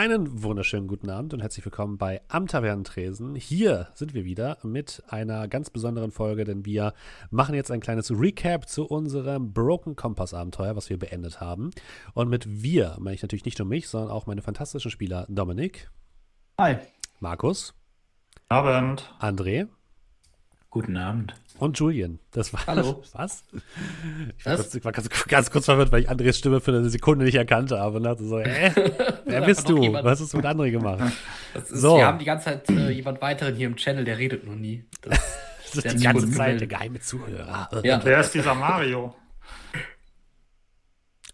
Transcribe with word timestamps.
Einen 0.00 0.42
wunderschönen 0.42 0.88
guten 0.88 1.10
Abend 1.10 1.34
und 1.34 1.40
herzlich 1.40 1.62
willkommen 1.62 1.98
bei 1.98 2.22
Am 2.28 2.46
Tavernentresen. 2.46 3.34
Hier 3.34 3.88
sind 3.92 4.14
wir 4.14 4.24
wieder 4.24 4.56
mit 4.62 5.02
einer 5.10 5.46
ganz 5.46 5.68
besonderen 5.68 6.10
Folge, 6.10 6.44
denn 6.44 6.64
wir 6.64 6.94
machen 7.30 7.54
jetzt 7.54 7.70
ein 7.70 7.80
kleines 7.80 8.10
Recap 8.10 8.66
zu 8.66 8.86
unserem 8.86 9.52
Broken 9.52 9.96
Compass 9.96 10.32
Abenteuer, 10.32 10.74
was 10.74 10.88
wir 10.88 10.98
beendet 10.98 11.42
haben. 11.42 11.70
Und 12.14 12.30
mit 12.30 12.62
wir 12.62 12.96
meine 12.98 13.14
ich 13.14 13.20
natürlich 13.20 13.44
nicht 13.44 13.58
nur 13.58 13.68
mich, 13.68 13.90
sondern 13.90 14.10
auch 14.10 14.24
meine 14.24 14.40
fantastischen 14.40 14.90
Spieler 14.90 15.26
Dominik. 15.28 15.90
Hi. 16.58 16.78
Markus. 17.18 17.74
Abend. 18.48 19.14
André. 19.20 19.68
Guten 20.70 20.96
Abend. 20.96 21.34
Und 21.58 21.76
Julian. 21.80 22.20
Das 22.30 22.52
war. 22.52 22.64
Hallo. 22.68 23.02
Was? 23.12 23.44
Ich 24.38 24.46
war, 24.46 24.54
kurz, 24.54 24.84
war 24.84 24.92
ganz, 24.92 25.08
ganz, 25.26 25.50
kurz 25.50 25.64
verwirrt, 25.64 25.90
weil 25.90 26.02
ich 26.02 26.08
Andres 26.08 26.38
Stimme 26.38 26.60
für 26.60 26.70
eine 26.70 26.88
Sekunde 26.88 27.24
nicht 27.24 27.34
erkannte 27.34 27.78
habe 27.80 27.96
und 27.96 28.04
dachte 28.04 28.24
so, 28.24 28.38
äh, 28.38 28.70
wer 29.26 29.40
bist 29.42 29.68
du? 29.68 29.82
Jemand. 29.82 30.04
Was 30.04 30.20
hast 30.20 30.32
du 30.32 30.36
mit 30.36 30.46
André 30.46 30.70
gemacht? 30.70 31.12
Ist, 31.54 31.68
so. 31.70 31.96
Wir 31.96 32.06
haben 32.06 32.20
die 32.20 32.24
ganze 32.24 32.44
Zeit 32.44 32.70
äh, 32.70 32.90
jemand 32.90 33.20
weiteren 33.20 33.56
hier 33.56 33.66
im 33.66 33.74
Channel, 33.74 34.04
der 34.04 34.16
redet 34.16 34.46
noch 34.46 34.54
nie. 34.54 34.84
Das, 35.02 35.18
das 35.74 35.84
ist 35.84 35.98
die 35.98 36.04
ganze 36.04 36.30
Zeit 36.30 36.60
der 36.60 36.68
geheime 36.68 37.00
Zuhörer. 37.00 37.68
Ja. 37.82 38.00
Wer 38.04 38.20
ist 38.20 38.32
dieser 38.32 38.54
Mario? 38.54 39.14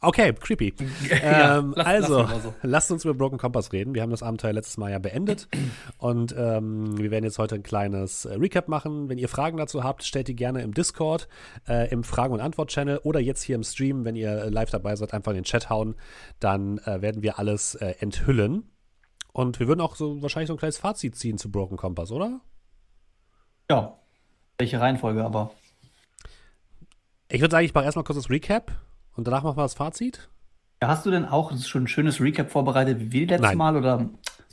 Okay, 0.01 0.33
creepy. 0.33 0.75
ja, 1.11 1.59
ähm, 1.59 1.73
lass, 1.77 1.87
also, 1.87 2.19
lass 2.23 2.43
so. 2.43 2.55
lasst 2.63 2.91
uns 2.91 3.05
über 3.05 3.15
Broken 3.15 3.39
Compass 3.39 3.73
reden. 3.73 3.95
Wir 3.95 4.03
haben 4.03 4.11
das 4.11 4.23
Abenteuer 4.23 4.53
letztes 4.53 4.77
Mal 4.77 4.91
ja 4.91 4.99
beendet 4.99 5.49
und 5.99 6.35
ähm, 6.37 6.99
wir 6.99 7.11
werden 7.11 7.25
jetzt 7.25 7.39
heute 7.39 7.55
ein 7.55 7.63
kleines 7.63 8.25
äh, 8.25 8.35
Recap 8.35 8.69
machen. 8.69 9.09
Wenn 9.09 9.19
ihr 9.19 9.29
Fragen 9.29 9.57
dazu 9.57 9.85
habt, 9.85 10.05
stellt 10.05 10.29
die 10.29 10.37
gerne 10.37 10.63
im 10.63 10.75
Discord, 10.75 11.29
äh, 11.69 11.91
im 11.91 12.05
Fragen- 12.05 12.35
und 12.35 12.41
Antwort-Channel 12.41 12.99
oder 12.99 13.21
jetzt 13.21 13.43
hier 13.43 13.57
im 13.57 13.63
Stream, 13.63 14.05
wenn 14.05 14.17
ihr 14.17 14.51
live 14.51 14.71
dabei 14.71 14.97
seid, 14.97 15.15
einfach 15.15 15.33
in 15.33 15.37
den 15.37 15.45
Chat 15.45 15.71
hauen. 15.71 15.97
Dann 16.41 16.79
äh, 16.79 17.01
werden 17.01 17.23
wir 17.23 17.39
alles 17.39 17.75
äh, 17.77 17.95
enthüllen. 18.01 18.71
Und 19.33 19.61
wir 19.61 19.69
würden 19.69 19.81
auch 19.81 19.97
so 19.97 20.23
wahrscheinlich 20.23 20.49
so 20.49 20.55
ein 20.55 20.59
kleines 20.59 20.79
Fazit 20.79 21.17
ziehen 21.17 21.39
zu 21.39 21.51
Broken 21.51 21.77
Compass, 21.77 22.11
oder? 22.11 22.41
Ja. 23.71 23.99
Welche 24.59 24.81
Reihenfolge 24.81 25.23
aber? 25.23 25.53
Ich 27.29 27.41
würde 27.41 27.53
sagen, 27.53 27.67
ich 27.67 27.75
mache 27.75 27.85
erstmal 27.85 28.05
kurz 28.05 28.17
das 28.17 28.31
Recap 28.31 28.73
und 29.17 29.27
danach 29.27 29.43
machen 29.43 29.57
wir 29.57 29.63
das 29.63 29.75
Fazit. 29.75 30.29
Ja, 30.83 30.89
hast 30.89 31.07
du 31.07 31.11
denn 31.11 31.25
auch 31.25 31.57
schon 31.59 31.85
ein 31.85 31.89
schönes 31.89 32.21
Recap 32.21 32.51
vorbereitet 32.51 33.13
wie 33.13 33.25
letztes 33.25 33.49
Nein. 33.49 33.59
Mal? 33.59 33.77
Oder? 33.77 34.11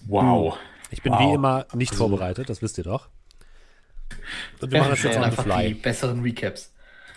Wow. 0.08 0.58
Ich 0.90 1.02
bin 1.02 1.12
wow. 1.12 1.20
wie 1.20 1.34
immer 1.34 1.66
nicht 1.74 1.94
vorbereitet, 1.94 2.50
das 2.50 2.62
wisst 2.62 2.78
ihr 2.78 2.84
doch. 2.84 3.10
Und 4.62 4.72
wir 4.72 4.78
ja, 4.78 4.84
machen 4.84 4.92
das 4.92 5.04
jetzt 5.04 5.18
on 5.18 5.32
the 5.32 5.38
fly. 5.38 5.68
Die 5.70 5.74
besseren 5.74 6.22
Recaps. 6.22 6.74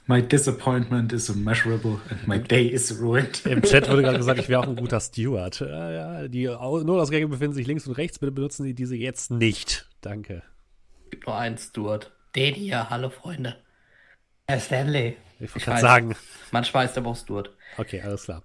My 0.09 0.23
disappointment 0.23 1.13
is 1.13 1.29
immeasurable 1.29 2.01
and 2.11 2.29
my 2.29 2.39
day 2.39 2.69
is 2.69 3.01
ruined. 3.01 3.45
Im 3.45 3.61
Chat 3.63 3.91
wurde 3.91 4.03
gerade 4.03 4.19
gesagt, 4.19 4.39
ich 4.39 4.49
wäre 4.49 4.61
auch 4.61 4.69
ein 4.69 4.77
guter 4.77 5.01
Steward. 5.01 5.59
Ja, 5.59 5.91
ja, 5.91 6.29
die 6.29 6.47
Notausgänge 6.47 7.27
befinden 7.27 7.55
sich 7.55 7.67
links 7.67 7.89
und 7.89 7.95
rechts. 7.95 8.21
Bitte 8.21 8.31
benutzen 8.31 8.63
Sie 8.63 8.73
diese 8.73 8.95
jetzt 8.95 9.33
nicht. 9.33 9.89
Danke. 10.01 10.43
Gibt 11.11 11.27
nur 11.27 11.37
einen 11.37 11.59
Steward. 11.59 12.13
Den 12.37 12.55
hier. 12.55 12.89
Hallo, 12.89 13.11
Freunde. 13.11 13.57
Herr 14.49 14.61
Stanley. 14.61 15.17
Ich 15.41 15.55
wollte 15.55 15.67
gerade 15.67 15.81
sagen. 15.81 16.17
Manchmal 16.53 16.87
ist 16.87 16.95
der 16.95 17.01
Boss 17.01 17.25
dort. 17.25 17.51
Okay, 17.77 18.01
alles 18.01 18.25
klar. 18.25 18.43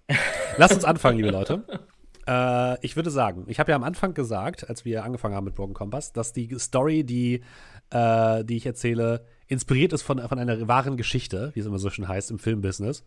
Lass 0.58 0.72
uns 0.72 0.84
anfangen, 0.84 1.18
liebe 1.18 1.32
Leute. 1.32 1.64
Äh, 2.28 2.86
ich 2.86 2.96
würde 2.96 3.10
sagen, 3.10 3.46
ich 3.48 3.60
habe 3.60 3.72
ja 3.72 3.76
am 3.76 3.84
Anfang 3.84 4.14
gesagt, 4.14 4.70
als 4.70 4.86
wir 4.86 5.04
angefangen 5.04 5.34
haben 5.34 5.46
mit 5.46 5.56
Broken 5.56 5.74
Compass, 5.74 6.14
dass 6.14 6.34
die 6.34 6.56
Story, 6.60 7.04
die, 7.04 7.42
äh, 7.90 8.46
die 8.46 8.58
ich 8.58 8.66
erzähle, 8.68 9.26
inspiriert 9.48 9.92
ist 9.92 10.04
von, 10.04 10.20
von 10.20 10.38
einer 10.38 10.68
wahren 10.68 10.98
Geschichte, 10.98 11.50
wie 11.56 11.62
es 11.62 11.66
immer 11.66 11.80
so 11.80 11.90
schön 11.90 12.08
heißt 12.08 12.30
im 12.30 12.38
Filmbusiness. 12.38 13.04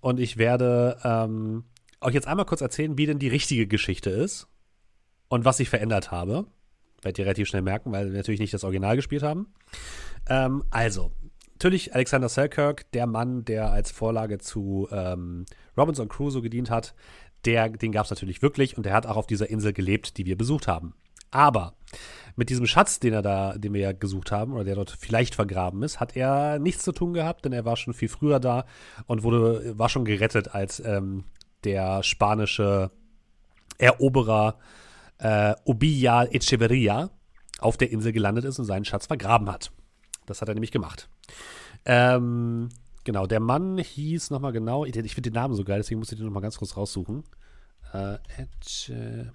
Und 0.00 0.18
ich 0.18 0.38
werde 0.38 0.96
ähm, 1.04 1.64
euch 2.00 2.14
jetzt 2.14 2.26
einmal 2.26 2.46
kurz 2.46 2.62
erzählen, 2.62 2.96
wie 2.96 3.04
denn 3.04 3.18
die 3.18 3.28
richtige 3.28 3.66
Geschichte 3.66 4.08
ist 4.08 4.48
und 5.28 5.44
was 5.44 5.60
ich 5.60 5.68
verändert 5.68 6.10
habe. 6.10 6.46
Werdet 7.02 7.18
ihr 7.18 7.26
relativ 7.26 7.48
schnell 7.48 7.60
merken, 7.60 7.92
weil 7.92 8.06
wir 8.12 8.16
natürlich 8.16 8.40
nicht 8.40 8.54
das 8.54 8.64
Original 8.64 8.96
gespielt 8.96 9.22
haben. 9.22 9.52
Ähm, 10.26 10.64
also, 10.70 11.12
natürlich 11.54 11.94
Alexander 11.94 12.28
Selkirk, 12.28 12.90
der 12.92 13.06
Mann, 13.06 13.44
der 13.44 13.70
als 13.70 13.90
Vorlage 13.90 14.38
zu 14.38 14.88
ähm, 14.90 15.46
Robinson 15.76 16.08
Crusoe 16.08 16.42
gedient 16.42 16.70
hat, 16.70 16.94
der, 17.44 17.68
den 17.68 17.92
gab 17.92 18.04
es 18.04 18.10
natürlich 18.10 18.42
wirklich 18.42 18.76
und 18.76 18.86
der 18.86 18.94
hat 18.94 19.06
auch 19.06 19.16
auf 19.16 19.26
dieser 19.26 19.50
Insel 19.50 19.72
gelebt, 19.72 20.16
die 20.16 20.26
wir 20.26 20.36
besucht 20.36 20.66
haben. 20.66 20.94
Aber 21.30 21.74
mit 22.36 22.48
diesem 22.48 22.66
Schatz, 22.66 23.00
den 23.00 23.12
er 23.12 23.22
da, 23.22 23.56
den 23.56 23.74
wir 23.74 23.80
ja 23.80 23.92
gesucht 23.92 24.32
haben, 24.32 24.52
oder 24.52 24.64
der 24.64 24.74
dort 24.76 24.96
vielleicht 24.98 25.34
vergraben 25.34 25.82
ist, 25.82 26.00
hat 26.00 26.16
er 26.16 26.58
nichts 26.58 26.84
zu 26.84 26.92
tun 26.92 27.12
gehabt, 27.12 27.44
denn 27.44 27.52
er 27.52 27.64
war 27.64 27.76
schon 27.76 27.94
viel 27.94 28.08
früher 28.08 28.40
da 28.40 28.66
und 29.06 29.22
wurde, 29.22 29.78
war 29.78 29.88
schon 29.88 30.04
gerettet, 30.04 30.54
als 30.54 30.80
ähm, 30.80 31.24
der 31.64 32.02
spanische 32.02 32.90
Eroberer 33.78 34.58
äh, 35.18 35.54
Obilla 35.64 36.24
Echeverria 36.24 37.10
auf 37.58 37.76
der 37.76 37.90
Insel 37.90 38.12
gelandet 38.12 38.44
ist 38.44 38.58
und 38.58 38.64
seinen 38.64 38.84
Schatz 38.84 39.06
vergraben 39.06 39.50
hat. 39.50 39.72
Das 40.26 40.40
hat 40.40 40.48
er 40.48 40.54
nämlich 40.54 40.72
gemacht. 40.72 41.08
Ähm, 41.84 42.68
genau, 43.04 43.26
der 43.26 43.40
Mann 43.40 43.78
hieß 43.78 44.30
nochmal 44.30 44.52
genau, 44.52 44.84
ich, 44.84 44.94
finde 44.94 45.30
den 45.30 45.34
Namen 45.34 45.54
so 45.54 45.64
geil, 45.64 45.78
deswegen 45.78 45.98
muss 45.98 46.10
ich 46.12 46.18
den 46.18 46.26
nochmal 46.26 46.42
ganz 46.42 46.58
kurz 46.58 46.76
raussuchen. 46.76 47.24
Äh, 47.92 48.14
äh, 48.14 49.26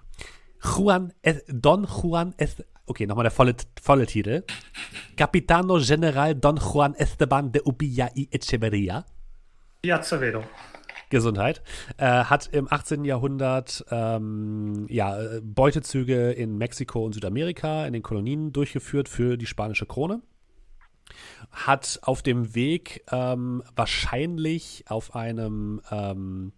Juan, 0.62 1.12
Don 1.48 1.86
Juan, 1.86 2.34
okay, 2.86 3.06
nochmal 3.06 3.24
der 3.24 3.30
volle, 3.30 3.54
volle 3.80 4.06
Titel. 4.06 4.44
Capitano 5.16 5.78
General 5.80 6.34
Don 6.34 6.56
Juan 6.56 6.94
Esteban 6.94 7.52
de 7.52 7.62
Ubilla 7.64 8.10
y 8.14 8.28
Echeverria. 8.30 9.06
Ja, 9.84 9.98
Acevedo. 9.98 10.44
Gesundheit, 11.08 11.62
äh, 11.96 12.04
hat 12.06 12.48
im 12.52 12.70
18. 12.70 13.04
Jahrhundert 13.04 13.84
ähm, 13.90 14.86
ja, 14.88 15.18
Beutezüge 15.42 16.30
in 16.30 16.56
Mexiko 16.56 17.04
und 17.04 17.14
Südamerika 17.14 17.84
in 17.86 17.92
den 17.92 18.02
Kolonien 18.02 18.52
durchgeführt 18.52 19.08
für 19.08 19.36
die 19.36 19.46
spanische 19.46 19.86
Krone 19.86 20.22
hat 21.50 22.00
auf 22.02 22.22
dem 22.22 22.54
Weg 22.54 23.04
ähm, 23.10 23.62
wahrscheinlich 23.74 24.84
auf 24.88 25.14
einem 25.14 25.80
ähm, 25.90 26.52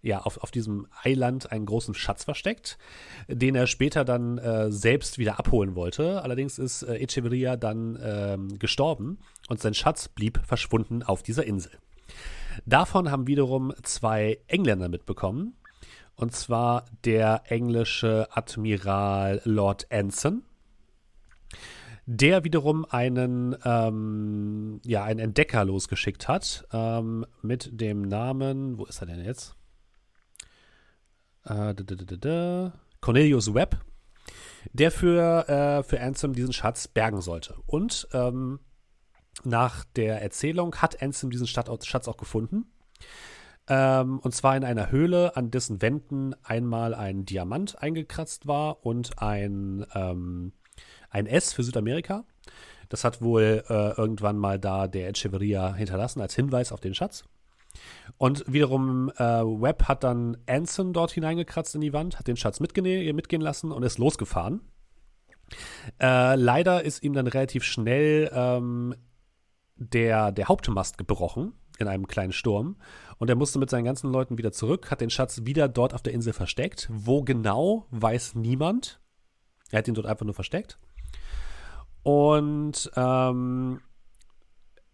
ja, 0.00 0.20
auf, 0.20 0.38
auf 0.38 0.50
diesem 0.50 0.86
Eiland 1.02 1.50
einen 1.50 1.66
großen 1.66 1.94
Schatz 1.94 2.24
versteckt, 2.24 2.78
den 3.26 3.54
er 3.54 3.66
später 3.66 4.04
dann 4.04 4.38
äh, 4.38 4.70
selbst 4.70 5.18
wieder 5.18 5.38
abholen 5.38 5.74
wollte. 5.74 6.22
Allerdings 6.22 6.58
ist 6.58 6.82
äh, 6.82 6.96
Echeverria 6.96 7.56
dann 7.56 7.98
ähm, 8.00 8.58
gestorben 8.58 9.18
und 9.48 9.60
sein 9.60 9.74
Schatz 9.74 10.08
blieb 10.08 10.40
verschwunden 10.46 11.02
auf 11.02 11.22
dieser 11.22 11.44
Insel. 11.44 11.72
Davon 12.64 13.10
haben 13.10 13.26
wiederum 13.26 13.72
zwei 13.82 14.38
Engländer 14.46 14.88
mitbekommen. 14.88 15.54
Und 16.16 16.34
zwar 16.34 16.86
der 17.04 17.42
englische 17.46 18.26
Admiral 18.32 19.40
Lord 19.44 19.86
Anson 19.92 20.42
der 22.10 22.42
wiederum 22.42 22.86
einen, 22.86 23.54
ähm, 23.66 24.80
ja, 24.82 25.04
einen 25.04 25.20
Entdecker 25.20 25.66
losgeschickt 25.66 26.26
hat 26.26 26.66
ähm, 26.72 27.26
mit 27.42 27.68
dem 27.78 28.00
Namen, 28.00 28.78
wo 28.78 28.86
ist 28.86 29.02
er 29.02 29.08
denn 29.08 29.22
jetzt? 29.22 29.54
Äh, 31.44 31.74
Cornelius 33.02 33.52
Webb, 33.52 33.84
der 34.72 34.90
für, 34.90 35.48
äh, 35.50 35.82
für 35.82 36.00
Ansem 36.00 36.32
diesen 36.32 36.54
Schatz 36.54 36.88
bergen 36.88 37.20
sollte. 37.20 37.56
Und 37.66 38.08
ähm, 38.14 38.60
nach 39.44 39.84
der 39.84 40.22
Erzählung 40.22 40.76
hat 40.76 41.02
Ansem 41.02 41.28
diesen 41.28 41.46
Schatz 41.46 42.08
auch 42.08 42.16
gefunden. 42.16 42.72
Ähm, 43.68 44.18
und 44.20 44.34
zwar 44.34 44.56
in 44.56 44.64
einer 44.64 44.90
Höhle, 44.90 45.36
an 45.36 45.50
dessen 45.50 45.82
Wänden 45.82 46.34
einmal 46.42 46.94
ein 46.94 47.26
Diamant 47.26 47.82
eingekratzt 47.82 48.46
war 48.46 48.86
und 48.86 49.20
ein, 49.20 49.84
ähm, 49.94 50.54
ein 51.10 51.26
S 51.26 51.52
für 51.52 51.62
Südamerika. 51.62 52.24
Das 52.88 53.04
hat 53.04 53.20
wohl 53.20 53.64
äh, 53.68 53.90
irgendwann 53.98 54.38
mal 54.38 54.58
da 54.58 54.86
der 54.86 55.08
Echeverria 55.08 55.74
hinterlassen 55.74 56.20
als 56.20 56.34
Hinweis 56.34 56.72
auf 56.72 56.80
den 56.80 56.94
Schatz. 56.94 57.24
Und 58.16 58.44
wiederum 58.50 59.10
äh, 59.16 59.22
Webb 59.22 59.84
hat 59.84 60.04
dann 60.04 60.38
Anson 60.46 60.92
dort 60.92 61.12
hineingekratzt 61.12 61.74
in 61.74 61.80
die 61.80 61.92
Wand, 61.92 62.18
hat 62.18 62.26
den 62.26 62.36
Schatz 62.36 62.60
mitgehen, 62.60 63.40
lassen 63.40 63.72
und 63.72 63.82
ist 63.82 63.98
losgefahren. 63.98 64.62
Äh, 66.00 66.34
leider 66.36 66.82
ist 66.84 67.02
ihm 67.02 67.12
dann 67.12 67.26
relativ 67.26 67.64
schnell 67.64 68.30
ähm, 68.32 68.94
der, 69.76 70.32
der 70.32 70.48
Hauptmast 70.48 70.98
gebrochen 70.98 71.52
in 71.78 71.88
einem 71.88 72.06
kleinen 72.06 72.32
Sturm. 72.32 72.76
Und 73.18 73.30
er 73.30 73.36
musste 73.36 73.58
mit 73.58 73.70
seinen 73.70 73.84
ganzen 73.84 74.10
Leuten 74.12 74.38
wieder 74.38 74.52
zurück, 74.52 74.90
hat 74.90 75.00
den 75.00 75.10
Schatz 75.10 75.42
wieder 75.44 75.68
dort 75.68 75.94
auf 75.94 76.02
der 76.02 76.12
Insel 76.12 76.32
versteckt. 76.32 76.88
Wo 76.90 77.22
genau, 77.22 77.86
weiß 77.90 78.34
niemand. 78.34 79.00
Er 79.70 79.78
hat 79.78 79.88
ihn 79.88 79.94
dort 79.94 80.06
einfach 80.06 80.24
nur 80.24 80.34
versteckt. 80.34 80.78
Und 82.08 82.90
ähm, 82.96 83.82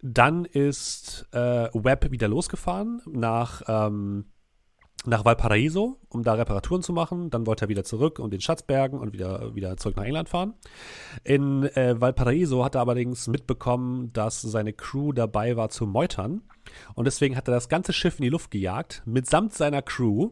dann 0.03 0.45
ist 0.47 1.29
äh, 1.31 1.69
Webb 1.73 2.11
wieder 2.11 2.27
losgefahren 2.27 3.03
nach, 3.07 3.63
ähm, 3.69 4.25
nach 5.07 5.25
Valparaiso, 5.25 6.01
um 6.09 6.25
da 6.25 6.35
Reparaturen 6.35 6.83
zu 6.83 6.93
machen. 6.93 7.31
Dann 7.31 7.47
wollte 7.47 7.67
er 7.67 7.69
wieder 7.69 7.85
zurück 7.85 8.19
und 8.19 8.33
den 8.33 8.41
Schatz 8.41 8.65
bergen 8.65 8.99
und 8.99 9.13
wieder, 9.13 9.55
wieder 9.55 9.77
zurück 9.77 9.97
nach 9.97 10.03
England 10.03 10.29
fahren. 10.29 10.55
In 11.23 11.63
äh, 11.63 12.01
Valparaiso 12.01 12.65
hat 12.65 12.75
er 12.75 12.81
allerdings 12.81 13.29
mitbekommen, 13.29 14.13
dass 14.13 14.43
seine 14.43 14.73
Crew 14.73 15.13
dabei 15.13 15.57
war 15.57 15.69
zu 15.69 15.87
meutern. 15.87 16.43
Und 16.97 17.05
deswegen 17.05 17.37
hat 17.37 17.47
er 17.47 17.55
das 17.55 17.69
ganze 17.69 17.93
Schiff 17.93 18.19
in 18.19 18.25
die 18.25 18.31
Luft 18.31 18.51
gejagt, 18.51 19.05
mitsamt 19.07 19.55
seiner 19.55 19.83
Crew 19.83 20.31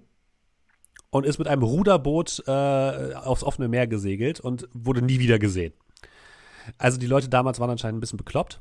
und 1.11 1.27
ist 1.27 1.39
mit 1.39 1.47
einem 1.47 1.63
Ruderboot 1.63 2.43
äh, 2.49 3.15
aufs 3.15 3.45
offene 3.45 3.69
Meer 3.69 3.87
gesegelt 3.87 4.41
und 4.41 4.69
wurde 4.73 5.01
nie 5.01 5.21
wieder 5.21 5.39
gesehen. 5.39 5.75
Also 6.79 6.99
die 6.99 7.07
Leute 7.07 7.29
damals 7.29 7.61
waren 7.61 7.71
anscheinend 7.71 7.99
ein 7.99 8.01
bisschen 8.01 8.17
bekloppt. 8.17 8.61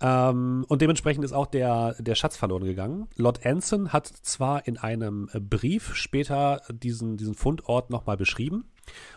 Ähm, 0.00 0.66
und 0.68 0.82
dementsprechend 0.82 1.24
ist 1.24 1.32
auch 1.32 1.46
der, 1.46 1.94
der 1.98 2.14
Schatz 2.14 2.36
verloren 2.36 2.64
gegangen. 2.64 3.08
Lord 3.16 3.46
Anson 3.46 3.92
hat 3.92 4.06
zwar 4.06 4.66
in 4.66 4.76
einem 4.76 5.30
Brief 5.32 5.94
später 5.94 6.60
diesen, 6.70 7.16
diesen 7.16 7.34
Fundort 7.34 7.90
nochmal 7.90 8.16
beschrieben. 8.16 8.70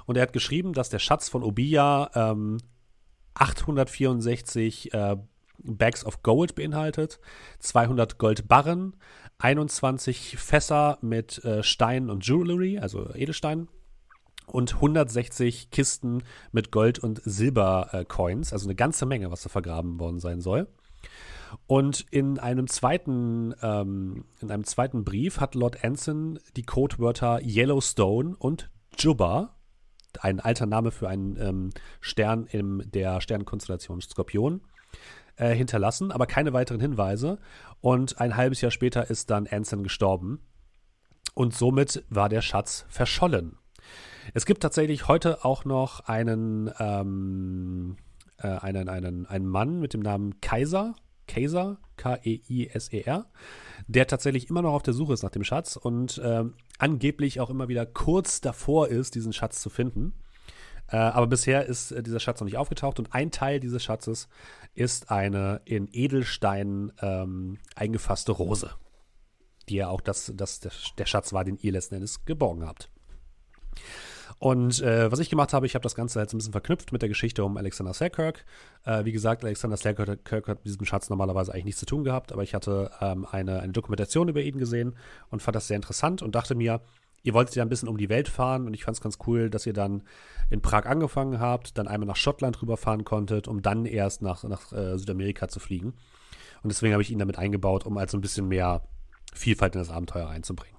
Und 0.05 0.15
er 0.15 0.23
hat 0.23 0.33
geschrieben, 0.33 0.73
dass 0.73 0.89
der 0.89 0.99
Schatz 0.99 1.27
von 1.29 1.43
Obiya 1.43 2.11
ähm, 2.15 2.57
864 3.33 4.93
äh, 4.93 5.17
Bags 5.61 6.05
of 6.05 6.23
Gold 6.23 6.55
beinhaltet, 6.55 7.19
200 7.59 8.17
Goldbarren, 8.17 8.95
21 9.39 10.37
Fässer 10.37 10.97
mit 11.01 11.43
äh, 11.43 11.63
Steinen 11.63 12.09
und 12.09 12.25
Jewelry, 12.25 12.79
also 12.79 13.13
Edelsteinen, 13.13 13.67
und 14.51 14.75
160 14.75 15.71
Kisten 15.71 16.23
mit 16.51 16.71
Gold- 16.71 16.99
und 16.99 17.21
Silbercoins, 17.23 18.51
äh, 18.51 18.55
also 18.55 18.67
eine 18.67 18.75
ganze 18.75 19.05
Menge, 19.05 19.31
was 19.31 19.43
da 19.43 19.49
vergraben 19.49 19.99
worden 19.99 20.19
sein 20.19 20.41
soll. 20.41 20.67
Und 21.67 22.05
in 22.11 22.39
einem 22.39 22.67
zweiten, 22.67 23.55
ähm, 23.61 24.25
in 24.39 24.51
einem 24.51 24.65
zweiten 24.65 25.03
Brief 25.03 25.39
hat 25.39 25.55
Lord 25.55 25.83
Anson 25.83 26.39
die 26.55 26.63
Codewörter 26.63 27.41
Yellowstone 27.43 28.35
und 28.37 28.69
Jubba, 28.97 29.55
ein 30.19 30.39
alter 30.39 30.65
Name 30.65 30.91
für 30.91 31.07
einen 31.07 31.37
ähm, 31.39 31.69
Stern 32.01 32.45
in 32.45 32.83
der 32.91 33.21
Sternkonstellation 33.21 34.01
Skorpion, 34.01 34.61
äh, 35.35 35.53
hinterlassen, 35.53 36.11
aber 36.11 36.25
keine 36.25 36.53
weiteren 36.53 36.81
Hinweise. 36.81 37.39
Und 37.81 38.19
ein 38.19 38.35
halbes 38.35 38.61
Jahr 38.61 38.71
später 38.71 39.09
ist 39.09 39.29
dann 39.29 39.47
Anson 39.47 39.83
gestorben. 39.83 40.41
Und 41.33 41.53
somit 41.53 42.03
war 42.09 42.27
der 42.27 42.41
Schatz 42.41 42.85
verschollen. 42.89 43.58
Es 44.33 44.45
gibt 44.45 44.61
tatsächlich 44.61 45.07
heute 45.07 45.43
auch 45.43 45.65
noch 45.65 46.01
einen, 46.01 46.71
ähm, 46.79 47.97
äh, 48.37 48.47
einen, 48.47 48.89
einen, 48.89 49.25
einen 49.25 49.47
Mann 49.47 49.79
mit 49.79 49.93
dem 49.93 50.01
Namen 50.01 50.39
Kaiser, 50.41 50.95
Kaiser, 51.27 51.77
K-E-I-S-E-R, 51.97 53.25
der 53.87 54.07
tatsächlich 54.07 54.49
immer 54.49 54.61
noch 54.61 54.73
auf 54.73 54.83
der 54.83 54.93
Suche 54.93 55.13
ist 55.13 55.23
nach 55.23 55.29
dem 55.29 55.43
Schatz 55.43 55.75
und 55.75 56.19
ähm, 56.23 56.55
angeblich 56.77 57.39
auch 57.39 57.49
immer 57.49 57.67
wieder 57.67 57.85
kurz 57.85 58.41
davor 58.41 58.87
ist, 58.87 59.15
diesen 59.15 59.33
Schatz 59.33 59.61
zu 59.61 59.69
finden. 59.69 60.13
Äh, 60.87 60.97
aber 60.97 61.27
bisher 61.27 61.65
ist 61.65 61.91
äh, 61.91 62.01
dieser 62.01 62.19
Schatz 62.19 62.39
noch 62.39 62.45
nicht 62.45 62.57
aufgetaucht 62.57 62.99
und 62.99 63.13
ein 63.13 63.31
Teil 63.31 63.59
dieses 63.59 63.83
Schatzes 63.83 64.27
ist 64.73 65.11
eine 65.11 65.61
in 65.65 65.87
Edelstein 65.91 66.91
ähm, 67.01 67.59
eingefasste 67.75 68.31
Rose, 68.31 68.71
die 69.67 69.75
ja 69.75 69.89
auch 69.89 70.01
das, 70.01 70.31
das, 70.35 70.59
der 70.59 71.05
Schatz 71.05 71.31
war, 71.33 71.43
den 71.43 71.57
ihr 71.57 71.71
letzten 71.71 71.95
Endes 71.95 72.25
geborgen 72.25 72.65
habt. 72.65 72.89
Und 74.39 74.81
äh, 74.81 75.11
was 75.11 75.19
ich 75.19 75.29
gemacht 75.29 75.51
habe, 75.51 75.65
ich 75.65 75.75
habe 75.75 75.83
das 75.83 75.95
Ganze 75.95 76.13
so 76.13 76.35
ein 76.35 76.37
bisschen 76.37 76.53
verknüpft 76.53 76.93
mit 76.93 77.01
der 77.01 77.09
Geschichte 77.09 77.43
um 77.43 77.57
Alexander 77.57 77.93
Selkirk. 77.93 78.45
Äh, 78.85 79.03
wie 79.03 79.11
gesagt, 79.11 79.43
Alexander 79.43 79.75
Selkirk 79.75 80.47
hat 80.47 80.59
mit 80.59 80.65
diesem 80.65 80.85
Schatz 80.85 81.09
normalerweise 81.09 81.53
eigentlich 81.53 81.65
nichts 81.65 81.79
zu 81.81 81.85
tun 81.85 82.05
gehabt, 82.05 82.31
aber 82.31 82.41
ich 82.41 82.55
hatte 82.55 82.89
ähm, 83.01 83.27
eine, 83.29 83.59
eine 83.59 83.73
Dokumentation 83.73 84.29
über 84.29 84.41
ihn 84.41 84.57
gesehen 84.57 84.95
und 85.29 85.41
fand 85.41 85.55
das 85.55 85.67
sehr 85.67 85.75
interessant 85.75 86.21
und 86.21 86.35
dachte 86.35 86.55
mir, 86.55 86.79
ihr 87.21 87.33
wolltet 87.33 87.55
ja 87.55 87.63
ein 87.63 87.69
bisschen 87.69 87.89
um 87.89 87.97
die 87.97 88.07
Welt 88.07 88.29
fahren 88.29 88.65
und 88.65 88.73
ich 88.73 88.85
fand 88.85 88.95
es 88.95 89.01
ganz 89.01 89.17
cool, 89.27 89.49
dass 89.49 89.65
ihr 89.65 89.73
dann 89.73 90.03
in 90.49 90.61
Prag 90.61 90.85
angefangen 90.85 91.41
habt, 91.41 91.77
dann 91.77 91.89
einmal 91.89 92.07
nach 92.07 92.15
Schottland 92.15 92.61
rüberfahren 92.61 93.03
konntet, 93.03 93.49
um 93.49 93.61
dann 93.61 93.85
erst 93.85 94.21
nach, 94.21 94.45
nach 94.45 94.71
äh, 94.71 94.97
Südamerika 94.97 95.49
zu 95.49 95.59
fliegen. 95.59 95.93
Und 96.63 96.71
deswegen 96.71 96.93
habe 96.93 97.03
ich 97.03 97.11
ihn 97.11 97.19
damit 97.19 97.37
eingebaut, 97.37 97.85
um 97.85 97.99
halt 97.99 98.09
so 98.09 98.17
ein 98.17 98.21
bisschen 98.21 98.47
mehr 98.47 98.83
Vielfalt 99.33 99.75
in 99.75 99.81
das 99.81 99.89
Abenteuer 99.89 100.29
einzubringen. 100.29 100.78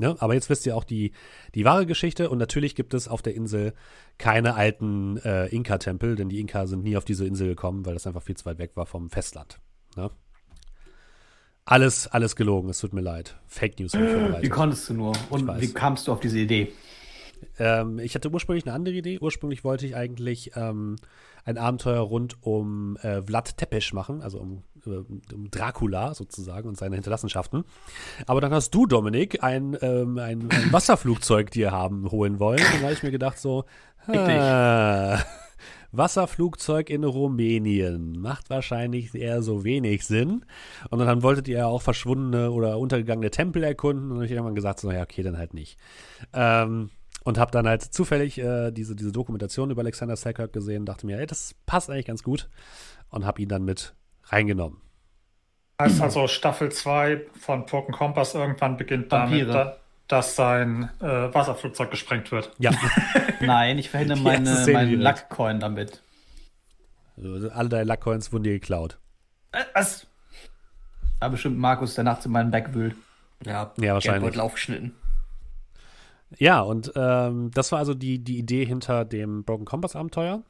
Ne? 0.00 0.16
Aber 0.18 0.32
jetzt 0.32 0.48
wisst 0.48 0.64
ihr 0.64 0.74
auch 0.74 0.84
die, 0.84 1.12
die 1.54 1.66
wahre 1.66 1.84
Geschichte 1.84 2.30
und 2.30 2.38
natürlich 2.38 2.74
gibt 2.74 2.94
es 2.94 3.06
auf 3.06 3.20
der 3.20 3.34
Insel 3.34 3.74
keine 4.16 4.54
alten 4.54 5.18
äh, 5.18 5.46
Inka-Tempel, 5.48 6.16
denn 6.16 6.30
die 6.30 6.40
Inka 6.40 6.66
sind 6.66 6.82
nie 6.82 6.96
auf 6.96 7.04
diese 7.04 7.26
Insel 7.26 7.48
gekommen, 7.48 7.84
weil 7.84 7.92
das 7.92 8.06
einfach 8.06 8.22
viel 8.22 8.36
zu 8.36 8.46
weit 8.46 8.58
weg 8.58 8.72
war 8.76 8.86
vom 8.86 9.10
Festland. 9.10 9.60
Ne? 9.96 10.10
Alles, 11.66 12.06
alles 12.06 12.34
gelogen, 12.34 12.70
es 12.70 12.78
tut 12.78 12.94
mir 12.94 13.02
leid. 13.02 13.38
Fake 13.46 13.78
News. 13.78 13.92
Wie 13.92 14.48
konntest 14.48 14.88
du 14.88 14.94
nur? 14.94 15.12
Und 15.28 15.46
wie 15.60 15.72
kamst 15.72 16.08
du 16.08 16.12
auf 16.12 16.20
diese 16.20 16.38
Idee? 16.38 16.72
Ähm, 17.58 17.98
ich 17.98 18.14
hatte 18.14 18.30
ursprünglich 18.30 18.66
eine 18.66 18.74
andere 18.74 18.94
Idee. 18.94 19.18
Ursprünglich 19.20 19.64
wollte 19.64 19.86
ich 19.86 19.96
eigentlich 19.96 20.52
ähm, 20.56 20.96
ein 21.44 21.58
Abenteuer 21.58 22.00
rund 22.00 22.36
um 22.42 22.96
äh, 22.98 23.22
Vlad 23.22 23.56
Tepes 23.56 23.92
machen, 23.92 24.22
also 24.22 24.38
um, 24.38 24.62
äh, 24.86 24.90
um, 25.34 25.50
Dracula 25.50 26.14
sozusagen 26.14 26.68
und 26.68 26.76
seine 26.76 26.96
Hinterlassenschaften. 26.96 27.64
Aber 28.26 28.40
dann 28.40 28.52
hast 28.52 28.74
du, 28.74 28.86
Dominik, 28.86 29.42
ein, 29.42 29.76
ähm, 29.80 30.18
ein, 30.18 30.48
ein 30.50 30.68
Wasserflugzeug 30.72 31.50
dir 31.50 31.70
haben 31.72 32.10
holen 32.10 32.38
wollen. 32.38 32.60
Und 32.60 32.80
da 32.80 32.82
habe 32.82 32.92
ich 32.92 33.02
mir 33.02 33.10
gedacht 33.10 33.38
so, 33.38 33.64
ah, 34.06 35.18
Wasserflugzeug 35.92 36.88
in 36.90 37.04
Rumänien. 37.04 38.20
Macht 38.20 38.50
wahrscheinlich 38.50 39.14
eher 39.14 39.42
so 39.42 39.64
wenig 39.64 40.06
Sinn. 40.06 40.44
Und 40.90 41.00
dann 41.00 41.22
wolltet 41.22 41.48
ihr 41.48 41.58
ja 41.58 41.66
auch 41.66 41.82
verschwundene 41.82 42.50
oder 42.50 42.78
untergegangene 42.78 43.30
Tempel 43.30 43.64
erkunden. 43.64 44.04
Und 44.04 44.10
dann 44.10 44.16
habe 44.18 44.26
ich 44.26 44.32
irgendwann 44.32 44.54
gesagt, 44.54 44.80
so, 44.80 44.90
ja, 44.90 45.02
okay, 45.02 45.22
dann 45.22 45.38
halt 45.38 45.54
nicht. 45.54 45.78
Ähm, 46.32 46.90
und 47.24 47.38
habe 47.38 47.50
dann 47.50 47.66
halt 47.66 47.82
zufällig 47.82 48.38
äh, 48.38 48.70
diese, 48.70 48.96
diese 48.96 49.12
Dokumentation 49.12 49.70
über 49.70 49.82
Alexander 49.82 50.16
Selkirk 50.16 50.52
gesehen. 50.52 50.86
Dachte 50.86 51.06
mir, 51.06 51.18
ey, 51.18 51.26
das 51.26 51.54
passt 51.66 51.90
eigentlich 51.90 52.06
ganz 52.06 52.22
gut. 52.22 52.48
Und 53.10 53.26
habe 53.26 53.42
ihn 53.42 53.48
dann 53.48 53.64
mit 53.64 53.94
reingenommen. 54.26 54.80
Heißt 55.80 56.00
also 56.00 56.28
Staffel 56.28 56.70
2 56.70 57.22
von 57.32 57.66
Broken 57.66 57.92
Compass 57.92 58.34
irgendwann 58.34 58.76
beginnt 58.76 59.10
damit, 59.10 59.48
da, 59.48 59.78
dass 60.08 60.36
sein 60.36 60.90
äh, 61.00 61.04
Wasserflugzeug 61.04 61.90
gesprengt 61.90 62.30
wird. 62.30 62.52
Ja. 62.58 62.70
Nein, 63.40 63.78
ich 63.78 63.90
verhindere 63.90 64.18
meine, 64.20 64.66
meinen 64.70 65.00
Lackcoin 65.00 65.58
damit. 65.58 66.02
Also 67.16 67.50
alle 67.50 67.68
deine 67.68 67.84
Lackcoins 67.84 68.32
wurden 68.32 68.44
dir 68.44 68.52
geklaut. 68.52 68.98
Äh, 69.52 69.64
was? 69.74 70.06
Da 71.18 71.28
bestimmt 71.28 71.58
Markus, 71.58 71.94
der 71.94 72.04
nachts 72.04 72.26
in 72.26 72.32
meinen 72.32 72.50
Back 72.50 72.74
wühlt. 72.74 72.94
Ja, 73.44 73.72
ja 73.78 73.94
wahrscheinlich. 73.94 74.34
Wird 74.34 74.38
aufgeschnitten. 74.38 74.94
Ja, 76.38 76.60
und 76.60 76.92
ähm, 76.94 77.50
das 77.52 77.72
war 77.72 77.78
also 77.78 77.94
die, 77.94 78.22
die 78.22 78.38
Idee 78.38 78.64
hinter 78.64 79.04
dem 79.04 79.44
Broken 79.44 79.64
Compass 79.64 79.96
Abenteuer. 79.96 80.42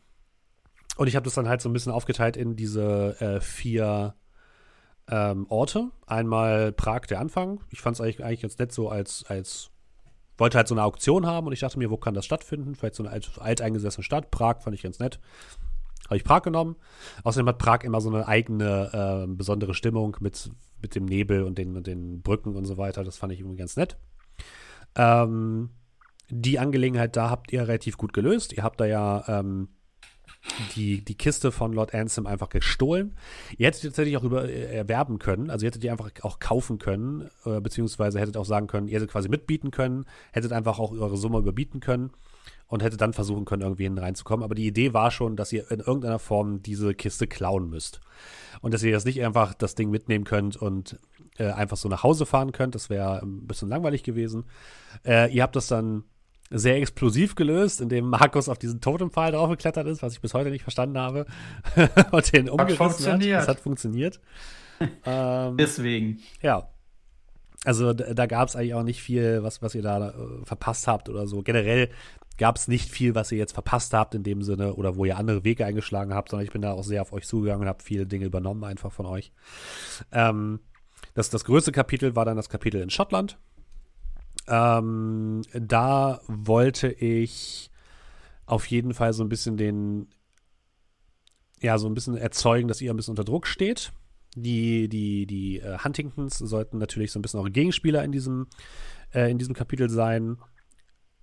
Und 0.96 1.06
ich 1.06 1.16
habe 1.16 1.24
das 1.24 1.34
dann 1.34 1.48
halt 1.48 1.62
so 1.62 1.68
ein 1.68 1.72
bisschen 1.72 1.92
aufgeteilt 1.92 2.36
in 2.36 2.56
diese 2.56 3.20
äh, 3.20 3.40
vier 3.40 4.14
ähm, 5.08 5.46
Orte. 5.48 5.90
Einmal 6.06 6.72
Prag, 6.72 7.06
der 7.06 7.20
Anfang. 7.20 7.60
Ich 7.70 7.80
fand 7.80 7.96
es 7.96 8.00
eigentlich, 8.00 8.22
eigentlich 8.22 8.42
ganz 8.42 8.58
nett 8.58 8.72
so 8.72 8.88
als, 8.88 9.24
als 9.28 9.70
wollte 10.36 10.56
halt 10.56 10.68
so 10.68 10.74
eine 10.74 10.84
Auktion 10.84 11.26
haben 11.26 11.46
und 11.46 11.52
ich 11.52 11.60
dachte 11.60 11.78
mir, 11.78 11.90
wo 11.90 11.96
kann 11.96 12.14
das 12.14 12.24
stattfinden? 12.24 12.74
Vielleicht 12.74 12.94
so 12.94 13.02
eine 13.02 13.12
alt, 13.12 13.30
alteingesessene 13.38 14.02
Stadt. 14.02 14.30
Prag 14.30 14.60
fand 14.62 14.74
ich 14.74 14.82
ganz 14.82 14.98
nett. 14.98 15.20
Habe 16.06 16.16
ich 16.16 16.24
Prag 16.24 16.42
genommen. 16.42 16.76
Außerdem 17.24 17.48
hat 17.48 17.58
Prag 17.58 17.84
immer 17.84 18.00
so 18.00 18.08
eine 18.08 18.26
eigene 18.26 19.26
äh, 19.28 19.34
besondere 19.34 19.74
Stimmung 19.74 20.16
mit, 20.20 20.50
mit 20.80 20.94
dem 20.94 21.04
Nebel 21.04 21.44
und 21.44 21.58
den, 21.58 21.82
den 21.82 22.22
Brücken 22.22 22.56
und 22.56 22.64
so 22.64 22.78
weiter. 22.78 23.04
Das 23.04 23.16
fand 23.16 23.32
ich 23.32 23.40
irgendwie 23.40 23.58
ganz 23.58 23.76
nett. 23.76 23.98
Ähm, 24.96 25.70
die 26.28 26.58
Angelegenheit 26.58 27.16
da 27.16 27.30
habt 27.30 27.52
ihr 27.52 27.62
relativ 27.62 27.96
gut 27.96 28.12
gelöst. 28.12 28.52
Ihr 28.52 28.62
habt 28.62 28.80
da 28.80 28.86
ja 28.86 29.24
ähm, 29.40 29.68
die, 30.74 31.04
die 31.04 31.16
Kiste 31.16 31.52
von 31.52 31.72
Lord 31.72 31.94
Ansem 31.94 32.26
einfach 32.26 32.48
gestohlen. 32.48 33.16
Ihr 33.58 33.66
hättet 33.66 33.82
tatsächlich 33.82 34.16
auch 34.16 34.24
über, 34.24 34.48
äh, 34.48 34.74
erwerben 34.76 35.18
können, 35.18 35.50
also 35.50 35.64
ihr 35.64 35.68
hättet 35.68 35.82
die 35.82 35.90
einfach 35.90 36.10
auch 36.22 36.38
kaufen 36.38 36.78
können, 36.78 37.28
äh, 37.44 37.60
beziehungsweise 37.60 38.20
hättet 38.20 38.36
auch 38.36 38.44
sagen 38.44 38.66
können, 38.66 38.88
ihr 38.88 38.96
hättet 38.96 39.10
quasi 39.10 39.28
mitbieten 39.28 39.70
können, 39.70 40.06
hättet 40.32 40.52
einfach 40.52 40.78
auch 40.78 40.92
eure 40.92 41.16
Summe 41.16 41.38
überbieten 41.38 41.80
können 41.80 42.10
und 42.66 42.82
hättet 42.82 43.00
dann 43.00 43.12
versuchen 43.12 43.44
können, 43.44 43.62
irgendwie 43.62 43.84
hin 43.84 43.98
reinzukommen. 43.98 44.44
Aber 44.44 44.54
die 44.54 44.66
Idee 44.66 44.94
war 44.94 45.10
schon, 45.10 45.36
dass 45.36 45.52
ihr 45.52 45.70
in 45.70 45.80
irgendeiner 45.80 46.18
Form 46.18 46.62
diese 46.62 46.94
Kiste 46.94 47.26
klauen 47.26 47.68
müsst. 47.68 48.00
Und 48.60 48.72
dass 48.72 48.82
ihr 48.82 48.90
jetzt 48.90 49.06
nicht 49.06 49.22
einfach 49.24 49.54
das 49.54 49.74
Ding 49.74 49.90
mitnehmen 49.90 50.24
könnt 50.24 50.56
und 50.56 50.98
äh, 51.40 51.52
einfach 51.52 51.76
so 51.76 51.88
nach 51.88 52.02
Hause 52.02 52.26
fahren 52.26 52.52
könnt. 52.52 52.74
Das 52.74 52.90
wäre 52.90 53.20
ein 53.22 53.46
bisschen 53.46 53.68
langweilig 53.68 54.02
gewesen. 54.02 54.44
Äh, 55.04 55.32
ihr 55.32 55.42
habt 55.42 55.56
das 55.56 55.66
dann 55.66 56.04
sehr 56.50 56.76
explosiv 56.76 57.36
gelöst, 57.36 57.80
indem 57.80 58.08
Markus 58.08 58.48
auf 58.48 58.58
diesen 58.58 58.80
Totempfahl 58.80 59.32
draufgeklettert 59.32 59.86
ist, 59.86 60.02
was 60.02 60.12
ich 60.12 60.20
bis 60.20 60.34
heute 60.34 60.50
nicht 60.50 60.62
verstanden 60.62 60.98
habe. 60.98 61.26
und 62.10 62.32
den 62.32 62.50
umgerissen 62.50 63.12
hat. 63.12 63.24
Das 63.24 63.48
hat 63.48 63.60
funktioniert. 63.60 64.20
ähm, 65.06 65.56
Deswegen. 65.56 66.20
Ja. 66.42 66.68
Also 67.64 67.92
da, 67.92 68.24
gab 68.26 68.48
es 68.48 68.56
eigentlich 68.56 68.74
auch 68.74 68.82
nicht 68.82 69.02
viel, 69.02 69.42
was, 69.42 69.60
was 69.60 69.74
ihr 69.74 69.82
da 69.82 70.08
äh, 70.08 70.12
verpasst 70.44 70.86
habt 70.86 71.10
oder 71.10 71.26
so. 71.26 71.42
Generell 71.42 71.90
gab 72.38 72.56
es 72.56 72.68
nicht 72.68 72.90
viel, 72.90 73.14
was 73.14 73.30
ihr 73.32 73.38
jetzt 73.38 73.52
verpasst 73.52 73.92
habt 73.92 74.14
in 74.14 74.22
dem 74.22 74.42
Sinne 74.42 74.74
oder 74.74 74.96
wo 74.96 75.04
ihr 75.04 75.18
andere 75.18 75.44
Wege 75.44 75.66
eingeschlagen 75.66 76.14
habt, 76.14 76.30
sondern 76.30 76.46
ich 76.46 76.52
bin 76.52 76.62
da 76.62 76.72
auch 76.72 76.82
sehr 76.82 77.02
auf 77.02 77.12
euch 77.12 77.26
zugegangen 77.26 77.62
und 77.62 77.68
habe 77.68 77.82
viele 77.82 78.06
Dinge 78.06 78.24
übernommen 78.24 78.64
einfach 78.64 78.92
von 78.92 79.04
euch. 79.04 79.30
Ähm, 80.10 80.60
das, 81.14 81.30
das 81.30 81.44
größte 81.44 81.72
Kapitel 81.72 82.16
war 82.16 82.24
dann 82.24 82.36
das 82.36 82.48
Kapitel 82.48 82.80
in 82.80 82.90
Schottland, 82.90 83.38
ähm, 84.46 85.42
da 85.52 86.20
wollte 86.26 86.88
ich 86.88 87.70
auf 88.46 88.66
jeden 88.66 88.94
Fall 88.94 89.12
so 89.12 89.22
ein 89.22 89.28
bisschen 89.28 89.56
den, 89.56 90.08
ja, 91.60 91.78
so 91.78 91.86
ein 91.86 91.94
bisschen 91.94 92.16
erzeugen, 92.16 92.68
dass 92.68 92.80
ihr 92.80 92.92
ein 92.92 92.96
bisschen 92.96 93.12
unter 93.12 93.24
Druck 93.24 93.46
steht. 93.46 93.92
Die, 94.36 94.88
die, 94.88 95.26
die 95.26 95.60
äh, 95.60 95.78
Huntingtons 95.78 96.38
sollten 96.38 96.78
natürlich 96.78 97.12
so 97.12 97.18
ein 97.18 97.22
bisschen 97.22 97.40
eure 97.40 97.50
Gegenspieler 97.50 98.04
in 98.04 98.12
diesem, 98.12 98.46
äh, 99.12 99.30
in 99.30 99.38
diesem 99.38 99.54
Kapitel 99.54 99.90
sein. 99.90 100.38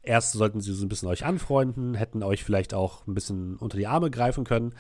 Erst 0.08 0.32
sollten 0.32 0.62
sie 0.62 0.74
so 0.74 0.86
ein 0.86 0.90
bisschen 0.90 1.10
euch 1.10 1.26
anfreunden, 1.26 1.94
hätten 1.94 2.24
euch 2.24 2.46
vielleicht 2.46 2.74
auch 2.74 3.06
ein 3.08 3.14
bisschen 3.14 3.58
unter 3.58 3.78
die 3.78 3.88
Arme 3.88 4.10
greifen 4.10 4.46
können, 4.46 4.74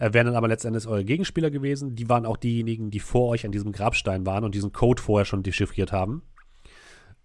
äh, 0.00 0.12
wären 0.12 0.26
dann 0.26 0.34
aber 0.34 0.48
letztendlich 0.48 0.88
eure 0.88 1.04
Gegenspieler 1.04 1.52
gewesen. 1.52 1.94
Die 1.94 2.08
waren 2.08 2.26
auch 2.26 2.36
diejenigen, 2.36 2.90
die 2.90 2.98
vor 2.98 3.28
euch 3.28 3.46
an 3.46 3.52
diesem 3.52 3.70
Grabstein 3.70 4.26
waren 4.26 4.42
und 4.42 4.56
diesen 4.56 4.72
Code 4.72 5.00
vorher 5.00 5.24
schon 5.24 5.44
dechiffriert 5.44 5.92
haben. 5.92 6.22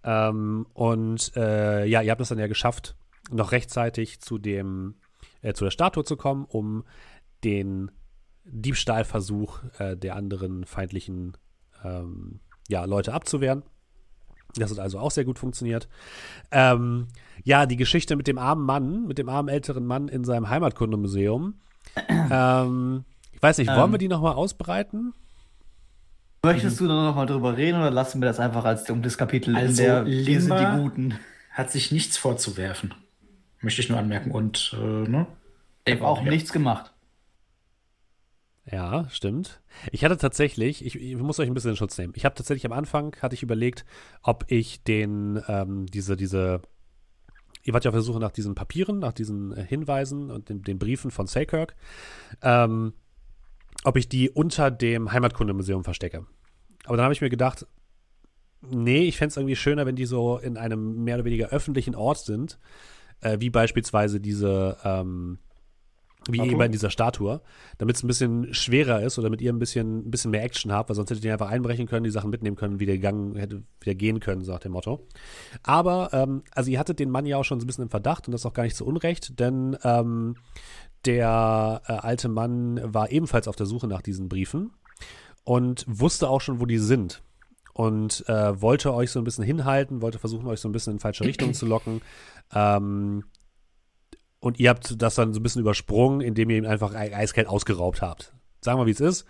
Ähm, 0.04 0.66
und 0.72 1.32
äh, 1.34 1.84
ja, 1.84 2.00
ihr 2.00 2.12
habt 2.12 2.20
es 2.20 2.28
dann 2.28 2.38
ja 2.38 2.46
geschafft, 2.46 2.94
noch 3.28 3.50
rechtzeitig 3.50 4.20
zu 4.20 4.38
dem, 4.38 4.94
äh, 5.42 5.52
zu 5.52 5.64
der 5.64 5.72
Statue 5.72 6.04
zu 6.04 6.16
kommen, 6.16 6.44
um 6.44 6.84
den 7.42 7.90
Diebstahlversuch 8.44 9.64
äh, 9.80 9.96
der 9.96 10.14
anderen 10.14 10.64
feindlichen 10.64 11.36
ähm, 11.82 12.38
ja, 12.68 12.84
Leute 12.84 13.12
abzuwehren. 13.12 13.64
Das 14.54 14.70
hat 14.70 14.78
also 14.78 15.00
auch 15.00 15.10
sehr 15.10 15.24
gut 15.24 15.40
funktioniert. 15.40 15.88
Ähm, 16.52 17.08
ja, 17.44 17.66
die 17.66 17.76
Geschichte 17.76 18.16
mit 18.16 18.26
dem 18.26 18.38
armen 18.38 18.64
Mann, 18.64 19.06
mit 19.06 19.18
dem 19.18 19.28
armen 19.28 19.48
älteren 19.48 19.86
Mann 19.86 20.08
in 20.08 20.24
seinem 20.24 20.48
Heimatkundemuseum. 20.48 21.54
ähm, 22.30 23.04
ich 23.32 23.42
weiß 23.42 23.58
nicht, 23.58 23.68
wollen 23.68 23.84
Ähm. 23.86 23.92
wir 23.92 23.98
die 23.98 24.08
nochmal 24.08 24.34
ausbreiten? 24.34 25.14
Möchtest 26.44 26.78
du 26.80 26.86
da 26.86 27.04
noch 27.04 27.16
mal 27.16 27.26
drüber 27.26 27.56
reden 27.56 27.78
oder 27.78 27.90
lassen 27.90 28.20
wir 28.20 28.26
das 28.28 28.38
einfach 28.38 28.64
als 28.64 28.84
dunkles 28.84 29.18
Kapitel 29.18 29.56
Also, 29.56 29.82
in 29.82 29.88
der 29.88 30.06
Wir 30.06 30.40
sind 30.40 30.58
die 30.58 30.80
Guten? 30.82 31.18
Hat 31.50 31.70
sich 31.72 31.90
nichts 31.90 32.16
vorzuwerfen. 32.16 32.94
Möchte 33.60 33.80
ich 33.80 33.88
nur 33.88 33.98
anmerken. 33.98 34.30
Und, 34.30 34.76
äh, 34.80 35.08
ne? 35.08 35.26
Ich 35.84 36.00
auch 36.00 36.22
Ja. 36.22 36.30
nichts 36.30 36.52
gemacht. 36.52 36.92
Ja, 38.70 39.08
stimmt. 39.10 39.60
Ich 39.92 40.04
hatte 40.04 40.18
tatsächlich, 40.18 40.84
ich, 40.84 40.94
ich 41.00 41.16
muss 41.16 41.38
euch 41.40 41.48
ein 41.48 41.54
bisschen 41.54 41.70
in 41.70 41.76
Schutz 41.76 41.96
nehmen. 41.96 42.12
Ich 42.16 42.24
habe 42.24 42.34
tatsächlich 42.34 42.66
am 42.66 42.72
Anfang, 42.76 43.16
hatte 43.22 43.34
ich 43.34 43.42
überlegt, 43.42 43.84
ob 44.22 44.44
ich 44.48 44.82
den, 44.84 45.42
ähm, 45.48 45.86
diese, 45.86 46.16
diese, 46.16 46.60
ihr 47.62 47.74
wart 47.74 47.84
ja 47.84 47.90
auf 47.90 47.94
der 47.94 48.02
Suche 48.02 48.20
nach 48.20 48.32
diesen 48.32 48.54
Papieren, 48.54 48.98
nach 48.98 49.12
diesen 49.12 49.56
äh, 49.56 49.64
Hinweisen 49.64 50.30
und 50.30 50.48
den, 50.48 50.62
den 50.62 50.78
Briefen 50.78 51.10
von 51.10 51.26
Selkirk, 51.26 51.74
ähm, 52.42 52.92
ob 53.84 53.96
ich 53.96 54.08
die 54.08 54.30
unter 54.30 54.70
dem 54.70 55.12
Heimatkundemuseum 55.12 55.84
verstecke. 55.84 56.26
Aber 56.84 56.96
dann 56.96 57.04
habe 57.04 57.14
ich 57.14 57.20
mir 57.20 57.30
gedacht, 57.30 57.66
nee, 58.60 59.02
ich 59.02 59.16
fände 59.16 59.30
es 59.30 59.36
irgendwie 59.36 59.56
schöner, 59.56 59.86
wenn 59.86 59.96
die 59.96 60.06
so 60.06 60.38
in 60.38 60.56
einem 60.56 61.04
mehr 61.04 61.16
oder 61.16 61.24
weniger 61.24 61.48
öffentlichen 61.48 61.94
Ort 61.94 62.18
sind, 62.18 62.58
äh, 63.20 63.38
wie 63.40 63.50
beispielsweise 63.50 64.20
diese, 64.20 64.76
ähm, 64.84 65.38
wie 66.28 66.36
Statue? 66.36 66.52
eben 66.52 66.62
in 66.62 66.72
dieser 66.72 66.90
Statue, 66.90 67.40
damit 67.78 67.96
es 67.96 68.02
ein 68.02 68.06
bisschen 68.06 68.54
schwerer 68.54 69.02
ist 69.02 69.18
oder 69.18 69.28
damit 69.28 69.40
ihr 69.40 69.52
ein 69.52 69.58
bisschen, 69.58 70.06
ein 70.06 70.10
bisschen 70.10 70.30
mehr 70.30 70.42
Action 70.42 70.72
habt, 70.72 70.88
weil 70.88 70.96
sonst 70.96 71.10
hättet 71.10 71.24
ihr 71.24 71.32
einfach 71.32 71.48
einbrechen 71.48 71.86
können, 71.86 72.04
die 72.04 72.10
Sachen 72.10 72.30
mitnehmen 72.30 72.56
können, 72.56 72.80
wieder 72.80 72.94
gegangen, 72.94 73.36
hätte 73.36 73.62
wieder 73.80 73.94
gehen 73.94 74.20
können, 74.20 74.42
so 74.42 74.52
nach 74.52 74.60
dem 74.60 74.72
Motto. 74.72 75.06
Aber, 75.62 76.10
ähm, 76.12 76.42
also 76.54 76.70
ihr 76.70 76.78
hattet 76.78 76.98
den 76.98 77.10
Mann 77.10 77.26
ja 77.26 77.36
auch 77.36 77.44
schon 77.44 77.60
so 77.60 77.64
ein 77.64 77.66
bisschen 77.66 77.84
im 77.84 77.90
Verdacht 77.90 78.28
und 78.28 78.32
das 78.32 78.42
ist 78.42 78.46
auch 78.46 78.54
gar 78.54 78.64
nicht 78.64 78.76
so 78.76 78.84
unrecht, 78.84 79.40
denn 79.40 79.76
ähm, 79.82 80.36
der 81.04 81.82
äh, 81.86 81.92
alte 81.92 82.28
Mann 82.28 82.80
war 82.82 83.10
ebenfalls 83.10 83.48
auf 83.48 83.56
der 83.56 83.66
Suche 83.66 83.86
nach 83.86 84.02
diesen 84.02 84.28
Briefen 84.28 84.72
und 85.44 85.84
wusste 85.88 86.28
auch 86.28 86.40
schon, 86.40 86.60
wo 86.60 86.66
die 86.66 86.78
sind. 86.78 87.22
Und 87.72 88.28
äh, 88.28 88.60
wollte 88.60 88.92
euch 88.92 89.12
so 89.12 89.20
ein 89.20 89.24
bisschen 89.24 89.44
hinhalten, 89.44 90.02
wollte 90.02 90.18
versuchen, 90.18 90.48
euch 90.48 90.58
so 90.58 90.68
ein 90.68 90.72
bisschen 90.72 90.94
in 90.94 90.98
falsche 90.98 91.24
Richtung 91.24 91.54
zu 91.54 91.64
locken. 91.64 92.02
Ähm, 92.52 93.22
und 94.40 94.60
ihr 94.60 94.70
habt 94.70 95.00
das 95.02 95.14
dann 95.14 95.32
so 95.32 95.40
ein 95.40 95.42
bisschen 95.42 95.62
übersprungen, 95.62 96.20
indem 96.20 96.50
ihr 96.50 96.58
ihn 96.58 96.66
einfach 96.66 96.94
ei- 96.94 97.14
eiskalt 97.14 97.48
ausgeraubt 97.48 98.02
habt. 98.02 98.32
Sagen 98.60 98.78
wir, 98.80 98.86
wie 98.86 98.92
es 98.92 99.00
ist. 99.00 99.24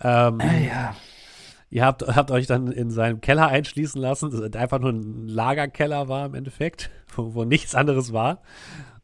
Ähm, 0.00 0.40
Äh, 0.40 0.68
ja. 0.68 0.96
Ihr 1.70 1.84
habt, 1.84 2.02
habt 2.06 2.30
euch 2.30 2.46
dann 2.46 2.70
in 2.70 2.90
seinem 2.90 3.20
Keller 3.20 3.48
einschließen 3.48 4.00
lassen, 4.00 4.30
das 4.30 4.52
einfach 4.54 4.78
nur 4.78 4.90
ein 4.90 5.26
Lagerkeller 5.26 6.08
war 6.08 6.26
im 6.26 6.34
Endeffekt, 6.34 6.90
wo, 7.16 7.34
wo 7.34 7.44
nichts 7.44 7.74
anderes 7.74 8.12
war. 8.12 8.42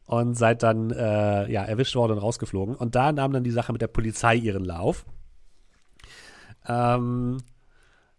Und 0.05 0.35
seid 0.37 0.63
dann 0.63 0.91
äh, 0.91 1.49
ja, 1.51 1.63
erwischt 1.63 1.95
worden 1.95 2.13
und 2.13 2.17
rausgeflogen. 2.19 2.75
Und 2.75 2.95
da 2.95 3.11
nahm 3.11 3.31
dann 3.33 3.43
die 3.43 3.51
Sache 3.51 3.71
mit 3.71 3.81
der 3.81 3.87
Polizei 3.87 4.35
ihren 4.35 4.65
Lauf. 4.65 5.05
Ähm, 6.67 7.37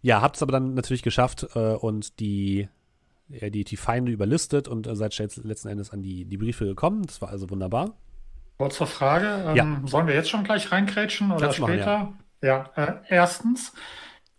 ja, 0.01 0.21
habt 0.21 0.37
es 0.37 0.43
aber 0.43 0.53
dann 0.53 0.75
natürlich 0.75 1.03
geschafft 1.03 1.49
äh, 1.55 1.75
und 1.75 2.19
die, 2.19 2.69
ja, 3.29 3.51
die, 3.51 3.65
die 3.65 3.77
Feinde 3.77 4.13
überlistet 4.13 4.69
und 4.69 4.87
äh, 4.87 4.95
seid 4.97 5.17
letzten 5.45 5.69
Endes 5.69 5.91
an 5.91 6.03
die, 6.03 6.25
die 6.25 6.37
Briefe 6.37 6.65
gekommen. 6.65 7.03
Das 7.07 7.21
war 7.23 7.29
also 7.31 7.51
wunderbar. 7.51 7.97
Kurze 8.59 8.87
Frage. 8.87 9.45
Ähm, 9.49 9.57
Ja. 9.57 9.81
Sollen 9.87 10.07
wir 10.07 10.15
jetzt 10.15 10.31
schon 10.31 10.45
gleich 10.45 10.71
reinkrätschen 10.71 11.33
oder 11.33 11.41
Kannst 11.47 11.59
du 11.59 11.63
machen, 11.63 11.75
später? 11.75 12.13
ja, 12.43 12.71
äh, 12.77 12.95
erstens, 13.09 13.73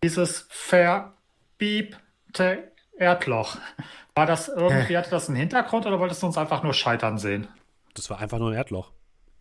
dieses 0.03 0.47
verbiebte 0.49 1.93
Erdloch. 2.97 3.57
War 4.15 4.25
das 4.25 4.47
irgendwie, 4.47 4.97
hatte 4.97 5.09
das 5.09 5.27
einen 5.27 5.37
Hintergrund 5.37 5.85
oder 5.85 5.99
wolltest 5.99 6.21
du 6.21 6.27
uns 6.27 6.37
einfach 6.37 6.61
nur 6.63 6.73
scheitern 6.73 7.17
sehen? 7.17 7.47
Das 7.95 8.09
war 8.09 8.19
einfach 8.19 8.37
nur 8.39 8.51
ein 8.51 8.55
Erdloch. 8.55 8.91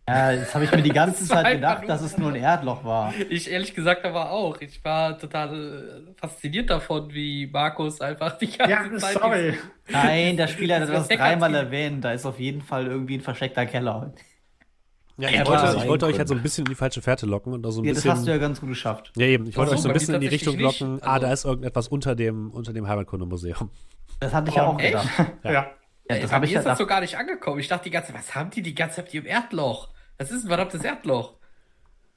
Ja, 0.07 0.35
das 0.35 0.53
habe 0.53 0.65
ich 0.65 0.71
mir 0.71 0.81
die 0.81 0.89
ganze 0.93 1.19
Das 1.21 1.29
Zeit 1.29 1.55
gedacht, 1.55 1.87
dass 1.87 2.01
es 2.01 2.17
nur 2.17 2.29
ein 2.29 2.35
Erdloch 2.35 2.83
war. 2.83 3.13
Ich 3.29 3.49
ehrlich 3.49 3.73
gesagt 3.73 4.03
aber 4.05 4.31
auch. 4.31 4.59
Ich 4.59 4.83
war 4.83 5.17
total 5.17 6.05
äh, 6.09 6.13
fasziniert 6.19 6.69
davon, 6.69 7.13
wie 7.13 7.47
Markus 7.47 8.01
einfach 8.01 8.37
die 8.37 8.47
ganze 8.51 8.71
Ja, 8.91 8.97
Zeit. 8.97 9.13
sorry. 9.13 9.53
Nein, 9.89 10.35
der 10.35 10.47
Spieler 10.47 10.75
hat 10.81 10.89
Das 10.89 11.07
das 11.07 11.17
dreimal 11.17 11.55
erwähnt. 11.55 12.03
Da 12.03 12.11
ist 12.11 12.25
auf 12.25 12.37
jeden 12.39 12.61
Fall 12.61 12.87
irgendwie 12.87 13.15
ein 13.17 13.21
versteckter 13.21 13.65
Keller. 13.65 14.13
Ja, 15.17 15.29
Ja, 15.29 15.41
ich, 15.43 15.47
wollte, 15.47 15.61
klar. 15.61 15.75
ich 15.77 15.87
wollte 15.87 16.05
euch 16.07 16.17
halt 16.17 16.27
so 16.27 16.33
ein 16.35 16.41
bisschen 16.41 16.65
in 16.65 16.71
die 16.71 16.75
falsche 16.75 17.01
Fährte 17.01 17.25
locken 17.25 17.53
und 17.53 17.65
auch 17.65 17.71
so 17.71 17.81
ein 17.81 17.85
Ja, 17.85 17.91
das 17.93 17.99
bisschen. 18.03 18.11
hast 18.17 18.27
du 18.27 18.31
ja 18.31 18.37
ganz 18.39 18.59
gut 18.59 18.69
geschafft. 18.69 19.13
Ja, 19.15 19.25
eben. 19.27 19.47
Ich 19.47 19.55
wollte 19.55 19.71
Ach 19.71 19.75
euch 19.75 19.81
so, 19.83 19.87
ein 19.89 19.93
bisschen 19.93 20.15
in 20.15 20.21
die 20.21 20.27
Richtung 20.27 20.59
locken, 20.59 20.95
nicht. 20.95 21.03
ah, 21.05 21.17
da 21.19 21.27
Also- 21.27 21.33
ist 21.33 21.45
irgendetwas 21.51 21.87
unter 21.87 22.15
dem, 22.15 22.51
unter 22.51 22.73
dem 22.73 22.87
Heimatkundemuseum. 22.89 23.69
Das 24.19 24.33
hatte 24.33 24.49
ich 24.49 24.55
ja 24.55 24.67
Oh, 24.67 24.71
auch 24.73 24.79
echt? 24.79 24.91
gedacht. 24.91 25.09
Ja. 25.43 25.51
Ja, 25.51 25.67
Ja, 26.09 26.17
das 26.19 26.29
bei 26.29 26.35
habe 26.35 26.45
ich 26.45 26.51
mir 26.51 26.55
ja 26.55 26.59
ist 26.59 26.65
das 26.65 26.77
so 26.77 26.85
gar 26.85 26.99
nicht 26.99 27.17
angekommen. 27.17 27.59
Ich 27.59 27.67
dachte 27.69 27.85
die 27.85 27.89
ganze 27.91 28.11
Zeit, 28.11 28.19
was 28.19 28.35
haben 28.35 28.49
die 28.49 28.61
die 28.61 28.75
ganze 28.75 28.97
Zeit 28.97 29.11
hier 29.11 29.21
im 29.21 29.27
Erdloch? 29.27 29.89
Was 30.17 30.31
ist 30.31 30.43
ein 30.43 30.47
verdammtes 30.47 30.83
Erdloch? 30.83 31.33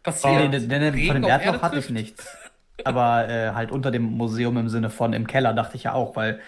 Passiert. 0.02 0.50
Nee, 0.50 0.58
nee, 0.78 0.90
nee, 0.90 1.06
von 1.06 1.16
dem 1.16 1.24
Erdloch 1.24 1.62
hatte 1.62 1.78
ich 1.78 1.90
nichts. 1.90 2.28
Aber 2.84 3.28
äh, 3.28 3.52
halt 3.52 3.70
unter 3.72 3.90
dem 3.90 4.04
Museum 4.04 4.56
im 4.58 4.68
Sinne 4.68 4.90
von 4.90 5.12
im 5.12 5.26
Keller 5.26 5.54
dachte 5.54 5.76
ich 5.76 5.84
ja 5.84 5.94
auch, 5.94 6.14
weil 6.14 6.40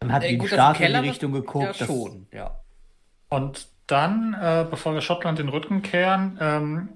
man 0.00 0.12
hat 0.12 0.24
Äh, 0.24 0.30
die 0.30 0.38
gut, 0.38 0.50
das 0.50 0.52
im 0.52 0.74
Statue 0.74 0.86
in 0.86 1.02
die 1.02 1.08
Richtung 1.08 1.32
das- 1.32 1.40
geguckt. 1.42 1.64
Ja, 1.64 1.72
das- 1.72 1.86
schon, 1.86 2.26
ja. 2.32 2.58
Und 3.28 3.68
dann, 3.86 4.34
äh, 4.34 4.66
bevor 4.68 4.94
wir 4.94 5.00
Schottland 5.02 5.38
den 5.38 5.48
Rücken 5.48 5.82
kehren, 5.82 6.38
ähm, 6.40 6.88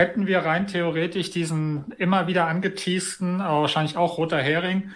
hätten 0.00 0.26
wir 0.26 0.40
rein 0.40 0.66
theoretisch 0.68 1.30
diesen 1.30 1.92
immer 1.98 2.26
wieder 2.26 2.46
angeteasten, 2.46 3.40
aber 3.40 3.62
wahrscheinlich 3.62 3.96
auch 3.96 4.16
roter 4.18 4.38
Hering, 4.40 4.92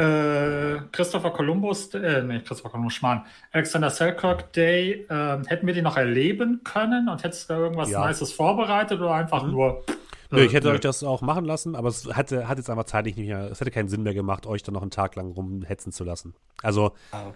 äh, 0.00 0.80
Christopher 0.92 1.30
Columbus, 1.30 1.92
äh, 1.94 2.22
nee, 2.22 2.40
Christopher 2.40 2.70
Columbus, 2.70 2.94
Schmarrn, 2.94 3.24
Alexander 3.52 3.90
Selkirk 3.90 4.52
Day, 4.52 5.06
äh, 5.08 5.38
hätten 5.46 5.66
wir 5.66 5.74
die 5.74 5.82
noch 5.82 5.96
erleben 5.96 6.62
können 6.64 7.08
und 7.08 7.22
hättest 7.22 7.48
du 7.50 7.54
da 7.54 7.60
irgendwas 7.60 7.90
Ja. 7.90 8.06
Nices 8.06 8.32
vorbereitet 8.32 9.00
oder 9.00 9.14
einfach 9.14 9.46
nur. 9.46 9.84
Nö, 10.30 10.42
ich 10.44 10.52
hätte 10.52 10.68
nö. 10.68 10.74
euch 10.74 10.80
das 10.80 11.02
auch 11.02 11.22
machen 11.22 11.44
lassen, 11.44 11.74
aber 11.74 11.88
es 11.88 12.06
hatte, 12.14 12.46
hat 12.48 12.56
jetzt 12.58 12.70
einfach 12.70 12.84
zeitlich 12.84 13.16
nicht 13.16 13.26
mehr, 13.28 13.50
es 13.50 13.60
hätte 13.60 13.70
keinen 13.72 13.88
Sinn 13.88 14.02
mehr 14.04 14.14
gemacht, 14.14 14.46
euch 14.46 14.62
dann 14.62 14.74
noch 14.74 14.82
einen 14.82 14.92
Tag 14.92 15.16
lang 15.16 15.32
rumhetzen 15.32 15.90
zu 15.92 16.04
lassen. 16.04 16.34
Also, 16.62 16.92
Ah. 17.10 17.32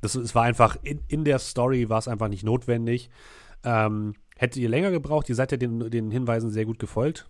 das, 0.00 0.14
es 0.14 0.34
war 0.34 0.44
einfach, 0.44 0.76
in, 0.82 1.00
in 1.08 1.24
der 1.24 1.38
Story 1.40 1.88
war 1.88 1.98
es 1.98 2.06
einfach 2.08 2.28
nicht 2.28 2.44
notwendig. 2.44 3.10
Ähm, 3.64 4.14
hättet 4.36 4.58
ihr 4.62 4.68
länger 4.68 4.90
gebraucht, 4.90 5.28
ihr 5.28 5.34
seid 5.34 5.50
ja 5.52 5.58
den, 5.58 5.90
den 5.90 6.10
Hinweisen 6.10 6.50
sehr 6.50 6.66
gut 6.66 6.78
gefolgt. 6.78 7.26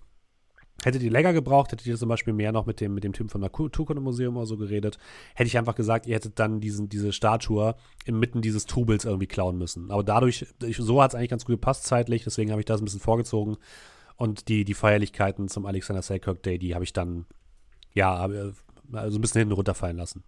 Hättet 0.82 1.02
ihr 1.02 1.10
länger 1.10 1.32
gebraucht, 1.32 1.72
hättet 1.72 1.86
ihr 1.86 1.96
zum 1.96 2.08
Beispiel 2.08 2.34
mehr 2.34 2.52
noch 2.52 2.66
mit 2.66 2.80
dem, 2.80 2.94
mit 2.94 3.04
dem 3.04 3.12
Typen 3.12 3.30
vom 3.30 3.40
Naturkundemuseum 3.40 4.36
oder 4.36 4.44
so 4.46 4.56
geredet, 4.56 4.98
hätte 5.34 5.46
ich 5.46 5.56
einfach 5.56 5.76
gesagt, 5.76 6.06
ihr 6.06 6.14
hättet 6.14 6.38
dann 6.38 6.60
diesen, 6.60 6.88
diese 6.88 7.12
Statue 7.12 7.74
inmitten 8.04 8.42
dieses 8.42 8.66
Trubels 8.66 9.04
irgendwie 9.04 9.26
klauen 9.28 9.56
müssen. 9.56 9.90
Aber 9.90 10.02
dadurch, 10.04 10.44
ich, 10.62 10.76
so 10.76 11.00
hat 11.00 11.12
es 11.12 11.14
eigentlich 11.14 11.30
ganz 11.30 11.44
gut 11.44 11.54
gepasst 11.54 11.84
zeitlich, 11.84 12.24
deswegen 12.24 12.50
habe 12.50 12.60
ich 12.60 12.66
das 12.66 12.80
ein 12.82 12.84
bisschen 12.84 13.00
vorgezogen. 13.00 13.56
Und 14.16 14.48
die, 14.48 14.64
die 14.64 14.74
Feierlichkeiten 14.74 15.48
zum 15.48 15.64
Alexander 15.64 16.02
Selkirk 16.02 16.42
Day, 16.42 16.58
die 16.58 16.74
habe 16.74 16.84
ich 16.84 16.92
dann, 16.92 17.24
ja, 17.94 18.26
äh, 18.26 18.52
also 18.92 19.18
ein 19.18 19.20
bisschen 19.20 19.40
hinten 19.40 19.54
runterfallen 19.54 19.96
lassen. 19.96 20.22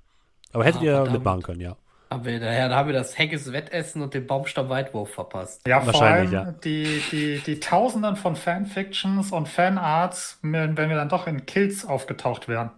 Aber 0.53 0.65
hättet 0.65 0.81
Ah, 0.81 0.85
ihr 0.85 0.93
verdammt. 0.93 1.13
mitmachen 1.13 1.43
können, 1.43 1.61
ja. 1.61 1.77
Haben 2.09 2.25
wir, 2.25 2.39
ja, 2.39 2.69
da 2.69 2.77
haben 2.77 2.87
wir 2.89 2.93
das 2.95 3.19
Heckes 3.19 3.53
Wettessen 3.53 4.01
und 4.01 4.15
den 4.15 4.27
Baumstamm-Weitwurf 4.29 5.11
verpasst. 5.13 5.67
Ja, 5.67 5.81
vor 5.81 5.93
Wahrscheinlich, 5.93 6.37
allem 6.39 6.47
ja. 6.49 6.53
die, 6.53 7.03
die, 7.11 7.41
die 7.45 7.59
Tausenden 7.59 8.15
von 8.15 8.37
Fanfictions 8.37 9.33
und 9.33 9.49
Fanarts, 9.49 10.39
wenn 10.43 10.77
wir 10.77 10.95
dann 10.95 11.09
doch 11.09 11.27
in 11.27 11.47
Kills 11.47 11.85
aufgetaucht 11.85 12.47
wären. 12.47 12.71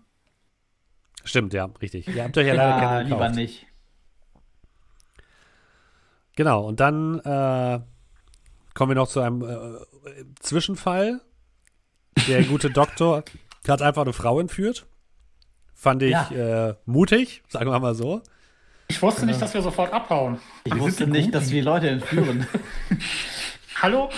Stimmt, 1.24 1.52
ja, 1.52 1.68
richtig. 1.82 2.08
Ihr 2.08 2.24
habt 2.24 2.38
euch 2.38 2.46
ja 2.46 2.54
leider 2.54 2.70
Ja, 2.70 2.78
keine 2.80 3.02
lieber 3.04 3.16
gekauft. 3.18 3.34
nicht. 3.34 3.66
Genau, 6.36 6.64
und 6.66 6.80
dann 6.80 7.18
äh, 7.20 7.80
kommen 8.74 8.90
wir 8.90 8.94
noch 8.94 9.08
zu 9.08 9.20
einem 9.20 9.42
äh, 9.42 10.24
Zwischenfall. 10.40 11.20
Der 12.28 12.44
gute 12.44 12.70
Doktor 12.70 13.24
hat 13.66 13.82
einfach 13.82 14.02
eine 14.02 14.12
Frau 14.12 14.40
entführt. 14.40 14.86
Fand 15.74 16.02
ich 16.02 16.12
Ja. 16.12 16.70
äh, 16.70 16.74
mutig, 16.86 17.42
sagen 17.48 17.70
wir 17.70 17.78
mal 17.80 17.94
so. 17.94 18.22
Ich 18.90 19.02
wusste 19.02 19.26
nicht, 19.26 19.40
dass 19.40 19.52
wir 19.54 19.62
sofort 19.62 19.92
abhauen. 19.92 20.38
Ich 20.64 20.72
Wir 20.74 20.80
wusste 20.80 21.06
nicht, 21.06 21.34
dass 21.34 21.50
wir 21.50 21.62
Leute 21.62 21.90
entführen. 21.90 22.46
Hallo? 23.82 24.10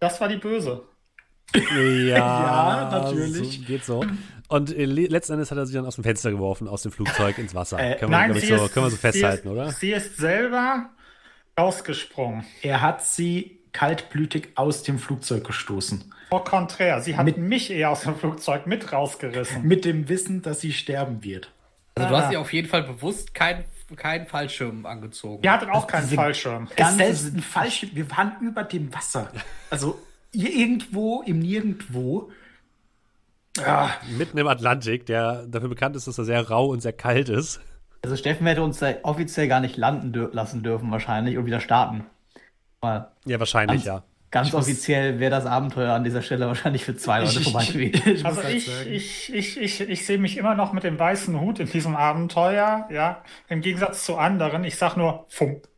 Das 0.00 0.20
war 0.20 0.28
die 0.28 0.36
Böse. 0.36 0.82
Ja, 1.54 1.60
Ja, 2.16 2.88
natürlich. 2.90 3.58
So, 3.58 3.64
geht 3.66 3.84
so. 3.84 4.04
Und 4.48 4.74
äh, 4.76 4.84
le- 4.86 5.06
letzten 5.06 5.34
Endes 5.34 5.50
hat 5.50 5.58
er 5.58 5.66
sich 5.66 5.74
dann 5.76 5.86
aus 5.86 5.94
dem 5.96 6.04
Fenster 6.04 6.30
geworfen, 6.30 6.66
aus 6.66 6.82
dem 6.82 6.92
Flugzeug 6.92 7.38
ins 7.38 7.54
Wasser. 7.54 7.78
Äh, 7.78 7.96
können, 7.98 8.10
wir, 8.10 8.18
Nein, 8.18 8.34
ich, 8.34 8.40
sie 8.40 8.46
so, 8.48 8.64
ist, 8.64 8.72
können 8.74 8.86
wir 8.86 8.90
so 8.90 8.96
festhalten, 8.96 9.42
sie 9.42 9.48
ist, 9.48 9.52
oder? 9.52 9.70
Sie 9.70 9.92
ist 9.92 10.16
selber 10.16 10.90
rausgesprungen. 11.58 12.44
Er 12.62 12.80
hat 12.80 13.04
sie 13.04 13.60
kaltblütig 13.72 14.48
aus 14.56 14.82
dem 14.82 14.98
Flugzeug 14.98 15.44
gestoßen. 15.46 16.12
Au 16.30 16.40
contraire, 16.40 17.00
sie 17.02 17.16
hat 17.16 17.24
Mit- 17.26 17.36
mich 17.38 17.70
eher 17.70 17.90
aus 17.90 18.00
dem 18.02 18.16
Flugzeug 18.16 18.66
mit 18.66 18.92
rausgerissen. 18.92 19.62
Mit 19.62 19.84
dem 19.84 20.08
Wissen, 20.08 20.40
dass 20.42 20.60
sie 20.60 20.72
sterben 20.72 21.22
wird. 21.22 21.50
Also 21.94 22.08
du 22.08 22.16
hast 22.16 22.32
ihr 22.32 22.40
auf 22.40 22.52
jeden 22.52 22.68
Fall 22.68 22.82
bewusst 22.82 23.34
keinen 23.34 23.64
kein 23.96 24.26
Fallschirm 24.26 24.86
angezogen. 24.86 25.42
Die 25.42 25.50
hatte 25.50 25.70
auch 25.70 25.86
keinen 25.86 26.04
Diese- 26.04 26.16
Fallschirm. 26.16 26.68
Es 26.76 26.96
selbst 26.96 27.34
ein 27.34 27.42
Fallschirm. 27.42 27.90
Wir 27.94 28.10
waren 28.10 28.32
über 28.40 28.64
dem 28.64 28.92
Wasser. 28.94 29.30
Also 29.70 30.00
irgendwo 30.32 31.22
im 31.22 31.40
Nirgendwo. 31.40 32.30
Ah, 33.62 33.90
Mitten 34.16 34.38
im 34.38 34.46
Atlantik, 34.48 35.04
der 35.04 35.46
dafür 35.46 35.68
bekannt 35.68 35.94
ist, 35.94 36.06
dass 36.06 36.16
er 36.16 36.24
sehr 36.24 36.48
rau 36.48 36.68
und 36.68 36.80
sehr 36.80 36.94
kalt 36.94 37.28
ist. 37.28 37.60
Also 38.02 38.16
Steffen 38.16 38.46
hätte 38.46 38.62
uns 38.62 38.78
da 38.78 38.94
offiziell 39.02 39.46
gar 39.46 39.60
nicht 39.60 39.76
landen 39.76 40.12
dür 40.12 40.30
lassen 40.32 40.62
dürfen 40.62 40.90
wahrscheinlich 40.90 41.36
und 41.36 41.44
wieder 41.44 41.60
starten. 41.60 42.04
Mal 42.80 43.10
Ja, 43.26 43.38
wahrscheinlich, 43.38 43.84
ganz, 43.84 43.86
ja. 43.86 44.02
Ganz 44.32 44.52
offiziell 44.54 45.20
wäre 45.20 45.30
das 45.30 45.46
Abenteuer 45.46 45.92
an 45.92 46.02
dieser 46.02 46.22
Stelle 46.22 46.46
wahrscheinlich 46.46 46.84
für 46.84 46.96
zwei 46.96 47.20
Leute 47.20 47.40
vorbei 47.40 47.66
gewesen. 47.66 48.02
ich 48.04 48.24
Also 48.24 48.42
halt 48.42 48.56
ich, 48.56 48.86
ich, 48.86 49.32
ich, 49.32 49.60
ich, 49.60 49.80
ich 49.82 50.06
sehe 50.06 50.18
mich 50.18 50.36
immer 50.38 50.56
noch 50.56 50.72
mit 50.72 50.82
dem 50.82 50.98
weißen 50.98 51.38
Hut 51.40 51.60
in 51.60 51.70
diesem 51.70 51.94
Abenteuer, 51.94 52.88
ja. 52.90 53.22
Im 53.48 53.60
Gegensatz 53.60 54.04
zu 54.04 54.16
anderen. 54.16 54.64
Ich 54.64 54.76
sag 54.76 54.96
nur 54.96 55.26
Funk. 55.28 55.68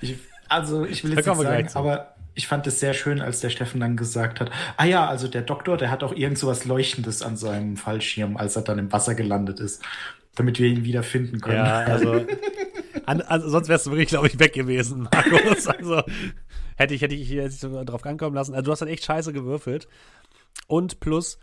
Ich, 0.00 0.16
also, 0.48 0.84
ich 0.84 1.02
will 1.02 1.14
jetzt 1.14 1.26
nicht 1.26 1.40
sagen, 1.40 1.68
aber 1.74 2.14
ich 2.34 2.46
fand 2.46 2.66
es 2.66 2.80
sehr 2.80 2.92
schön, 2.92 3.22
als 3.22 3.40
der 3.40 3.48
Steffen 3.48 3.80
dann 3.80 3.96
gesagt 3.96 4.40
hat, 4.40 4.50
ah 4.76 4.84
ja, 4.84 5.08
also 5.08 5.26
der 5.26 5.40
Doktor, 5.40 5.78
der 5.78 5.90
hat 5.90 6.04
auch 6.04 6.12
irgend 6.14 6.36
so 6.38 6.46
was 6.46 6.66
Leuchtendes 6.66 7.22
an 7.22 7.36
seinem 7.36 7.78
Fallschirm, 7.78 8.36
als 8.36 8.56
er 8.56 8.62
dann 8.62 8.78
im 8.78 8.92
Wasser 8.92 9.14
gelandet 9.14 9.58
ist, 9.58 9.82
damit 10.34 10.58
wir 10.58 10.68
ihn 10.68 10.84
wieder 10.84 11.02
finden 11.02 11.40
können. 11.40 11.56
Ja, 11.56 11.78
also, 11.78 12.26
an, 13.06 13.22
also 13.22 13.48
sonst 13.48 13.68
wärst 13.68 13.86
du 13.86 13.90
wirklich, 13.90 14.08
glaube 14.08 14.26
ich, 14.26 14.38
weg 14.38 14.52
gewesen, 14.52 15.08
Markus. 15.10 15.66
Also 15.66 16.02
hätte 16.76 16.94
ich, 16.94 17.02
hätte 17.02 17.14
ich 17.14 17.28
hier 17.28 17.42
jetzt 17.42 17.62
drauf 17.62 18.04
ankommen 18.04 18.34
lassen. 18.34 18.54
Also 18.54 18.66
du 18.66 18.72
hast 18.72 18.80
halt 18.80 18.90
echt 18.90 19.04
scheiße 19.04 19.32
gewürfelt. 19.32 19.88
Und 20.66 21.00
plus, 21.00 21.38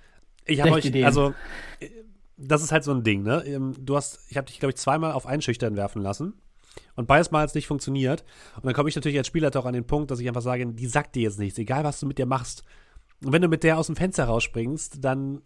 ich 0.45 0.61
habe 0.61 0.71
euch, 0.71 0.85
Ideen. 0.85 1.05
also 1.05 1.33
äh, 1.79 1.89
das 2.37 2.63
ist 2.63 2.71
halt 2.71 2.83
so 2.83 2.91
ein 2.91 3.03
Ding, 3.03 3.23
ne? 3.23 3.43
Ähm, 3.45 3.73
Du 3.79 3.95
hast, 3.95 4.19
ich 4.29 4.37
habe 4.37 4.47
dich, 4.47 4.59
glaube 4.59 4.71
ich, 4.71 4.77
zweimal 4.77 5.11
auf 5.11 5.25
Einschüchtern 5.25 5.75
werfen 5.75 6.01
lassen. 6.01 6.33
Und 6.95 7.07
beides 7.07 7.31
Mal 7.31 7.41
hat 7.41 7.49
es 7.49 7.55
nicht 7.55 7.67
funktioniert. 7.67 8.23
Und 8.55 8.65
dann 8.65 8.73
komme 8.73 8.89
ich 8.89 8.95
natürlich 8.95 9.17
als 9.17 9.27
Spielleiter 9.27 9.59
auch 9.59 9.65
an 9.65 9.73
den 9.73 9.85
Punkt, 9.85 10.09
dass 10.11 10.19
ich 10.19 10.27
einfach 10.27 10.41
sage, 10.41 10.65
die 10.65 10.87
sagt 10.87 11.15
dir 11.15 11.23
jetzt 11.23 11.39
nichts, 11.39 11.59
egal 11.59 11.83
was 11.83 11.99
du 11.99 12.07
mit 12.07 12.17
dir 12.17 12.25
machst. 12.25 12.63
Und 13.23 13.31
wenn 13.31 13.41
du 13.41 13.47
mit 13.47 13.63
der 13.63 13.77
aus 13.77 13.87
dem 13.87 13.95
Fenster 13.95 14.25
rausspringst, 14.25 15.03
dann 15.03 15.41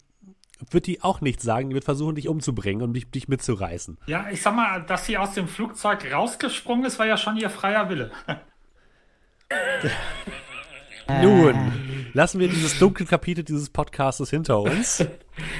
wird 0.70 0.86
die 0.86 1.02
auch 1.02 1.20
nichts 1.20 1.44
sagen, 1.44 1.68
die 1.70 1.74
wird 1.74 1.84
versuchen, 1.84 2.16
dich 2.16 2.28
umzubringen 2.28 2.82
und 2.82 2.94
dich, 2.94 3.10
dich 3.10 3.28
mitzureißen. 3.28 3.98
Ja, 4.06 4.26
ich 4.30 4.42
sag 4.42 4.56
mal, 4.56 4.82
dass 4.82 5.06
sie 5.06 5.16
aus 5.16 5.34
dem 5.34 5.46
Flugzeug 5.46 6.10
rausgesprungen 6.12 6.84
ist, 6.84 6.98
war 6.98 7.06
ja 7.06 7.16
schon 7.16 7.36
ihr 7.36 7.50
freier 7.50 7.88
Wille. 7.88 8.10
Nun, 11.22 12.10
lassen 12.12 12.38
wir 12.38 12.48
dieses 12.48 12.78
dunkle 12.78 13.06
Kapitel 13.06 13.42
dieses 13.42 13.70
Podcastes 13.70 14.30
hinter 14.30 14.60
uns. 14.60 15.04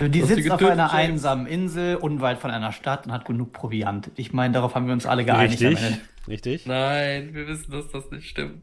Die 0.01 0.23
sitzt 0.23 0.51
auf 0.51 0.61
einer 0.63 0.89
James? 0.89 0.93
einsamen 0.93 1.47
Insel, 1.47 1.97
unweit 1.97 2.39
von 2.39 2.51
einer 2.51 2.73
Stadt 2.73 3.07
und 3.07 3.13
hat 3.13 3.25
genug 3.25 3.53
Proviant. 3.53 4.11
Ich 4.17 4.33
meine, 4.33 4.55
darauf 4.55 4.75
haben 4.75 4.87
wir 4.87 4.93
uns 4.93 5.07
alle 5.07 5.25
geeinigt. 5.25 5.63
Richtig, 5.63 6.01
richtig. 6.29 6.67
Nein, 6.67 7.33
wir 7.33 7.47
wissen, 7.47 7.71
dass 7.71 7.89
das 7.91 8.11
nicht 8.11 8.29
stimmt. 8.29 8.63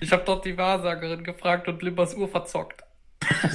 Ich 0.00 0.10
habe 0.12 0.22
dort 0.24 0.46
die 0.46 0.56
Wahrsagerin 0.56 1.22
gefragt 1.22 1.68
und 1.68 1.82
Limbers 1.82 2.14
Uhr 2.14 2.28
verzockt. 2.28 2.82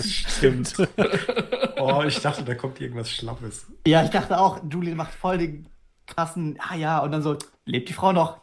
Stimmt. 0.03 0.75
oh, 1.77 2.03
ich 2.05 2.19
dachte, 2.19 2.43
da 2.43 2.53
kommt 2.53 2.79
irgendwas 2.79 3.09
Schlappes. 3.09 3.65
Ja, 3.87 4.03
ich 4.03 4.11
dachte 4.11 4.39
auch, 4.39 4.61
Julian 4.69 4.97
macht 4.97 5.13
voll 5.13 5.39
den 5.39 5.67
krassen, 6.05 6.59
ah 6.59 6.75
ja, 6.75 6.99
und 6.99 7.11
dann 7.11 7.23
so, 7.23 7.37
lebt 7.65 7.89
die 7.89 7.93
Frau 7.93 8.11
noch? 8.11 8.41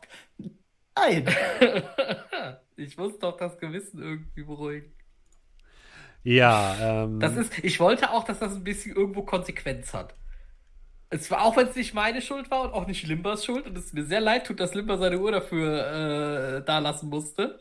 Nein. 0.97 1.27
Ich 2.79 2.97
muss 2.97 3.19
doch 3.19 3.37
das 3.37 3.59
Gewissen 3.59 4.01
irgendwie 4.01 4.45
beruhigen. 4.45 4.93
Ja, 6.23 7.05
ähm, 7.05 7.21
Das 7.21 7.37
ist, 7.37 7.53
ich 7.62 7.81
wollte 7.81 8.11
auch, 8.11 8.25
dass 8.25 8.38
das 8.38 8.55
ein 8.55 8.64
bisschen 8.64 8.95
irgendwo 8.95 9.23
Konsequenz 9.23 9.95
hat. 9.95 10.14
Es 11.11 11.31
war 11.31 11.43
auch, 11.43 11.57
wenn 11.57 11.69
es 11.69 11.77
nicht 11.77 11.95
meine 11.95 12.21
Schuld 12.21 12.51
war 12.51 12.62
und 12.62 12.73
auch 12.73 12.87
nicht 12.87 13.07
Limbers 13.07 13.45
Schuld 13.45 13.67
und 13.67 13.79
es 13.79 13.93
mir 13.95 14.05
sehr 14.05 14.21
leid 14.21 14.47
tut, 14.47 14.61
dass 14.61 14.75
Limber 14.75 14.99
seine 14.99 15.19
Uhr 15.19 15.33
dafür 15.33 16.59
äh, 16.59 16.64
da 16.64 16.81
lassen 16.81 17.09
musste. 17.09 17.59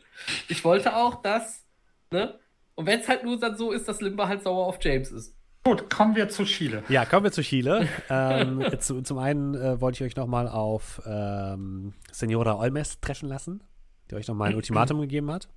Ich 0.48 0.64
wollte 0.64 0.94
auch, 0.94 1.22
dass, 1.22 1.64
ne? 2.10 2.38
Und 2.74 2.86
wenn 2.86 3.00
es 3.00 3.08
halt 3.08 3.24
nur 3.24 3.40
dann 3.40 3.56
so 3.56 3.72
ist, 3.72 3.88
dass 3.88 4.00
Limber 4.00 4.28
halt 4.28 4.42
sauer 4.42 4.66
auf 4.66 4.78
James 4.82 5.10
ist. 5.10 5.34
Gut, 5.64 5.90
kommen 5.90 6.14
wir 6.14 6.28
zu 6.28 6.44
Chile. 6.44 6.82
ja, 6.88 7.04
kommen 7.06 7.24
wir 7.24 7.32
zu 7.32 7.42
Chile. 7.42 7.88
ähm, 8.10 8.64
zu, 8.78 9.02
zum 9.02 9.18
einen 9.18 9.54
äh, 9.54 9.80
wollte 9.80 10.04
ich 10.04 10.10
euch 10.10 10.16
nochmal 10.16 10.46
auf 10.46 11.00
ähm, 11.06 11.94
Senora 12.12 12.54
Olmes 12.58 13.00
treffen 13.00 13.28
lassen, 13.28 13.62
die 14.10 14.14
euch 14.14 14.28
nochmal 14.28 14.50
ein 14.50 14.56
Ultimatum 14.56 15.00
gegeben 15.00 15.30
hat. 15.30 15.48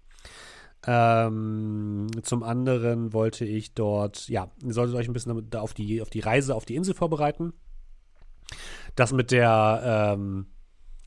Ähm, 0.87 2.07
zum 2.23 2.41
anderen 2.41 3.13
wollte 3.13 3.45
ich 3.45 3.73
dort, 3.73 4.27
ja, 4.29 4.49
ihr 4.63 4.73
solltet 4.73 4.95
euch 4.95 5.07
ein 5.07 5.13
bisschen 5.13 5.53
auf 5.55 5.73
die, 5.73 6.01
auf 6.01 6.09
die 6.09 6.21
Reise 6.21 6.55
auf 6.55 6.65
die 6.65 6.75
Insel 6.75 6.95
vorbereiten. 6.95 7.53
Das 8.95 9.13
mit 9.13 9.31
der, 9.31 10.15
ähm, 10.15 10.47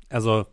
also 0.08 0.46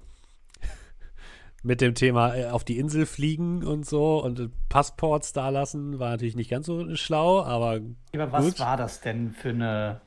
mit 1.63 1.81
dem 1.81 1.93
Thema 1.93 2.35
äh, 2.35 2.49
auf 2.49 2.63
die 2.63 2.79
Insel 2.79 3.05
fliegen 3.05 3.63
und 3.63 3.85
so 3.85 4.23
und 4.23 4.49
Passports 4.69 5.33
da 5.33 5.49
lassen, 5.49 5.99
war 5.99 6.09
natürlich 6.09 6.35
nicht 6.35 6.49
ganz 6.49 6.65
so 6.65 6.95
schlau, 6.95 7.43
aber 7.43 7.79
Aber 8.13 8.31
was 8.31 8.45
Gut. 8.45 8.59
war 8.59 8.77
das 8.77 9.01
denn 9.01 9.31
für 9.31 9.49
eine. 9.49 10.01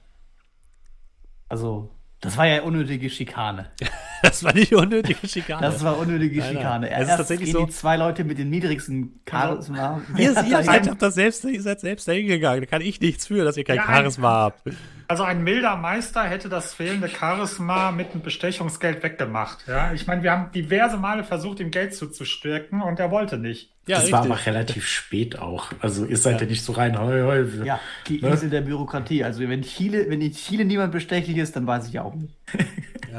Also, 1.49 1.91
das 2.21 2.37
war 2.37 2.47
ja 2.47 2.63
unnötige 2.63 3.09
Schikane. 3.11 3.71
das 4.25 4.43
war 4.45 4.55
nicht 4.55 4.75
unnötige 4.75 5.27
Schikane. 5.27 5.67
Das 5.67 5.83
war 5.85 5.99
unnötige 5.99 6.41
Nein, 6.41 6.55
nein. 6.55 6.63
Schikane. 6.63 6.91
Es 6.91 7.09
ist 7.09 7.17
tatsächlich 7.17 7.47
gehen 7.53 7.61
so- 7.61 7.67
die 7.67 7.73
zwei 7.73 7.97
Leute 7.97 8.25
mit 8.25 8.39
den 8.39 8.51
niedrigsten 8.51 9.21
Charisma. 9.29 10.01
ihr, 10.17 10.35
hat 10.35 10.47
ihr, 10.47 10.51
da 10.57 10.63
seid, 10.63 10.89
habt 10.91 11.03
das 11.03 11.15
selbst, 11.15 11.45
ihr 11.45 11.63
seid 11.63 11.81
selbst 11.81 12.09
dahin 12.09 12.27
gegangen. 12.27 12.61
Da 12.61 12.67
kann 12.67 12.83
ich 12.83 13.01
nichts 13.01 13.27
für, 13.27 13.45
dass 13.45 13.57
ihr 13.57 13.65
kein 13.65 13.77
Ja, 13.77 13.85
Charisma 13.87 14.29
habt. 14.31 14.63
Also 15.07 15.23
ein 15.23 15.45
milder 15.45 15.77
Meister 15.77 16.23
hätte 16.25 16.49
das 16.49 16.73
fehlende 16.73 17.09
Charisma 17.09 17.91
mit 17.91 18.13
einem 18.13 18.23
Bestechungsgeld 18.23 19.03
weggemacht. 19.03 19.59
Ja, 19.69 19.93
ich 19.93 20.07
meine, 20.07 20.23
wir 20.23 20.33
haben 20.33 20.51
diverse 20.53 20.97
Male 20.97 21.25
versucht, 21.25 21.61
ihm 21.61 21.71
Geld 21.71 21.95
zuzustürken 21.95 22.81
und 22.81 22.99
er 22.99 23.11
wollte 23.11 23.37
nicht. 23.37 23.71
Ja, 23.87 24.01
das 24.01 24.11
war 24.13 24.23
aber 24.23 24.47
relativ 24.47 24.87
spät 24.89 25.39
auch. 25.39 25.67
Also 25.81 26.07
ihr 26.07 26.17
seid 26.17 26.41
ja, 26.41 26.47
nicht 26.47 26.65
so 26.65 26.73
rein, 26.73 26.99
heu, 26.99 27.23
heu. 27.25 27.45
Ja, 27.65 27.81
die 28.09 28.19
Ne? 28.23 28.31
Insel 28.31 28.49
der 28.49 28.63
Bürokratie. 28.63 29.23
Also, 29.25 29.47
wenn 29.47 29.61
Chile, 29.61 30.07
wenn 30.09 30.23
in 30.23 30.33
Chile 30.33 30.65
niemand 30.65 30.91
bestechlich 30.93 31.37
ist, 31.37 31.55
dann 31.55 31.67
weiß 31.67 31.89
ich 31.89 31.99
auch 32.01 32.15
nicht. 32.15 32.33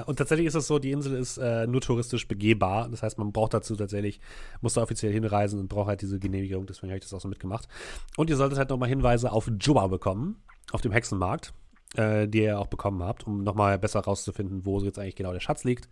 Und 0.04 0.18
tatsächlich 0.18 0.48
ist 0.48 0.56
es 0.56 0.68
so, 0.68 0.80
die 0.80 0.92
Insel 0.92 1.16
ist 1.16 1.38
äh, 1.38 1.68
nur 1.68 1.82
touristisch 1.82 2.28
begehbar. 2.28 2.90
Das 2.90 3.04
heißt, 3.04 3.18
man 3.18 3.32
braucht 3.32 3.54
dazu 3.54 3.76
tatsächlich, 3.76 4.20
muss 4.62 4.74
da 4.74 4.82
offiziell 4.82 5.14
hinreisen 5.14 5.60
und 5.60 5.68
braucht 5.68 5.88
halt 5.88 6.02
diese 6.02 6.20
Genehmigung. 6.20 6.66
Deswegen 6.66 6.92
habe 6.92 6.98
ich 6.98 7.04
das 7.04 7.14
auch 7.14 7.22
so 7.22 7.28
mitgemacht. 7.28 7.68
Und 8.18 8.30
ihr 8.30 8.36
solltet 8.36 8.58
halt 8.58 8.70
nochmal 8.70 8.90
Hinweise 8.90 9.32
auf 9.32 9.50
Juba 9.60 9.88
bekommen, 9.88 10.42
auf 10.72 10.82
dem 10.82 10.92
Hexenmarkt, 10.92 11.54
äh, 11.96 12.28
die 12.28 12.44
ihr 12.44 12.60
auch 12.60 12.68
bekommen 12.68 13.04
habt, 13.04 13.26
um 13.28 13.44
nochmal 13.44 13.78
besser 13.80 14.02
rauszufinden, 14.02 14.66
wo 14.66 14.80
jetzt 14.82 15.00
eigentlich 15.00 15.16
genau 15.16 15.34
der 15.34 15.40
Schatz 15.40 15.64
liegt 15.64 15.90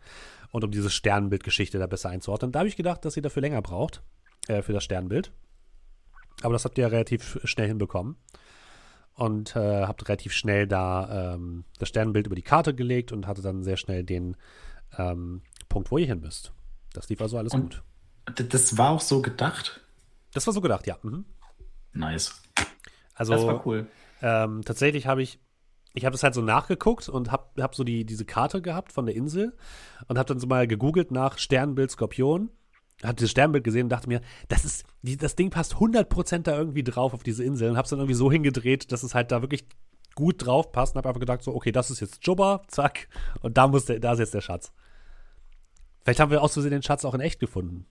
und 0.52 0.64
um 0.64 0.72
diese 0.72 0.90
Sternbildgeschichte 0.90 1.80
da 1.80 1.88
besser 1.88 2.10
einzuordnen. 2.10 2.52
Da 2.52 2.60
habe 2.60 2.70
ich 2.70 2.76
gedacht, 2.76 3.06
dass 3.06 3.16
ihr 3.16 3.24
dafür 3.24 3.42
länger 3.42 3.62
braucht, 3.62 4.02
äh, 4.48 4.62
für 4.62 4.74
das 4.74 4.84
Sternbild. 4.84 5.32
Aber 6.42 6.54
das 6.54 6.66
habt 6.66 6.78
ihr 6.78 6.84
ja 6.84 6.88
relativ 6.88 7.40
schnell 7.44 7.68
hinbekommen. 7.68 8.18
Und 9.16 9.56
äh, 9.56 9.84
habt 9.86 10.08
relativ 10.10 10.34
schnell 10.34 10.68
da 10.68 11.34
ähm, 11.36 11.66
das 11.78 11.90
Sternbild 11.90 12.26
über 12.26 12.36
die 12.36 12.42
Karte 12.42 12.74
gelegt 12.74 13.12
und 13.12 13.28
hatte 13.28 13.42
dann 13.44 13.64
sehr 13.64 13.78
schnell 13.78 14.04
den 14.04 14.36
ähm, 14.98 15.42
Punkt, 15.70 15.92
wo 15.92 15.98
ihr 16.00 16.08
hin 16.08 16.20
müsst. 16.20 16.52
Das 16.94 17.10
lief 17.10 17.22
also 17.22 17.38
alles 17.38 17.54
Und- 17.54 17.84
gut. 18.36 18.50
Das 18.50 18.78
war 18.78 18.90
auch 18.92 19.02
so 19.02 19.22
gedacht. 19.22 19.82
Das 20.34 20.48
war 20.48 20.54
so 20.54 20.62
gedacht, 20.62 20.88
ja. 20.88 20.98
Mhm. 21.04 21.26
Nice. 21.94 22.42
Also 23.14 23.34
Das 23.34 23.46
war 23.46 23.66
cool. 23.68 23.86
ähm, 24.22 24.64
tatsächlich 24.66 25.06
habe 25.06 25.22
ich, 25.22 25.40
ich 25.94 26.06
habe 26.06 26.14
das 26.14 26.24
halt 26.24 26.34
so 26.34 26.42
nachgeguckt 26.42 27.08
und 27.10 27.32
habe 27.32 27.62
hab 27.62 27.76
so 27.76 27.84
die, 27.84 28.06
diese 28.06 28.26
Karte 28.26 28.62
gehabt 28.64 28.92
von 28.92 29.06
der 29.06 29.16
Insel 29.16 29.56
und 30.08 30.18
habe 30.18 30.28
dann 30.28 30.40
so 30.40 30.48
mal 30.48 30.68
gegoogelt 30.68 31.12
nach 31.12 31.38
Sternbild 31.38 31.92
Skorpion. 31.92 32.50
Habe 33.04 33.16
dieses 33.16 33.32
Sternbild 33.32 33.64
gesehen 33.64 33.84
und 33.84 33.90
dachte 33.90 34.08
mir, 34.08 34.22
das 34.48 34.66
ist, 34.66 34.86
das 35.02 35.36
Ding 35.36 35.50
passt 35.50 35.76
100% 35.76 36.40
da 36.40 36.58
irgendwie 36.58 36.84
drauf 36.84 37.14
auf 37.14 37.24
diese 37.24 37.44
Insel 37.44 37.70
und 37.70 37.78
habe 37.78 37.84
es 37.84 37.90
dann 37.90 38.00
irgendwie 38.00 38.16
so 38.16 38.32
hingedreht, 38.32 38.92
dass 38.92 39.04
es 39.04 39.14
halt 39.14 39.32
da 39.32 39.42
wirklich 39.42 39.66
gut 40.16 40.46
drauf 40.46 40.72
passt 40.72 40.96
und 40.96 41.00
habe 41.00 41.10
einfach 41.10 41.20
gedacht 41.20 41.44
so, 41.44 41.54
okay, 41.54 41.72
das 41.72 41.92
ist 41.92 42.00
jetzt 42.00 42.26
Jubba, 42.26 42.62
zack, 42.68 43.08
und 43.42 43.58
da 43.58 43.68
muss 43.68 43.86
der, 43.86 44.00
da 44.00 44.14
ist 44.14 44.20
jetzt 44.20 44.34
der 44.34 44.42
Schatz. 44.42 44.72
Vielleicht 46.04 46.20
haben 46.20 46.32
wir 46.32 46.42
aus 46.42 46.54
Versehen 46.54 46.72
den 46.72 46.84
Schatz 46.84 47.06
auch 47.06 47.14
in 47.14 47.22
echt 47.22 47.40
gefunden. 47.40 47.86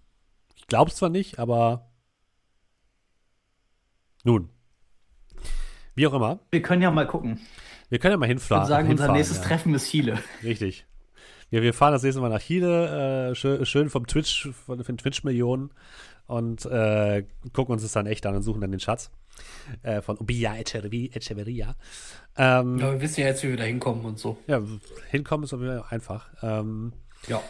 Ich 0.54 0.66
glaube 0.66 0.90
es 0.90 0.96
zwar 0.96 1.08
nicht, 1.08 1.38
aber 1.38 1.90
nun. 4.24 4.50
Wie 5.94 6.06
auch 6.06 6.14
immer. 6.14 6.40
Wir 6.50 6.62
können 6.62 6.82
ja 6.82 6.90
mal 6.90 7.06
gucken. 7.06 7.40
Wir 7.88 7.98
können 7.98 8.12
ja 8.12 8.16
mal 8.18 8.26
Ich 8.26 8.30
hinfahren. 8.30 8.62
würde 8.62 8.68
sagen, 8.68 8.88
unser 8.88 9.02
hinfahren, 9.04 9.16
nächstes 9.16 9.38
ja. 9.38 9.44
Treffen 9.44 9.74
ist 9.74 9.90
Chile. 9.90 10.18
Richtig. 10.42 10.86
Ja, 11.52 11.60
wir 11.62 11.74
fahren 11.74 11.92
das 11.92 12.02
nächste 12.02 12.20
Mal 12.22 12.30
nach 12.30 12.40
Chile, 12.40 13.30
äh, 13.30 13.34
schön, 13.34 13.64
schön 13.66 13.90
vom 13.90 14.06
Twitch, 14.06 14.48
von 14.66 14.78
den 14.82 14.96
Twitch-Millionen 14.96 15.70
und 16.26 16.64
äh, 16.64 17.24
gucken 17.52 17.74
uns 17.74 17.82
das 17.82 17.92
dann 17.92 18.06
echt 18.06 18.24
an 18.24 18.34
und 18.34 18.42
suchen 18.42 18.62
dann 18.62 18.70
den 18.70 18.80
Schatz 18.80 19.10
äh, 19.82 20.00
von 20.00 20.16
Ubia 20.18 20.56
Echeverria. 20.56 21.74
Ähm, 22.38 22.78
Ja, 22.78 22.92
wir 22.92 23.00
wissen 23.02 23.20
ja 23.20 23.26
jetzt, 23.26 23.42
wie 23.42 23.50
wir 23.50 23.58
da 23.58 23.64
hinkommen 23.64 24.02
und 24.06 24.18
so. 24.18 24.38
ja, 24.46 24.62
hinkommen 25.10 25.44
ist 25.44 25.52
aber 25.52 25.84
einfach. 25.92 26.30
Ähm, 26.42 26.94
Ja. 27.28 27.42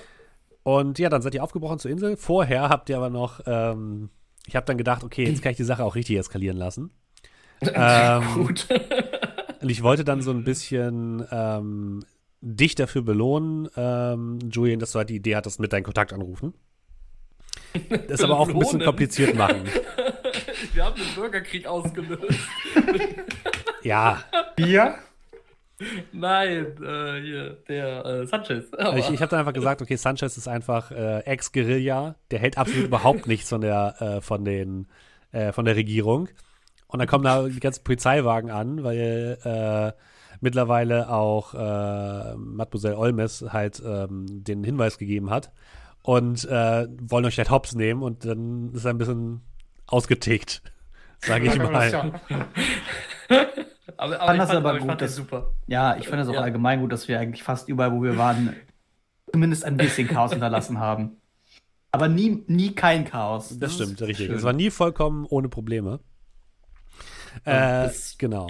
und 0.64 0.98
ja, 0.98 1.08
dann 1.08 1.22
seid 1.22 1.34
ihr 1.34 1.44
aufgebrochen 1.44 1.78
zur 1.78 1.90
Insel. 1.92 2.16
Vorher 2.16 2.68
habt 2.70 2.88
ihr 2.90 2.96
aber 2.96 3.08
noch, 3.10 3.40
ähm, 3.46 4.10
ich 4.46 4.56
habe 4.56 4.66
dann 4.66 4.78
gedacht, 4.78 5.04
okay, 5.04 5.24
jetzt 5.28 5.42
kann 5.42 5.52
ich 5.52 5.58
die 5.58 5.64
Sache 5.64 5.84
auch 5.84 5.94
richtig 5.94 6.18
eskalieren 6.18 6.56
lassen. 6.56 6.90
ähm, 7.62 8.24
Gut. 8.34 8.66
Und 9.60 9.68
ich 9.70 9.84
wollte 9.84 10.02
dann 10.02 10.22
so 10.22 10.32
ein 10.32 10.42
bisschen 10.42 11.24
ähm, 11.30 12.04
dich 12.42 12.74
dafür 12.74 13.02
belohnen, 13.02 13.68
ähm, 13.76 14.38
Julian, 14.50 14.80
dass 14.80 14.92
du 14.92 14.98
halt 14.98 15.08
die 15.08 15.16
Idee 15.16 15.36
hattest, 15.36 15.60
mit 15.60 15.72
deinen 15.72 15.84
Kontakt 15.84 16.12
anrufen. 16.12 16.52
Das 18.08 18.22
aber 18.22 18.38
auch 18.38 18.48
ein 18.48 18.58
bisschen 18.58 18.82
kompliziert 18.82 19.34
machen. 19.34 19.62
wir 20.74 20.84
haben 20.84 20.96
den 20.96 21.14
Bürgerkrieg 21.14 21.66
ausgelöst. 21.66 22.38
Ja, 23.84 24.22
Bier? 24.54 24.94
Nein, 26.12 26.66
äh, 26.80 27.20
hier, 27.20 27.56
der 27.68 28.06
äh, 28.06 28.26
Sanchez. 28.26 28.72
Aber 28.74 28.96
ich, 28.96 29.10
ich 29.10 29.20
habe 29.20 29.30
dann 29.30 29.40
einfach 29.40 29.52
gesagt, 29.52 29.82
okay, 29.82 29.96
Sanchez 29.96 30.36
ist 30.36 30.46
einfach 30.46 30.92
äh, 30.92 31.20
Ex-Guerilla, 31.20 32.14
der 32.30 32.38
hält 32.38 32.58
absolut 32.58 32.84
überhaupt 32.84 33.26
nichts 33.26 33.48
von 33.48 33.60
der, 33.60 33.96
äh, 33.98 34.20
von 34.20 34.44
den, 34.44 34.86
äh, 35.32 35.50
von 35.50 35.64
der 35.64 35.74
Regierung. 35.74 36.28
Und 36.86 37.00
dann 37.00 37.08
kommen 37.08 37.24
da 37.24 37.48
die 37.48 37.58
ganzen 37.58 37.82
Polizeiwagen 37.82 38.52
an, 38.52 38.84
weil 38.84 39.38
äh, 39.42 39.92
mittlerweile 40.42 41.08
auch 41.08 41.54
äh, 41.54 42.34
Mademoiselle 42.36 42.98
Olmes 42.98 43.42
halt 43.48 43.82
ähm, 43.84 44.26
den 44.44 44.62
Hinweis 44.64 44.98
gegeben 44.98 45.30
hat 45.30 45.52
und 46.02 46.44
äh, 46.44 46.86
wollen 47.00 47.24
euch 47.24 47.38
halt 47.38 47.50
hops 47.50 47.74
nehmen 47.74 48.02
und 48.02 48.24
dann 48.26 48.72
ist 48.74 48.84
er 48.84 48.90
ein 48.90 48.98
bisschen 48.98 49.40
ausgetickt, 49.86 50.62
sage 51.20 51.46
ich 51.46 51.54
Das 51.58 51.70
mal. 51.70 51.90
ja- 51.90 52.12
aber, 53.96 54.16
fand 54.18 54.32
ich 54.34 54.38
das 54.40 54.48
fand, 54.48 54.58
aber 54.58 54.68
aber 54.70 54.74
ich 54.74 54.80
gut, 54.82 54.88
fand 54.90 55.00
dass- 55.00 55.16
super. 55.16 55.52
Ja, 55.68 55.96
ich 55.96 56.06
finde 56.08 56.22
es 56.24 56.28
auch 56.28 56.34
Ja. 56.34 56.40
allgemein 56.40 56.80
gut, 56.80 56.92
dass 56.92 57.08
wir 57.08 57.18
eigentlich 57.20 57.42
fast 57.42 57.68
überall, 57.68 57.92
wo 57.92 58.02
wir 58.02 58.18
waren, 58.18 58.54
zumindest 59.32 59.64
ein 59.64 59.76
bisschen 59.76 60.08
Chaos 60.08 60.32
hinterlassen 60.32 60.78
haben. 60.78 61.16
Aber 61.92 62.08
nie, 62.08 62.42
nie 62.48 62.74
kein 62.74 63.04
Chaos. 63.04 63.56
Das 63.58 63.74
stimmt, 63.74 64.00
ist 64.00 64.08
richtig. 64.08 64.26
schön. 64.26 64.36
Es 64.36 64.42
war 64.42 64.52
nie 64.54 64.70
vollkommen 64.70 65.24
ohne 65.28 65.48
Probleme. 65.48 66.00
Äh, 67.44 67.84
das- 67.84 68.16
genau. 68.18 68.48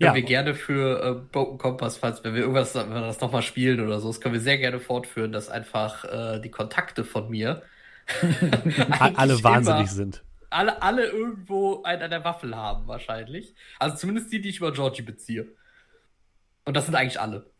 Können 0.00 0.14
Ja, 0.14 0.14
wir 0.14 0.22
gerne 0.22 0.54
für 0.54 1.02
äh, 1.02 1.14
Broken 1.32 1.58
Compass, 1.58 1.96
falls 1.96 2.22
wenn 2.22 2.34
wir 2.34 2.42
irgendwas, 2.42 2.74
wenn 2.74 2.90
wir 2.92 3.00
das 3.00 3.20
nochmal 3.20 3.42
spielen 3.42 3.80
oder 3.80 4.00
so, 4.00 4.08
das 4.08 4.20
können 4.20 4.34
wir 4.34 4.40
sehr 4.40 4.58
gerne 4.58 4.78
fortführen, 4.80 5.32
dass 5.32 5.48
einfach 5.48 6.04
äh, 6.04 6.40
die 6.40 6.50
Kontakte 6.50 7.02
von 7.04 7.30
mir 7.30 7.62
alle 9.16 9.42
wahnsinnig 9.42 9.90
sind. 9.90 10.22
alle, 10.50 10.82
alle 10.82 11.06
irgendwo 11.06 11.82
einen 11.82 12.02
an 12.02 12.10
der 12.10 12.24
Waffel 12.24 12.54
haben, 12.56 12.86
wahrscheinlich. 12.86 13.54
Also 13.78 13.96
zumindest 13.96 14.32
die, 14.32 14.40
die 14.40 14.50
ich 14.50 14.58
über 14.58 14.72
Georgie 14.72 15.02
beziehe. 15.02 15.48
Und 16.64 16.76
das 16.76 16.86
sind 16.86 16.94
eigentlich 16.94 17.20
alle. 17.20 17.50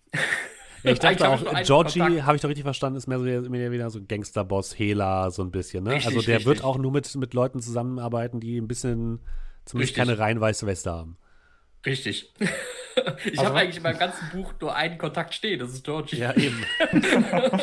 Ja, 0.82 0.92
ich 0.92 0.98
dachte 1.00 1.28
auch, 1.28 1.42
Georgie, 1.64 2.22
habe 2.22 2.36
ich 2.36 2.42
doch 2.42 2.48
richtig 2.48 2.64
verstanden, 2.64 2.96
ist 2.98 3.06
mehr, 3.06 3.18
so, 3.18 3.24
mehr 3.50 3.72
wieder 3.72 3.90
so 3.90 3.98
ein 3.98 4.08
Gangsterboss, 4.08 4.78
Hela, 4.78 5.30
so 5.30 5.42
ein 5.42 5.50
bisschen. 5.50 5.84
Ne? 5.84 5.92
Richtig, 5.92 6.06
also 6.06 6.22
der 6.22 6.36
richtig. 6.36 6.46
wird 6.46 6.62
auch 6.64 6.78
nur 6.78 6.92
mit, 6.92 7.14
mit 7.16 7.34
Leuten 7.34 7.60
zusammenarbeiten, 7.60 8.40
die 8.40 8.58
ein 8.58 8.68
bisschen, 8.68 9.20
zumindest 9.64 9.96
Richtig. 9.96 9.96
keine 9.96 10.18
rein 10.18 10.40
weiße 10.40 10.66
Weste 10.66 10.90
haben. 10.92 11.16
Richtig. 11.86 12.32
ich 13.24 13.38
Also- 13.38 13.46
habe 13.46 13.58
eigentlich 13.60 13.76
in 13.78 13.82
meinem 13.84 13.98
ganzen 13.98 14.28
Buch 14.30 14.52
nur 14.60 14.74
einen 14.74 14.98
Kontakt 14.98 15.32
stehen, 15.34 15.58
das 15.60 15.70
ist 15.72 15.84
Georgie. 15.84 16.16
Ja, 16.18 16.34
eben. 16.34 16.62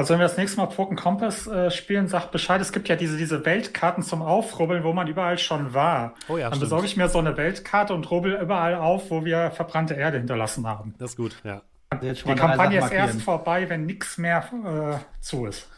Also 0.00 0.12
wenn 0.14 0.20
wir 0.20 0.28
das 0.28 0.36
nächste 0.36 0.58
Mal 0.58 0.66
Broken 0.66 0.94
Compass 0.96 1.48
äh, 1.48 1.72
spielen, 1.72 2.06
sagt 2.06 2.30
Bescheid. 2.30 2.60
Es 2.60 2.70
gibt 2.70 2.88
ja 2.88 2.94
diese, 2.94 3.16
diese 3.16 3.44
Weltkarten 3.44 4.04
zum 4.04 4.22
Aufrubbeln, 4.22 4.84
wo 4.84 4.92
man 4.92 5.08
überall 5.08 5.38
schon 5.38 5.74
war. 5.74 6.14
Oh 6.28 6.36
ja, 6.36 6.44
Dann 6.44 6.52
stimmt. 6.52 6.60
besorge 6.60 6.86
ich 6.86 6.96
mir 6.96 7.08
so 7.08 7.18
eine 7.18 7.36
Weltkarte 7.36 7.94
und 7.94 8.08
rubbel 8.08 8.34
überall 8.40 8.76
auf, 8.76 9.10
wo 9.10 9.24
wir 9.24 9.50
verbrannte 9.50 9.94
Erde 9.94 10.18
hinterlassen 10.18 10.68
haben. 10.68 10.94
Das 10.98 11.10
ist 11.10 11.16
gut, 11.16 11.34
ja. 11.42 11.62
Die 12.00 12.14
Kampagne 12.36 12.78
ist 12.78 12.92
erst 12.92 13.22
vorbei, 13.22 13.68
wenn 13.68 13.86
nichts 13.86 14.18
mehr 14.18 15.00
äh, 15.02 15.20
zu 15.20 15.46
ist. 15.46 15.68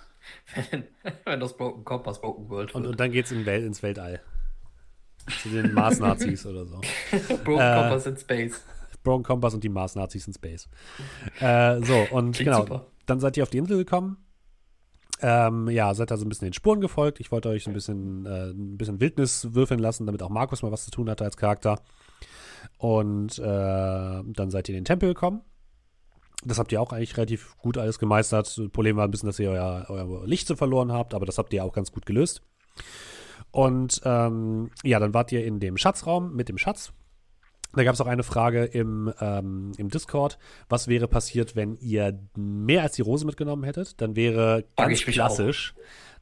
Wenn, 0.71 0.85
wenn 1.25 1.41
das 1.41 1.57
Broken 1.57 1.83
Compass 1.85 2.21
Broken 2.21 2.51
World 2.51 2.75
Und, 2.75 2.83
wird. 2.83 2.91
und 2.93 3.01
dann 3.01 3.11
geht's 3.11 3.33
in 3.33 3.47
Wel 3.47 3.65
ins 3.65 3.83
Weltall. 3.83 4.21
Zu 5.43 5.49
den 5.49 5.73
Mars-Nazis 5.73 6.47
oder 6.47 6.67
so. 6.67 6.81
Broken 7.45 7.61
äh, 7.61 7.75
Compass 7.75 8.07
in 8.07 8.17
Space. 8.17 8.63
Broken 9.03 9.25
Compass 9.25 9.55
und 9.55 9.65
die 9.65 9.69
Mars-Nazis 9.69 10.27
in 10.27 10.35
Space. 10.35 10.69
Äh, 11.41 11.81
so, 11.83 12.07
und 12.11 12.33
Klingt 12.33 12.51
genau, 12.51 12.61
super. 12.61 12.87
dann 13.07 13.21
seid 13.21 13.37
ihr 13.37 13.43
auf 13.43 13.51
die 13.51 13.59
Insel 13.59 13.79
gekommen. 13.79 14.19
Ähm, 15.23 15.69
ja, 15.69 15.93
seid 15.95 16.11
da 16.11 16.17
so 16.17 16.25
ein 16.25 16.29
bisschen 16.29 16.47
den 16.49 16.55
Spuren 16.55 16.81
gefolgt. 16.81 17.21
Ich 17.21 17.31
wollte 17.31 17.51
euch 17.51 17.65
so 17.65 17.71
ein 17.71 17.75
bisschen, 17.75 18.27
äh, 18.27 18.51
ein 18.51 18.79
bisschen 18.79 19.01
Wildnis 19.01 19.55
würfeln 19.55 19.81
lassen, 19.81 20.07
damit 20.07 20.23
auch 20.23 20.31
Markus 20.31 20.63
mal 20.63 20.73
was 20.73 20.85
zu 20.85 20.91
tun 20.91 21.11
hatte 21.11 21.25
als 21.25 21.37
Charakter. 21.37 21.81
Und 22.79 23.39
äh, 23.39 23.43
dann 23.43 24.51
seid 24.51 24.69
ihr 24.69 24.75
in 24.75 24.81
den 24.81 24.87
Tempel 24.87 25.11
gekommen. 25.11 25.43
Das 26.43 26.59
habt 26.59 26.73
ihr 26.73 26.81
auch 26.81 26.93
eigentlich 26.93 27.17
relativ 27.19 27.57
gut 27.59 27.77
alles 27.77 27.99
gemeistert. 27.99 28.47
Das 28.47 28.71
Problem 28.73 28.97
war 28.97 29.07
ein 29.07 29.11
bisschen, 29.11 29.27
dass 29.27 29.39
ihr 29.39 29.51
euer, 29.51 29.87
euer 29.89 30.27
Licht 30.27 30.47
so 30.47 30.57
verloren 30.57 30.91
habt, 30.91 31.13
aber 31.13 31.27
das 31.27 31.37
habt 31.37 31.53
ihr 31.53 31.65
auch 31.65 31.73
ganz 31.73 31.93
gut 31.93 32.07
gelöst. 32.07 32.43
Und 33.53 34.01
ähm, 34.05 34.71
ja, 34.85 34.99
dann 34.99 35.15
wart 35.15 35.33
ihr 35.33 35.45
in 35.45 35.61
dem 35.61 35.77
Schatzraum 35.77 36.35
mit 36.35 36.49
dem 36.49 36.59
Schatz. 36.59 36.93
Da 37.73 37.85
gab 37.85 37.95
es 37.95 38.01
auch 38.01 38.07
eine 38.07 38.25
Frage 38.25 38.65
im, 38.65 39.13
ähm, 39.21 39.73
im 39.77 39.91
Discord. 39.91 40.39
Was 40.69 40.89
wäre 40.89 41.07
passiert, 41.07 41.55
wenn 41.55 41.77
ihr 41.77 42.19
mehr 42.37 42.83
als 42.83 42.97
die 42.97 43.03
Rose 43.03 43.25
mitgenommen 43.25 43.63
hättet? 43.63 44.01
Dann 44.01 44.17
wäre 44.17 44.65
ganz 44.77 45.07
mich 45.07 45.15
klassisch 45.15 45.75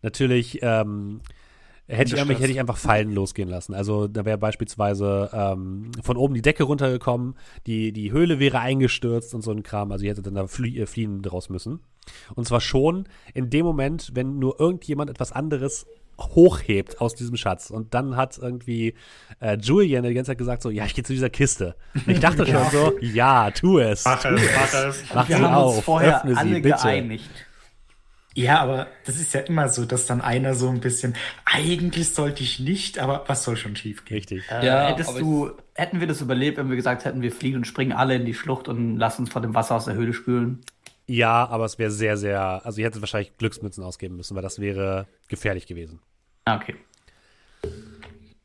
natürlich 0.03 0.59
ähm, 0.63 1.21
hätte, 1.87 2.15
ich, 2.15 2.21
Gestürzt. 2.21 2.41
hätte 2.41 2.53
ich 2.53 2.61
einfach 2.61 2.77
Fallen 2.77 3.13
losgehen 3.13 3.49
lassen. 3.49 3.75
Also 3.75 4.09
da 4.09 4.25
wäre 4.25 4.39
beispielsweise 4.39 5.31
ähm, 5.33 5.91
von 6.03 6.17
oben 6.17 6.35
die 6.35 6.43
Decke 6.43 6.65
runtergekommen, 6.65 7.35
die, 7.67 7.93
die 7.93 8.13
Höhle 8.13 8.39
wäre 8.39 8.61
eingestürzt 8.61 9.35
und 9.35 9.43
so 9.43 9.51
ein 9.51 9.63
Kram. 9.63 9.91
Also 9.93 10.05
ihr 10.05 10.11
hättet 10.11 10.27
dann 10.27 10.35
da 10.35 10.47
flie 10.47 10.81
äh, 10.81 10.87
fliehen 10.87 11.23
draus 11.23 11.49
müssen. 11.49 11.81
Und 12.35 12.47
zwar 12.47 12.61
schon 12.61 13.09
in 13.35 13.51
dem 13.51 13.67
Moment, 13.67 14.13
wenn 14.15 14.39
nur 14.39 14.61
irgendjemand 14.61 15.11
etwas 15.11 15.33
anderes 15.33 15.87
hochhebt 16.19 17.01
aus 17.01 17.15
diesem 17.15 17.37
Schatz. 17.37 17.71
Und 17.71 17.95
dann 17.95 18.17
hat 18.17 18.39
irgendwie 18.39 18.95
äh, 19.41 19.57
Julian 19.57 20.03
die 20.05 20.15
ganze 20.15 20.33
Zeit 20.33 20.39
gesagt 20.39 20.63
so, 20.63 20.71
ja, 20.71 20.85
ich 20.85 20.95
gehe 20.95 21.05
zu 21.05 21.13
dieser 21.13 21.31
Kiste. 21.31 21.77
Und 21.95 22.09
ich 22.09 22.21
dachte 22.21 22.45
schon 22.51 22.71
so, 22.71 22.99
ja, 23.01 23.51
tu 23.51 23.79
es. 23.79 24.05
Mach 24.05 24.25
es, 24.25 24.41
mach 24.55 24.75
es. 24.75 25.05
Mach 25.15 25.29
Wir 25.29 25.37
sie 25.37 25.43
haben 25.43 25.55
auf, 25.55 25.77
uns 25.77 25.85
vorher 25.85 26.17
öffne 26.19 26.33
sie, 26.35 26.39
alle 26.39 26.61
bitte. 26.61 26.69
geeinigt. 26.83 27.31
Ja, 28.35 28.61
aber 28.61 28.87
das 29.05 29.17
ist 29.17 29.35
ja 29.35 29.41
immer 29.41 29.69
so, 29.69 29.85
dass 29.85 30.07
dann 30.07 30.21
einer 30.21 30.55
so 30.55 30.69
ein 30.69 30.79
bisschen, 30.79 31.15
eigentlich 31.45 32.11
sollte 32.11 32.45
ich 32.45 32.61
nicht, 32.61 33.01
aber 33.01 33.25
was 33.27 33.43
soll 33.43 33.57
schon 33.57 33.75
schief 33.75 34.05
gehen? 34.05 34.19
Richtig. 34.19 34.45
Äh, 34.49 34.65
Ja, 34.65 34.89
hättest 34.89 35.19
du, 35.19 35.51
hätten 35.75 35.99
wir 35.99 36.07
das 36.07 36.21
überlebt, 36.21 36.57
wenn 36.57 36.69
wir 36.69 36.77
gesagt 36.77 37.05
hätten, 37.05 37.21
wir 37.21 37.33
fliegen 37.33 37.57
und 37.57 37.65
springen 37.67 37.93
alle 37.93 38.15
in 38.15 38.25
die 38.27 38.35
Schlucht 38.35 38.69
und 38.69 38.97
lassen 38.97 39.23
uns 39.23 39.31
vor 39.33 39.43
dem 39.43 39.55
Wasser 39.55 39.75
aus 39.75 39.87
der 39.87 39.95
Höhle 39.95 40.13
spülen? 40.13 40.61
Ja, 41.09 41.49
aber 41.49 41.65
es 41.65 41.79
wäre 41.79 41.91
sehr, 41.91 42.19
sehr, 42.19 42.65
also 42.67 42.81
ihr 42.81 42.87
hättet 42.87 43.01
wahrscheinlich 43.01 43.37
Glücksmützen 43.39 43.83
ausgeben 43.83 44.17
müssen, 44.17 44.35
weil 44.37 44.43
das 44.43 44.61
wäre 44.61 45.07
gefährlich 45.29 45.67
gewesen. 45.67 46.01
Ah, 46.45 46.57
okay. 46.57 46.77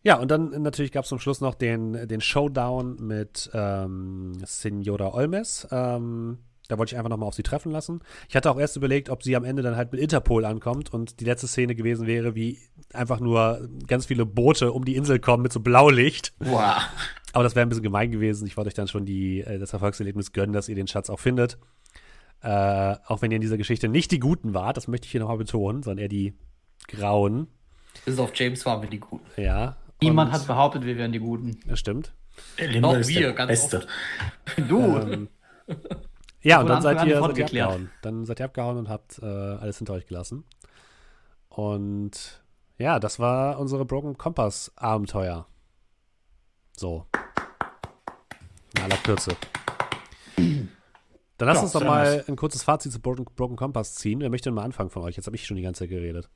Ja, 0.01 0.17
und 0.17 0.31
dann 0.31 0.61
natürlich 0.61 0.91
gab 0.91 1.03
es 1.03 1.09
zum 1.09 1.19
Schluss 1.19 1.41
noch 1.41 1.55
den, 1.55 2.07
den 2.07 2.21
Showdown 2.21 3.05
mit 3.05 3.49
ähm, 3.53 4.37
Senora 4.45 5.13
Olmes. 5.13 5.67
Ähm, 5.71 6.39
da 6.69 6.77
wollte 6.77 6.93
ich 6.93 6.97
einfach 6.97 7.09
nochmal 7.09 7.27
auf 7.27 7.35
sie 7.35 7.43
treffen 7.43 7.71
lassen. 7.71 8.01
Ich 8.29 8.35
hatte 8.35 8.49
auch 8.49 8.57
erst 8.57 8.77
überlegt, 8.77 9.09
ob 9.09 9.23
sie 9.23 9.35
am 9.35 9.43
Ende 9.43 9.61
dann 9.61 9.75
halt 9.75 9.91
mit 9.91 9.99
Interpol 10.01 10.45
ankommt 10.45 10.93
und 10.93 11.19
die 11.19 11.25
letzte 11.25 11.47
Szene 11.47 11.75
gewesen 11.75 12.07
wäre, 12.07 12.35
wie 12.35 12.59
einfach 12.93 13.19
nur 13.19 13.67
ganz 13.87 14.05
viele 14.05 14.25
Boote 14.25 14.71
um 14.71 14.85
die 14.85 14.95
Insel 14.95 15.19
kommen 15.19 15.43
mit 15.43 15.51
so 15.51 15.59
Blaulicht. 15.59 16.33
Wow. 16.39 16.81
Aber 17.33 17.43
das 17.43 17.55
wäre 17.55 17.65
ein 17.65 17.69
bisschen 17.69 17.83
gemein 17.83 18.11
gewesen. 18.11 18.47
Ich 18.47 18.55
wollte 18.55 18.69
euch 18.69 18.73
dann 18.73 18.87
schon 18.87 19.05
die, 19.05 19.41
äh, 19.41 19.59
das 19.59 19.73
Erfolgserlebnis 19.73 20.31
gönnen, 20.31 20.53
dass 20.53 20.69
ihr 20.69 20.75
den 20.75 20.87
Schatz 20.87 21.09
auch 21.09 21.19
findet. 21.19 21.57
Äh, 22.43 22.97
auch 23.07 23.21
wenn 23.21 23.31
ihr 23.31 23.37
in 23.37 23.41
dieser 23.41 23.57
Geschichte 23.57 23.87
nicht 23.87 24.11
die 24.11 24.19
Guten 24.19 24.53
wart, 24.53 24.75
das 24.75 24.89
möchte 24.89 25.05
ich 25.05 25.11
hier 25.11 25.21
nochmal 25.21 25.37
betonen, 25.37 25.81
sondern 25.81 26.03
eher 26.03 26.09
die 26.09 26.33
Grauen. 26.87 27.47
Bis 28.05 28.19
auf 28.19 28.31
James 28.35 28.65
waren 28.65 28.81
wir 28.81 28.89
die 28.89 28.99
Guten. 28.99 29.25
Ja. 29.41 29.77
Niemand 30.01 30.33
hat 30.33 30.45
behauptet, 30.45 30.85
wir 30.85 30.97
wären 30.97 31.13
die 31.13 31.19
Guten. 31.19 31.59
Das 31.65 31.79
stimmt. 31.79 32.13
Doch, 32.81 32.97
ist 32.97 33.07
wir, 33.07 33.21
der 33.21 33.33
ganz 33.33 33.49
Beste. 33.49 33.87
Du! 34.67 34.97
Ähm, 34.97 35.29
ja, 36.41 36.59
und 36.59 36.67
dann 36.67 36.81
seid 36.81 37.05
ihr, 37.05 37.21
seid 37.21 37.37
ihr 37.37 37.45
abgehauen. 37.45 37.89
Dann 38.01 38.25
seid 38.25 38.41
ihr 38.41 38.45
abgehauen 38.45 38.77
und 38.77 38.89
habt 38.89 39.19
äh, 39.19 39.25
alles 39.25 39.77
hinter 39.77 39.93
euch 39.93 40.05
gelassen. 40.05 40.43
Und 41.47 42.43
ja, 42.77 42.99
das 42.99 43.19
war 43.19 43.59
unsere 43.59 43.85
Broken 43.85 44.17
Compass 44.17 44.73
Abenteuer. 44.75 45.47
So. 46.75 47.05
In 48.75 48.83
aller 48.83 48.97
Kürze. 48.97 49.37
Dann 51.43 51.49
lasst 51.49 51.61
Ja, 51.61 51.63
uns 51.63 51.73
doch 51.73 51.83
mal 51.83 52.23
nice. 52.23 52.25
ein 52.25 52.37
kurzes 52.37 52.63
Fazit 52.63 52.93
zu 52.93 53.01
Broken, 53.01 53.25
Broken 53.35 53.57
Compass 53.57 53.95
ziehen. 53.95 54.21
Wer 54.21 54.29
möchte 54.29 54.45
denn 54.49 54.55
mal 54.55 54.63
anfangen 54.63 54.89
von 54.89 55.01
euch? 55.03 55.17
Jetzt 55.17 55.25
habe 55.27 55.35
ich 55.35 55.45
schon 55.45 55.57
die 55.57 55.63
ganze 55.63 55.79
Zeit 55.81 55.89
geredet. 55.89 56.29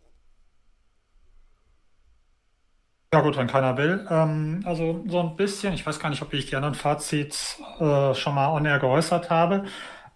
Ja 3.13 3.21
gut, 3.21 3.37
wenn 3.37 3.47
keiner 3.47 3.77
will. 3.77 4.05
Ähm, 4.09 4.61
also 4.65 5.03
so 5.07 5.19
ein 5.21 5.35
bisschen, 5.37 5.73
ich 5.73 5.85
weiß 5.85 5.99
gar 5.99 6.09
nicht, 6.09 6.21
ob 6.21 6.33
ich 6.33 6.47
die 6.47 6.55
anderen 6.57 6.75
Fazits 6.75 7.57
äh, 7.79 8.13
schon 8.13 8.35
mal 8.35 8.49
on 8.49 8.65
air 8.65 8.79
geäußert 8.79 9.29
habe. 9.29 9.63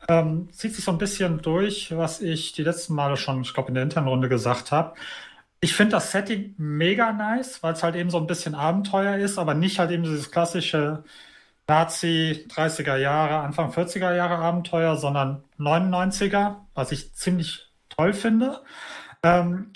ähm, 0.09 0.49
zieht 0.53 0.75
sich 0.75 0.85
so 0.85 0.91
ein 0.91 0.99
bisschen 0.99 1.41
durch, 1.41 1.95
was 1.97 2.21
ich 2.21 2.53
die 2.53 2.63
letzten 2.63 2.95
Male 2.95 3.17
schon, 3.17 3.41
ich 3.43 3.53
glaube, 3.53 3.69
in 3.69 3.75
der 3.75 3.83
internen 3.83 4.07
Runde 4.09 4.29
gesagt 4.29 4.71
habe. 4.71 4.95
Ich 5.61 5.75
finde 5.75 5.93
das 5.93 6.11
Setting 6.11 6.55
mega 6.57 7.13
nice, 7.13 7.63
weil 7.63 7.73
es 7.73 7.83
halt 7.83 7.95
eben 7.95 8.09
so 8.11 8.17
ein 8.19 8.27
bisschen 8.27 8.55
Abenteuer 8.55 9.17
ist, 9.17 9.37
aber 9.39 9.53
nicht 9.55 9.79
halt 9.79 9.91
eben 9.91 10.03
dieses 10.03 10.31
klassische 10.31 11.03
Nazi 11.67 12.47
30er 12.49 12.97
Jahre, 12.97 13.39
Anfang 13.39 13.71
40er 13.71 14.13
Jahre 14.13 14.37
Abenteuer, 14.37 14.97
sondern 14.97 15.43
99er, 15.57 16.57
was 16.73 16.91
ich 16.91 17.13
ziemlich 17.15 17.71
toll 17.89 18.13
finde. 18.13 18.61
Ähm, 19.23 19.71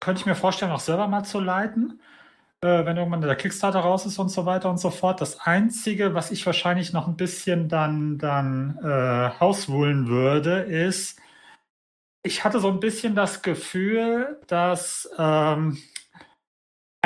könnte 0.00 0.20
ich 0.20 0.26
mir 0.26 0.34
vorstellen, 0.34 0.72
auch 0.72 0.80
selber 0.80 1.08
mal 1.08 1.24
zu 1.24 1.40
leiten, 1.40 2.00
äh, 2.60 2.84
wenn 2.84 2.96
irgendwann 2.96 3.20
der 3.20 3.36
Kickstarter 3.36 3.80
raus 3.80 4.06
ist 4.06 4.18
und 4.18 4.28
so 4.30 4.46
weiter 4.46 4.70
und 4.70 4.78
so 4.78 4.90
fort. 4.90 5.20
Das 5.20 5.40
Einzige, 5.40 6.14
was 6.14 6.30
ich 6.30 6.44
wahrscheinlich 6.46 6.92
noch 6.92 7.08
ein 7.08 7.16
bisschen 7.16 7.68
dann, 7.68 8.18
dann 8.18 8.78
äh, 8.82 9.40
hauswuhlen 9.40 10.08
würde, 10.08 10.60
ist, 10.60 11.20
ich 12.22 12.44
hatte 12.44 12.60
so 12.60 12.68
ein 12.68 12.80
bisschen 12.80 13.14
das 13.14 13.42
Gefühl, 13.42 14.40
dass 14.48 15.08
ähm, 15.18 15.78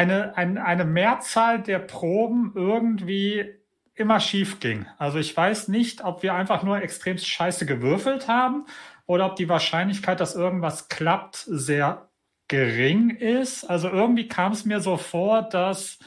eine, 0.02 0.36
ein, 0.36 0.58
eine 0.58 0.84
Mehrzahl 0.84 1.62
der 1.62 1.78
Proben 1.78 2.52
irgendwie 2.54 3.54
immer 3.94 4.20
schief 4.20 4.60
ging. 4.60 4.86
Also 4.98 5.18
ich 5.18 5.36
weiß 5.36 5.68
nicht, 5.68 6.04
ob 6.04 6.22
wir 6.22 6.34
einfach 6.34 6.62
nur 6.62 6.82
extrem 6.82 7.18
scheiße 7.18 7.66
gewürfelt 7.66 8.26
haben 8.26 8.66
oder 9.06 9.26
ob 9.26 9.36
die 9.36 9.48
Wahrscheinlichkeit, 9.48 10.20
dass 10.20 10.34
irgendwas 10.34 10.88
klappt, 10.88 11.36
sehr 11.36 12.08
gering 12.48 13.10
ist. 13.10 13.64
Also 13.64 13.88
irgendwie 13.88 14.28
kam 14.28 14.52
es 14.52 14.64
mir 14.64 14.80
so 14.80 14.96
vor, 14.96 15.42
dass 15.42 15.98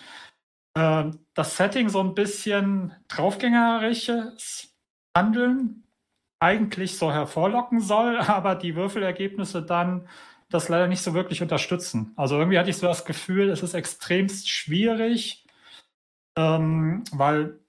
äh, 0.76 1.06
das 1.34 1.58
Setting 1.58 1.90
so 1.90 2.02
ein 2.02 2.16
bisschen 2.16 2.94
draufgängerisches 3.08 4.76
Handeln 5.16 5.84
eigentlich 6.40 6.98
so 6.98 7.12
hervorlocken 7.12 7.80
soll, 7.80 8.18
aber 8.28 8.56
die 8.56 8.76
Würfelergebnisse 8.76 9.62
dann 9.64 10.08
das 10.50 10.70
leider 10.70 10.88
nicht 10.88 11.02
so 11.02 11.14
wirklich 11.14 11.42
unterstützen. 11.42 12.14
Also 12.16 12.38
irgendwie 12.38 12.60
hatte 12.60 12.70
ich 12.70 12.78
so 12.78 12.88
das 12.88 13.06
Gefühl, 13.06 13.50
es 13.50 13.64
ist 13.64 13.74
extremst 13.74 14.50
schwierig, 14.50 15.46
ähm, 16.38 17.04
weil 17.12 17.60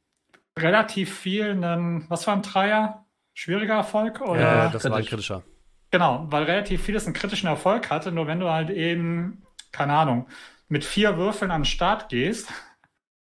relativ 0.58 1.18
viel 1.18 1.50
einen, 1.50 2.08
was 2.08 2.26
war 2.26 2.34
ein 2.34 2.42
Dreier? 2.42 3.06
Schwieriger 3.34 3.74
Erfolg? 3.74 4.20
Oder? 4.22 4.40
Ja, 4.40 4.68
das 4.68 4.84
war 4.84 4.96
ein 4.96 5.04
kritischer. 5.04 5.42
Genau, 5.90 6.26
weil 6.30 6.44
relativ 6.44 6.82
vieles 6.82 7.04
einen 7.04 7.14
kritischen 7.14 7.48
Erfolg 7.48 7.90
hatte, 7.90 8.10
nur 8.12 8.26
wenn 8.26 8.40
du 8.40 8.50
halt 8.50 8.70
eben, 8.70 9.42
keine 9.72 9.94
Ahnung, 9.94 10.26
mit 10.68 10.84
vier 10.84 11.16
Würfeln 11.16 11.50
an 11.50 11.60
den 11.60 11.66
Start 11.66 12.08
gehst, 12.08 12.48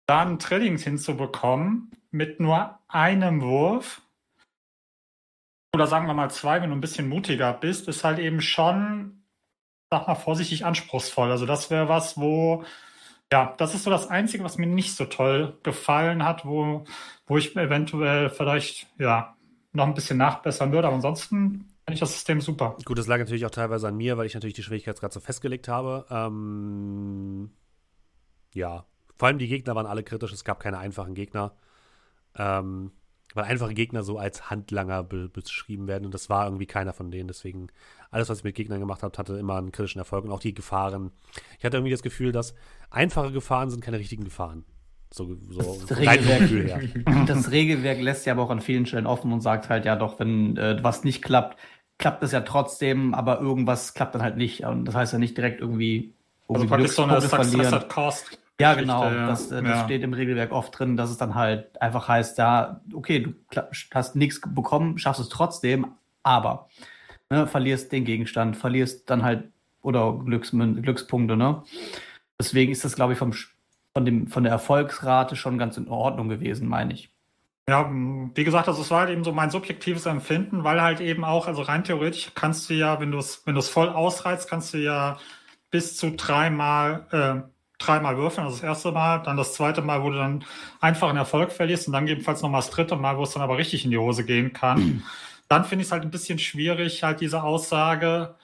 dann 0.06 0.38
Trillings 0.38 0.84
hinzubekommen 0.84 1.90
mit 2.10 2.40
nur 2.40 2.78
einem 2.88 3.42
Wurf, 3.42 4.02
oder 5.74 5.86
sagen 5.86 6.06
wir 6.06 6.14
mal 6.14 6.30
zwei, 6.30 6.62
wenn 6.62 6.70
du 6.70 6.76
ein 6.76 6.80
bisschen 6.80 7.08
mutiger 7.08 7.52
bist, 7.52 7.88
ist 7.88 8.04
halt 8.04 8.18
eben 8.18 8.40
schon, 8.40 9.17
sag 9.90 10.06
mal 10.06 10.14
vorsichtig 10.14 10.64
anspruchsvoll. 10.64 11.30
Also 11.30 11.46
das 11.46 11.70
wäre 11.70 11.88
was, 11.88 12.18
wo, 12.18 12.64
ja, 13.32 13.54
das 13.58 13.74
ist 13.74 13.84
so 13.84 13.90
das 13.90 14.08
Einzige, 14.08 14.44
was 14.44 14.58
mir 14.58 14.66
nicht 14.66 14.94
so 14.94 15.04
toll 15.04 15.56
gefallen 15.62 16.24
hat, 16.24 16.44
wo, 16.44 16.84
wo 17.26 17.36
ich 17.36 17.56
eventuell 17.56 18.30
vielleicht, 18.30 18.86
ja, 18.98 19.36
noch 19.72 19.86
ein 19.86 19.94
bisschen 19.94 20.18
nachbessern 20.18 20.72
würde. 20.72 20.88
Aber 20.88 20.96
ansonsten 20.96 21.68
finde 21.84 21.94
ich 21.94 22.00
das 22.00 22.12
System 22.12 22.40
super. 22.40 22.76
Gut, 22.84 22.98
das 22.98 23.06
lag 23.06 23.18
natürlich 23.18 23.46
auch 23.46 23.50
teilweise 23.50 23.88
an 23.88 23.96
mir, 23.96 24.16
weil 24.18 24.26
ich 24.26 24.34
natürlich 24.34 24.54
die 24.54 24.62
Schwierigkeitsgrad 24.62 25.12
so 25.12 25.20
festgelegt 25.20 25.68
habe. 25.68 26.06
Ähm, 26.10 27.50
ja, 28.54 28.86
vor 29.16 29.28
allem 29.28 29.38
die 29.38 29.48
Gegner 29.48 29.74
waren 29.74 29.86
alle 29.86 30.02
kritisch, 30.02 30.32
es 30.32 30.44
gab 30.44 30.60
keine 30.60 30.78
einfachen 30.78 31.14
Gegner. 31.14 31.54
Ähm, 32.36 32.92
weil 33.34 33.44
einfache 33.44 33.74
Gegner 33.74 34.02
so 34.02 34.18
als 34.18 34.50
Handlanger 34.50 35.02
be 35.02 35.28
beschrieben 35.28 35.86
werden 35.86 36.04
und 36.04 36.14
das 36.14 36.30
war 36.30 36.46
irgendwie 36.46 36.66
keiner 36.66 36.92
von 36.92 37.10
denen. 37.10 37.28
Deswegen, 37.28 37.68
alles, 38.10 38.28
was 38.28 38.38
ich 38.38 38.44
mit 38.44 38.54
Gegnern 38.54 38.80
gemacht 38.80 39.02
habe, 39.02 39.16
hatte 39.16 39.36
immer 39.36 39.56
einen 39.56 39.72
kritischen 39.72 39.98
Erfolg 39.98 40.24
und 40.24 40.32
auch 40.32 40.40
die 40.40 40.54
Gefahren. 40.54 41.12
Ich 41.58 41.64
hatte 41.64 41.76
irgendwie 41.76 41.92
das 41.92 42.02
Gefühl, 42.02 42.32
dass 42.32 42.54
einfache 42.90 43.32
Gefahren 43.32 43.70
sind 43.70 43.82
keine 43.82 43.98
richtigen 43.98 44.24
Gefahren. 44.24 44.64
So, 45.12 45.36
so 45.48 45.86
das, 45.86 45.98
Regelwerk, 45.98 47.26
das 47.26 47.50
Regelwerk 47.50 48.00
lässt 48.00 48.26
ja 48.26 48.34
aber 48.34 48.42
auch 48.42 48.50
an 48.50 48.60
vielen 48.60 48.84
Stellen 48.84 49.06
offen 49.06 49.32
und 49.32 49.40
sagt 49.40 49.70
halt, 49.70 49.86
ja 49.86 49.96
doch, 49.96 50.20
wenn 50.20 50.56
äh, 50.56 50.82
was 50.82 51.02
nicht 51.02 51.22
klappt, 51.22 51.58
klappt 51.98 52.22
es 52.22 52.32
ja 52.32 52.40
trotzdem, 52.40 53.14
aber 53.14 53.40
irgendwas 53.40 53.94
klappt 53.94 54.14
dann 54.14 54.22
halt 54.22 54.36
nicht. 54.36 54.64
Und 54.64 54.84
das 54.84 54.94
heißt 54.94 55.12
ja 55.12 55.18
nicht 55.18 55.36
direkt 55.36 55.60
irgendwie, 55.60 56.14
irgendwie 56.48 56.74
also 56.74 56.86
so 56.86 57.02
eine 57.04 57.20
Success 57.20 57.88
Cost. 57.88 58.38
Ja, 58.60 58.74
genau. 58.74 59.08
Das, 59.08 59.50
äh, 59.52 59.62
das 59.62 59.78
ja. 59.78 59.84
steht 59.84 60.02
im 60.02 60.12
Regelwerk 60.12 60.52
oft 60.52 60.76
drin, 60.76 60.96
dass 60.96 61.10
es 61.10 61.16
dann 61.16 61.34
halt 61.34 61.80
einfach 61.80 62.08
heißt, 62.08 62.38
ja, 62.38 62.80
okay, 62.92 63.20
du 63.20 63.62
hast 63.94 64.16
nichts 64.16 64.40
bekommen, 64.40 64.98
schaffst 64.98 65.20
es 65.20 65.28
trotzdem, 65.28 65.92
aber 66.22 66.68
ne, 67.30 67.46
verlierst 67.46 67.92
den 67.92 68.04
Gegenstand, 68.04 68.56
verlierst 68.56 69.08
dann 69.10 69.22
halt 69.22 69.44
oder 69.82 70.12
Glücks, 70.12 70.50
Glückspunkte, 70.50 71.36
ne? 71.36 71.62
Deswegen 72.38 72.72
ist 72.72 72.84
das, 72.84 72.96
glaube 72.96 73.12
ich, 73.12 73.18
vom, 73.18 73.32
von, 73.94 74.04
dem, 74.04 74.26
von 74.26 74.42
der 74.42 74.52
Erfolgsrate 74.52 75.36
schon 75.36 75.58
ganz 75.58 75.76
in 75.76 75.88
Ordnung 75.88 76.28
gewesen, 76.28 76.68
meine 76.68 76.94
ich. 76.94 77.10
Ja, 77.68 77.90
wie 77.90 78.44
gesagt, 78.44 78.66
also 78.68 78.80
es 78.80 78.90
war 78.90 79.00
halt 79.00 79.10
eben 79.10 79.24
so 79.24 79.32
mein 79.32 79.50
subjektives 79.50 80.06
Empfinden, 80.06 80.64
weil 80.64 80.80
halt 80.80 81.00
eben 81.00 81.24
auch, 81.24 81.46
also 81.46 81.62
rein 81.62 81.84
theoretisch 81.84 82.32
kannst 82.34 82.70
du 82.70 82.74
ja, 82.74 82.98
wenn 82.98 83.10
du 83.10 83.18
es, 83.18 83.46
wenn 83.46 83.54
du 83.54 83.60
es 83.60 83.68
voll 83.68 83.90
ausreizt, 83.90 84.48
kannst 84.48 84.72
du 84.72 84.78
ja 84.78 85.18
bis 85.70 85.96
zu 85.96 86.12
dreimal 86.12 87.06
äh, 87.12 87.48
dreimal 87.78 88.16
würfeln, 88.16 88.44
also 88.44 88.56
das 88.56 88.64
erste 88.64 88.92
Mal, 88.92 89.18
dann 89.18 89.36
das 89.36 89.54
zweite 89.54 89.82
Mal, 89.82 90.02
wo 90.02 90.10
du 90.10 90.18
dann 90.18 90.44
einfach 90.80 91.08
einen 91.08 91.18
Erfolg 91.18 91.52
verlierst 91.52 91.86
und 91.86 91.92
dann 91.92 92.06
gegebenenfalls 92.06 92.42
nochmal 92.42 92.60
das 92.60 92.70
dritte 92.70 92.96
Mal, 92.96 93.16
wo 93.16 93.22
es 93.22 93.32
dann 93.32 93.42
aber 93.42 93.56
richtig 93.56 93.84
in 93.84 93.90
die 93.90 93.98
Hose 93.98 94.24
gehen 94.24 94.52
kann. 94.52 95.04
dann 95.48 95.64
finde 95.64 95.82
ich 95.82 95.88
es 95.88 95.92
halt 95.92 96.02
ein 96.02 96.10
bisschen 96.10 96.38
schwierig, 96.38 97.02
halt 97.02 97.20
diese 97.20 97.42
Aussage, 97.42 98.34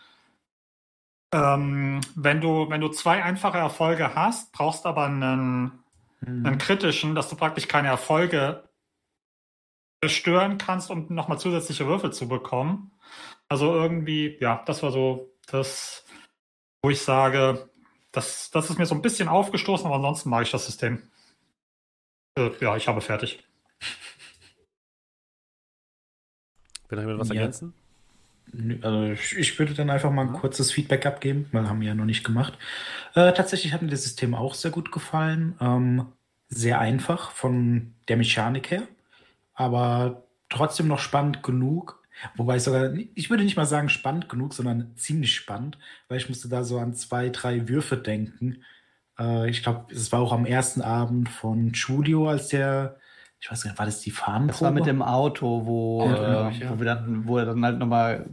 ähm, 1.34 2.00
wenn 2.14 2.40
du, 2.40 2.70
wenn 2.70 2.80
du 2.80 2.88
zwei 2.88 3.22
einfache 3.22 3.58
Erfolge 3.58 4.14
hast, 4.14 4.52
brauchst 4.52 4.86
aber 4.86 5.06
einen, 5.06 5.72
mhm. 6.20 6.46
einen 6.46 6.58
kritischen, 6.58 7.16
dass 7.16 7.28
du 7.28 7.34
praktisch 7.34 7.66
keine 7.66 7.88
Erfolge 7.88 8.62
zerstören 10.00 10.58
kannst, 10.58 10.90
um 10.90 11.06
nochmal 11.12 11.40
zusätzliche 11.40 11.86
Würfel 11.88 12.12
zu 12.12 12.28
bekommen. 12.28 12.92
Also 13.48 13.74
irgendwie, 13.74 14.36
ja, 14.40 14.62
das 14.66 14.82
war 14.84 14.92
so 14.92 15.34
das, 15.46 16.04
wo 16.82 16.90
ich 16.90 17.00
sage, 17.00 17.68
das, 18.14 18.50
das 18.50 18.70
ist 18.70 18.78
mir 18.78 18.86
so 18.86 18.94
ein 18.94 19.02
bisschen 19.02 19.28
aufgestoßen, 19.28 19.86
aber 19.86 19.96
ansonsten 19.96 20.30
mag 20.30 20.44
ich 20.44 20.50
das 20.50 20.66
System. 20.66 21.02
Äh, 22.38 22.50
ja, 22.60 22.76
ich 22.76 22.88
habe 22.88 23.00
fertig. 23.00 23.42
Will 26.88 26.96
noch 26.96 27.02
jemand 27.02 27.20
was 27.20 27.28
ja. 27.28 27.34
ergänzen? 27.34 27.74
Also 28.82 29.36
ich 29.36 29.58
würde 29.58 29.74
dann 29.74 29.90
einfach 29.90 30.12
mal 30.12 30.26
ein 30.26 30.32
kurzes 30.32 30.70
Feedback 30.70 31.06
abgeben, 31.06 31.48
weil 31.50 31.68
haben 31.68 31.80
wir 31.80 31.88
ja 31.88 31.94
noch 31.94 32.04
nicht 32.04 32.24
gemacht. 32.24 32.56
Äh, 33.14 33.32
tatsächlich 33.32 33.72
hat 33.72 33.82
mir 33.82 33.88
das 33.88 34.04
System 34.04 34.34
auch 34.34 34.54
sehr 34.54 34.70
gut 34.70 34.92
gefallen. 34.92 35.56
Ähm, 35.60 36.06
sehr 36.48 36.78
einfach 36.78 37.32
von 37.32 37.94
der 38.06 38.16
Mechanik 38.16 38.70
her, 38.70 38.86
aber 39.54 40.22
trotzdem 40.48 40.86
noch 40.86 41.00
spannend 41.00 41.42
genug, 41.42 42.03
Wobei 42.36 42.56
ich 42.56 42.62
sogar, 42.62 42.92
ich 43.14 43.30
würde 43.30 43.44
nicht 43.44 43.56
mal 43.56 43.66
sagen 43.66 43.88
spannend 43.88 44.28
genug, 44.28 44.54
sondern 44.54 44.92
ziemlich 44.96 45.34
spannend, 45.34 45.78
weil 46.08 46.18
ich 46.18 46.28
musste 46.28 46.48
da 46.48 46.64
so 46.64 46.78
an 46.78 46.94
zwei, 46.94 47.28
drei 47.28 47.68
Würfe 47.68 47.96
denken. 47.96 48.62
Äh, 49.18 49.50
ich 49.50 49.62
glaube, 49.62 49.92
es 49.92 50.12
war 50.12 50.20
auch 50.20 50.32
am 50.32 50.46
ersten 50.46 50.82
Abend 50.82 51.28
von 51.28 51.72
Julio, 51.72 52.28
als 52.28 52.48
der, 52.48 52.96
ich 53.40 53.50
weiß 53.50 53.64
nicht, 53.64 53.78
war 53.78 53.86
das 53.86 54.00
die 54.00 54.10
Fahnenprobe? 54.10 54.52
Das 54.52 54.62
war 54.62 54.70
mit 54.70 54.86
dem 54.86 55.02
Auto, 55.02 55.66
wo, 55.66 56.06
ja, 56.06 56.48
äh, 56.48 56.52
ja. 56.52 56.70
wo 56.70 56.78
wir 56.78 56.86
dann, 56.86 57.26
wo 57.26 57.38
er 57.38 57.46
dann 57.46 57.64
halt 57.64 57.78
nochmal, 57.78 58.26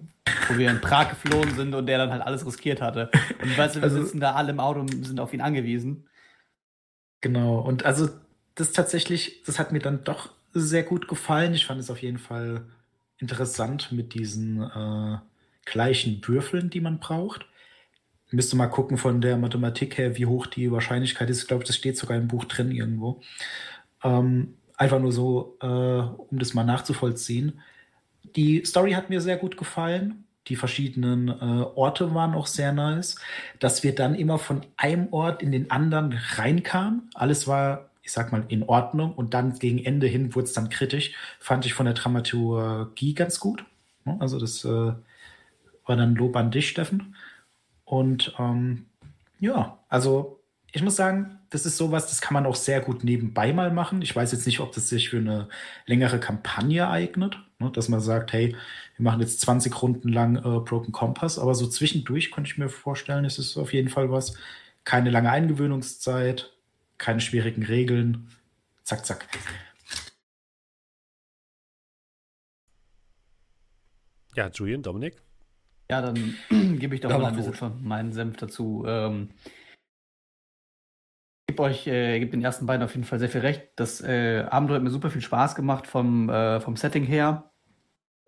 wo 0.47 0.57
wir 0.57 0.69
in 0.69 0.81
Prag 0.81 1.09
geflohen 1.09 1.55
sind 1.55 1.73
und 1.73 1.85
der 1.85 1.97
dann 1.97 2.11
halt 2.11 2.21
alles 2.21 2.45
riskiert 2.45 2.81
hatte. 2.81 3.09
Und 3.41 3.57
weißt 3.57 3.75
du, 3.75 3.79
wir 3.79 3.85
also, 3.85 4.01
sitzen 4.01 4.19
da 4.19 4.33
alle 4.33 4.51
im 4.51 4.59
Auto 4.59 4.79
und 4.79 5.05
sind 5.05 5.19
auf 5.19 5.33
ihn 5.33 5.41
angewiesen. 5.41 6.07
Genau, 7.21 7.59
und 7.59 7.85
also 7.85 8.09
das 8.55 8.71
tatsächlich, 8.71 9.43
das 9.45 9.59
hat 9.59 9.71
mir 9.71 9.79
dann 9.79 10.03
doch 10.03 10.29
sehr 10.53 10.83
gut 10.83 11.07
gefallen. 11.07 11.53
Ich 11.53 11.65
fand 11.65 11.79
es 11.79 11.89
auf 11.89 12.01
jeden 12.01 12.17
Fall 12.17 12.65
interessant 13.21 13.91
mit 13.91 14.13
diesen 14.13 14.61
äh, 14.61 15.17
gleichen 15.65 16.21
Würfeln, 16.25 16.69
die 16.69 16.81
man 16.81 16.99
braucht. 16.99 17.45
Müsste 18.31 18.55
mal 18.55 18.67
gucken 18.67 18.97
von 18.97 19.21
der 19.21 19.37
Mathematik 19.37 19.97
her, 19.97 20.17
wie 20.17 20.25
hoch 20.25 20.47
die 20.47 20.71
Wahrscheinlichkeit 20.71 21.29
ist. 21.29 21.41
Ich 21.41 21.47
glaube, 21.47 21.65
das 21.65 21.75
steht 21.75 21.97
sogar 21.97 22.17
im 22.17 22.27
Buch 22.27 22.45
drin 22.45 22.71
irgendwo. 22.71 23.21
Ähm, 24.03 24.55
einfach 24.77 24.99
nur 24.99 25.11
so, 25.11 25.57
äh, 25.61 25.65
um 25.67 26.39
das 26.39 26.53
mal 26.53 26.63
nachzuvollziehen. 26.63 27.59
Die 28.35 28.63
Story 28.65 28.93
hat 28.93 29.09
mir 29.09 29.21
sehr 29.21 29.37
gut 29.37 29.57
gefallen. 29.57 30.23
Die 30.47 30.55
verschiedenen 30.55 31.27
äh, 31.27 31.65
Orte 31.75 32.15
waren 32.15 32.33
auch 32.33 32.47
sehr 32.47 32.71
nice. 32.71 33.17
Dass 33.59 33.83
wir 33.83 33.93
dann 33.93 34.15
immer 34.15 34.39
von 34.39 34.61
einem 34.77 35.11
Ort 35.11 35.43
in 35.43 35.51
den 35.51 35.69
anderen 35.69 36.13
reinkamen. 36.13 37.09
Alles 37.13 37.47
war 37.47 37.90
ich 38.03 38.11
sag 38.11 38.31
mal, 38.31 38.45
in 38.47 38.63
Ordnung. 38.63 39.13
Und 39.13 39.33
dann 39.33 39.57
gegen 39.59 39.79
Ende 39.79 40.07
hin 40.07 40.35
wurde 40.35 40.45
es 40.45 40.53
dann 40.53 40.69
kritisch. 40.69 41.13
Fand 41.39 41.65
ich 41.65 41.73
von 41.73 41.85
der 41.85 41.95
Dramaturgie 41.95 43.13
ganz 43.13 43.39
gut. 43.39 43.65
Also 44.19 44.39
das 44.39 44.65
äh, 44.65 44.69
war 44.69 45.95
dann 45.95 46.15
Lob 46.15 46.35
an 46.35 46.51
dich, 46.51 46.69
Steffen. 46.69 47.15
Und 47.85 48.33
ähm, 48.39 48.85
ja, 49.39 49.77
also 49.89 50.41
ich 50.71 50.81
muss 50.81 50.95
sagen, 50.95 51.39
das 51.49 51.65
ist 51.65 51.77
sowas, 51.77 52.07
das 52.07 52.21
kann 52.21 52.33
man 52.33 52.45
auch 52.45 52.55
sehr 52.55 52.79
gut 52.79 53.03
nebenbei 53.03 53.51
mal 53.51 53.71
machen. 53.71 54.01
Ich 54.01 54.15
weiß 54.15 54.31
jetzt 54.31 54.45
nicht, 54.45 54.61
ob 54.61 54.71
das 54.71 54.87
sich 54.87 55.09
für 55.09 55.17
eine 55.17 55.49
längere 55.85 56.19
Kampagne 56.19 56.89
eignet, 56.89 57.37
ne? 57.59 57.69
dass 57.71 57.89
man 57.89 57.99
sagt, 57.99 58.31
hey, 58.31 58.55
wir 58.95 59.03
machen 59.03 59.19
jetzt 59.19 59.41
20 59.41 59.81
Runden 59.81 60.09
lang 60.09 60.37
äh, 60.37 60.59
Broken 60.61 60.93
Compass, 60.93 61.37
aber 61.37 61.55
so 61.55 61.67
zwischendurch 61.67 62.31
könnte 62.31 62.49
ich 62.49 62.57
mir 62.57 62.69
vorstellen, 62.69 63.25
ist 63.25 63.37
es 63.37 63.57
auf 63.57 63.73
jeden 63.73 63.89
Fall 63.89 64.09
was. 64.09 64.35
Keine 64.85 65.09
lange 65.09 65.29
Eingewöhnungszeit, 65.29 66.53
keine 67.01 67.19
schwierigen 67.19 67.63
Regeln. 67.63 68.29
Zack, 68.83 69.05
zack. 69.05 69.27
Ja, 74.35 74.49
Julian, 74.49 74.83
Dominik? 74.83 75.21
Ja, 75.89 76.01
dann 76.01 76.35
gebe 76.79 76.95
ich 76.95 77.01
doch 77.01 77.09
mal 77.09 77.25
ein 77.25 77.35
bisschen 77.35 77.55
von 77.55 77.83
meinen 77.83 78.13
Senf 78.13 78.37
dazu. 78.37 78.85
Ähm, 78.87 79.31
ich 81.49 81.55
gebe 81.55 81.63
euch, 81.63 81.87
äh, 81.87 82.19
gebe 82.19 82.31
den 82.31 82.43
ersten 82.43 82.67
beiden 82.67 82.83
auf 82.83 82.93
jeden 82.93 83.03
Fall 83.03 83.19
sehr 83.19 83.29
viel 83.29 83.41
recht. 83.41 83.71
Das 83.75 84.01
äh, 84.01 84.45
Abenteuer 84.49 84.75
hat 84.75 84.83
mir 84.83 84.91
super 84.91 85.09
viel 85.09 85.21
Spaß 85.21 85.55
gemacht 85.55 85.87
vom, 85.87 86.29
äh, 86.29 86.61
vom 86.61 86.77
Setting 86.77 87.03
her. 87.03 87.51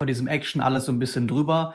Von 0.00 0.08
diesem 0.08 0.26
Action 0.26 0.60
alles 0.60 0.86
so 0.86 0.92
ein 0.92 0.98
bisschen 0.98 1.28
drüber. 1.28 1.74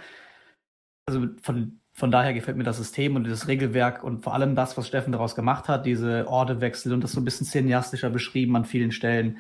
Also 1.08 1.30
von, 1.42 1.80
von 2.00 2.12
daher 2.12 2.34
gefällt 2.34 2.58
mir 2.58 2.64
das 2.64 2.78
System 2.78 3.16
und 3.16 3.28
das 3.28 3.48
Regelwerk 3.48 4.04
und 4.04 4.24
vor 4.24 4.34
allem 4.34 4.56
das, 4.56 4.78
was 4.78 4.88
Steffen 4.88 5.12
daraus 5.12 5.36
gemacht 5.36 5.68
hat, 5.68 5.86
diese 5.86 6.28
Ordewechsel 6.28 6.94
und 6.94 7.04
das 7.04 7.12
so 7.12 7.22
ein 7.22 7.26
bisschen 7.26 7.46
cineastischer 7.46 8.10
beschrieben 8.10 8.56
an 8.56 8.66
vielen 8.66 8.92
Stellen. 8.92 9.38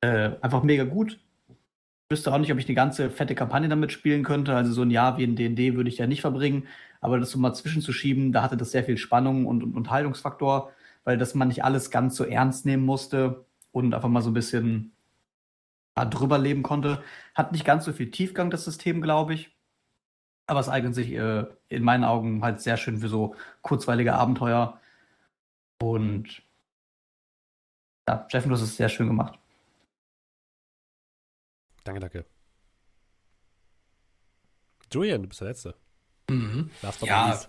Äh, 0.00 0.30
einfach 0.40 0.62
mega 0.62 0.84
gut 0.84 1.18
wüsste 2.08 2.32
auch 2.32 2.38
nicht, 2.38 2.52
ob 2.52 2.58
ich 2.58 2.68
eine 2.68 2.74
ganze 2.74 3.10
fette 3.10 3.34
Kampagne 3.34 3.68
damit 3.68 3.92
spielen 3.92 4.22
könnte. 4.22 4.54
Also 4.54 4.72
so 4.72 4.82
ein 4.82 4.90
Jahr 4.90 5.18
wie 5.18 5.24
in 5.24 5.36
D&D 5.36 5.74
würde 5.74 5.88
ich 5.88 5.98
ja 5.98 6.06
nicht 6.06 6.20
verbringen. 6.20 6.66
Aber 7.00 7.18
das 7.18 7.30
so 7.30 7.38
mal 7.38 7.54
zwischenzuschieben, 7.54 8.32
da 8.32 8.42
hatte 8.42 8.56
das 8.56 8.70
sehr 8.70 8.84
viel 8.84 8.96
Spannung 8.96 9.46
und, 9.46 9.62
und 9.62 9.76
Unterhaltungsfaktor, 9.76 10.72
weil 11.04 11.18
das 11.18 11.34
man 11.34 11.48
nicht 11.48 11.64
alles 11.64 11.90
ganz 11.90 12.16
so 12.16 12.24
ernst 12.24 12.66
nehmen 12.66 12.84
musste 12.84 13.44
und 13.72 13.94
einfach 13.94 14.08
mal 14.08 14.22
so 14.22 14.30
ein 14.30 14.34
bisschen 14.34 14.92
drüber 15.94 16.38
leben 16.38 16.62
konnte. 16.62 17.02
Hat 17.34 17.52
nicht 17.52 17.64
ganz 17.64 17.84
so 17.84 17.92
viel 17.92 18.10
Tiefgang, 18.10 18.50
das 18.50 18.64
System, 18.64 19.02
glaube 19.02 19.34
ich. 19.34 19.55
Aber 20.46 20.60
es 20.60 20.68
eignet 20.68 20.94
sich 20.94 21.12
äh, 21.12 21.44
in 21.68 21.82
meinen 21.82 22.04
Augen 22.04 22.42
halt 22.42 22.60
sehr 22.60 22.76
schön 22.76 22.98
für 22.98 23.08
so 23.08 23.34
kurzweilige 23.62 24.14
Abenteuer. 24.14 24.80
Und 25.82 26.42
ja, 28.08 28.24
Steffen, 28.28 28.48
du 28.48 28.54
hast 28.54 28.62
es 28.62 28.76
sehr 28.76 28.88
schön 28.88 29.08
gemacht. 29.08 29.38
Danke, 31.84 32.00
danke. 32.00 32.24
Julian, 34.92 35.22
du 35.22 35.28
bist 35.28 35.40
der 35.40 35.48
Letzte. 35.48 35.74
Mhm. 36.30 36.70
ja. 37.02 37.40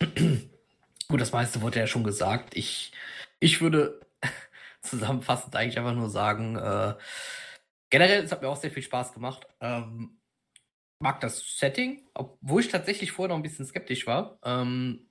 Gut, 1.08 1.20
das 1.20 1.32
meiste 1.32 1.60
wurde 1.60 1.80
ja 1.80 1.86
schon 1.86 2.04
gesagt. 2.04 2.56
Ich, 2.56 2.92
ich 3.40 3.60
würde 3.60 4.00
zusammenfassend 4.80 5.56
eigentlich 5.56 5.78
einfach 5.78 5.94
nur 5.94 6.08
sagen, 6.08 6.56
äh, 6.56 6.94
generell, 7.90 8.24
es 8.24 8.32
hat 8.32 8.42
mir 8.42 8.48
auch 8.48 8.56
sehr 8.56 8.70
viel 8.70 8.82
Spaß 8.82 9.12
gemacht. 9.12 9.46
Ähm, 9.60 10.19
mag 11.00 11.20
das 11.20 11.58
Setting, 11.58 12.02
obwohl 12.14 12.60
ich 12.60 12.68
tatsächlich 12.68 13.12
vorher 13.12 13.30
noch 13.30 13.36
ein 13.36 13.42
bisschen 13.42 13.66
skeptisch 13.66 14.06
war, 14.06 14.38
ähm, 14.44 15.06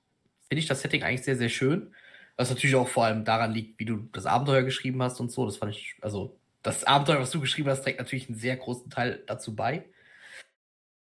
finde 0.48 0.60
ich 0.60 0.66
das 0.66 0.82
Setting 0.82 1.02
eigentlich 1.02 1.24
sehr, 1.24 1.36
sehr 1.36 1.48
schön. 1.48 1.94
Was 2.36 2.48
natürlich 2.48 2.76
auch 2.76 2.88
vor 2.88 3.04
allem 3.04 3.24
daran 3.24 3.52
liegt, 3.52 3.78
wie 3.78 3.84
du 3.84 4.08
das 4.12 4.26
Abenteuer 4.26 4.62
geschrieben 4.62 5.02
hast 5.02 5.20
und 5.20 5.30
so. 5.30 5.44
Das 5.44 5.58
fand 5.58 5.72
ich, 5.72 5.96
also 6.00 6.38
das 6.62 6.84
Abenteuer, 6.84 7.20
was 7.20 7.30
du 7.30 7.40
geschrieben 7.40 7.68
hast, 7.68 7.82
trägt 7.82 7.98
natürlich 7.98 8.28
einen 8.28 8.38
sehr 8.38 8.56
großen 8.56 8.90
Teil 8.90 9.22
dazu 9.26 9.54
bei. 9.54 9.84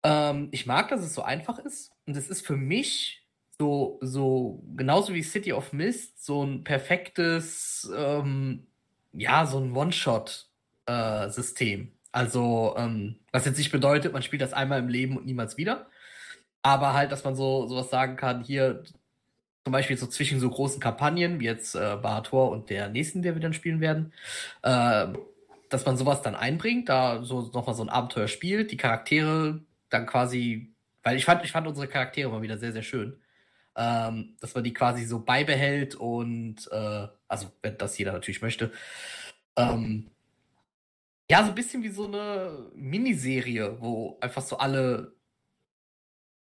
Ähm, 0.03 0.49
ich 0.51 0.65
mag, 0.65 0.89
dass 0.89 1.01
es 1.01 1.13
so 1.13 1.21
einfach 1.23 1.59
ist. 1.59 1.91
Und 2.05 2.17
es 2.17 2.29
ist 2.29 2.45
für 2.45 2.57
mich 2.57 3.25
so, 3.57 3.99
so 4.01 4.63
genauso 4.75 5.13
wie 5.13 5.23
City 5.23 5.53
of 5.53 5.73
Mist, 5.73 6.23
so 6.23 6.43
ein 6.43 6.63
perfektes, 6.63 7.89
ähm, 7.95 8.67
ja, 9.13 9.45
so 9.45 9.59
ein 9.59 9.75
One-Shot-System. 9.75 11.81
Äh, 11.81 11.91
also, 12.13 12.75
ähm, 12.77 13.15
was 13.31 13.45
jetzt 13.45 13.57
nicht 13.57 13.71
bedeutet, 13.71 14.13
man 14.13 14.21
spielt 14.21 14.43
das 14.43 14.53
einmal 14.53 14.79
im 14.79 14.87
Leben 14.87 15.17
und 15.17 15.25
niemals 15.25 15.57
wieder. 15.57 15.87
Aber 16.61 16.93
halt, 16.93 17.11
dass 17.11 17.23
man 17.23 17.35
so 17.35 17.67
sowas 17.67 17.89
sagen 17.89 18.15
kann, 18.17 18.43
hier 18.43 18.83
zum 19.65 19.73
Beispiel 19.73 19.97
so 19.97 20.07
zwischen 20.07 20.39
so 20.39 20.49
großen 20.49 20.79
Kampagnen, 20.79 21.39
wie 21.39 21.45
jetzt 21.45 21.75
äh, 21.75 21.97
Bahator 22.01 22.51
und 22.51 22.69
der 22.69 22.89
nächsten, 22.89 23.23
der 23.23 23.33
wir 23.35 23.41
dann 23.41 23.53
spielen 23.53 23.81
werden, 23.81 24.13
äh, 24.61 25.07
dass 25.69 25.85
man 25.85 25.97
sowas 25.97 26.21
dann 26.21 26.35
einbringt, 26.35 26.87
da 26.87 27.23
so 27.23 27.49
nochmal 27.53 27.75
so 27.75 27.83
ein 27.83 27.89
Abenteuer 27.89 28.27
spielt, 28.27 28.71
die 28.71 28.77
Charaktere 28.77 29.61
dann 29.89 30.05
quasi, 30.05 30.71
weil 31.01 31.17
ich 31.17 31.25
fand, 31.25 31.43
ich 31.43 31.51
fand 31.51 31.67
unsere 31.67 31.87
Charaktere 31.87 32.29
mal 32.29 32.43
wieder 32.43 32.57
sehr, 32.59 32.73
sehr 32.73 32.83
schön. 32.83 33.19
Ähm, 33.75 34.37
dass 34.39 34.53
man 34.53 34.63
die 34.63 34.73
quasi 34.73 35.03
so 35.03 35.19
beibehält 35.19 35.95
und 35.95 36.69
äh, 36.71 37.07
also 37.27 37.51
wenn 37.63 37.75
das 37.79 37.97
jeder 37.97 38.11
natürlich 38.11 38.43
möchte. 38.43 38.71
Ähm, 39.57 40.11
ja, 41.33 41.43
so 41.43 41.49
ein 41.49 41.55
bisschen 41.55 41.81
wie 41.81 41.89
so 41.89 42.05
eine 42.05 42.69
Miniserie, 42.75 43.81
wo 43.81 44.19
einfach 44.21 44.43
so 44.43 44.59
alle 44.59 45.15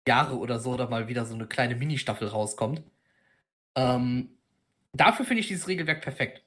Jahre 0.09 0.37
oder 0.37 0.59
so 0.59 0.77
da 0.77 0.89
mal 0.89 1.07
wieder 1.07 1.25
so 1.25 1.35
eine 1.35 1.47
kleine 1.47 1.77
Ministaffel 1.77 2.27
rauskommt. 2.27 2.83
Ähm, 3.77 4.37
dafür 4.93 5.25
finde 5.25 5.41
ich 5.41 5.47
dieses 5.47 5.69
Regelwerk 5.69 6.03
perfekt. 6.03 6.45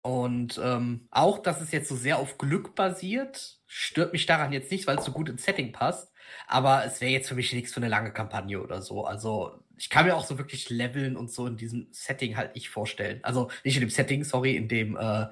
Und 0.00 0.58
ähm, 0.64 1.06
auch, 1.10 1.38
dass 1.38 1.60
es 1.60 1.70
jetzt 1.70 1.90
so 1.90 1.96
sehr 1.96 2.18
auf 2.18 2.38
Glück 2.38 2.74
basiert, 2.74 3.60
stört 3.66 4.14
mich 4.14 4.24
daran 4.24 4.52
jetzt 4.54 4.70
nicht, 4.70 4.86
weil 4.86 4.96
es 4.96 5.04
so 5.04 5.12
gut 5.12 5.28
ins 5.28 5.44
Setting 5.44 5.70
passt. 5.70 6.14
Aber 6.46 6.86
es 6.86 7.02
wäre 7.02 7.12
jetzt 7.12 7.28
für 7.28 7.34
mich 7.34 7.52
nichts 7.52 7.74
für 7.74 7.80
eine 7.80 7.88
lange 7.88 8.12
Kampagne 8.14 8.62
oder 8.62 8.80
so. 8.80 9.04
Also 9.04 9.62
ich 9.76 9.90
kann 9.90 10.06
mir 10.06 10.16
auch 10.16 10.24
so 10.24 10.38
wirklich 10.38 10.70
Leveln 10.70 11.14
und 11.14 11.30
so 11.30 11.46
in 11.46 11.58
diesem 11.58 11.88
Setting 11.90 12.38
halt 12.38 12.54
nicht 12.54 12.70
vorstellen. 12.70 13.20
Also 13.22 13.50
nicht 13.64 13.76
in 13.76 13.82
dem 13.82 13.90
Setting, 13.90 14.24
sorry, 14.24 14.56
in 14.56 14.68
dem, 14.68 14.96
äh, 14.96 15.26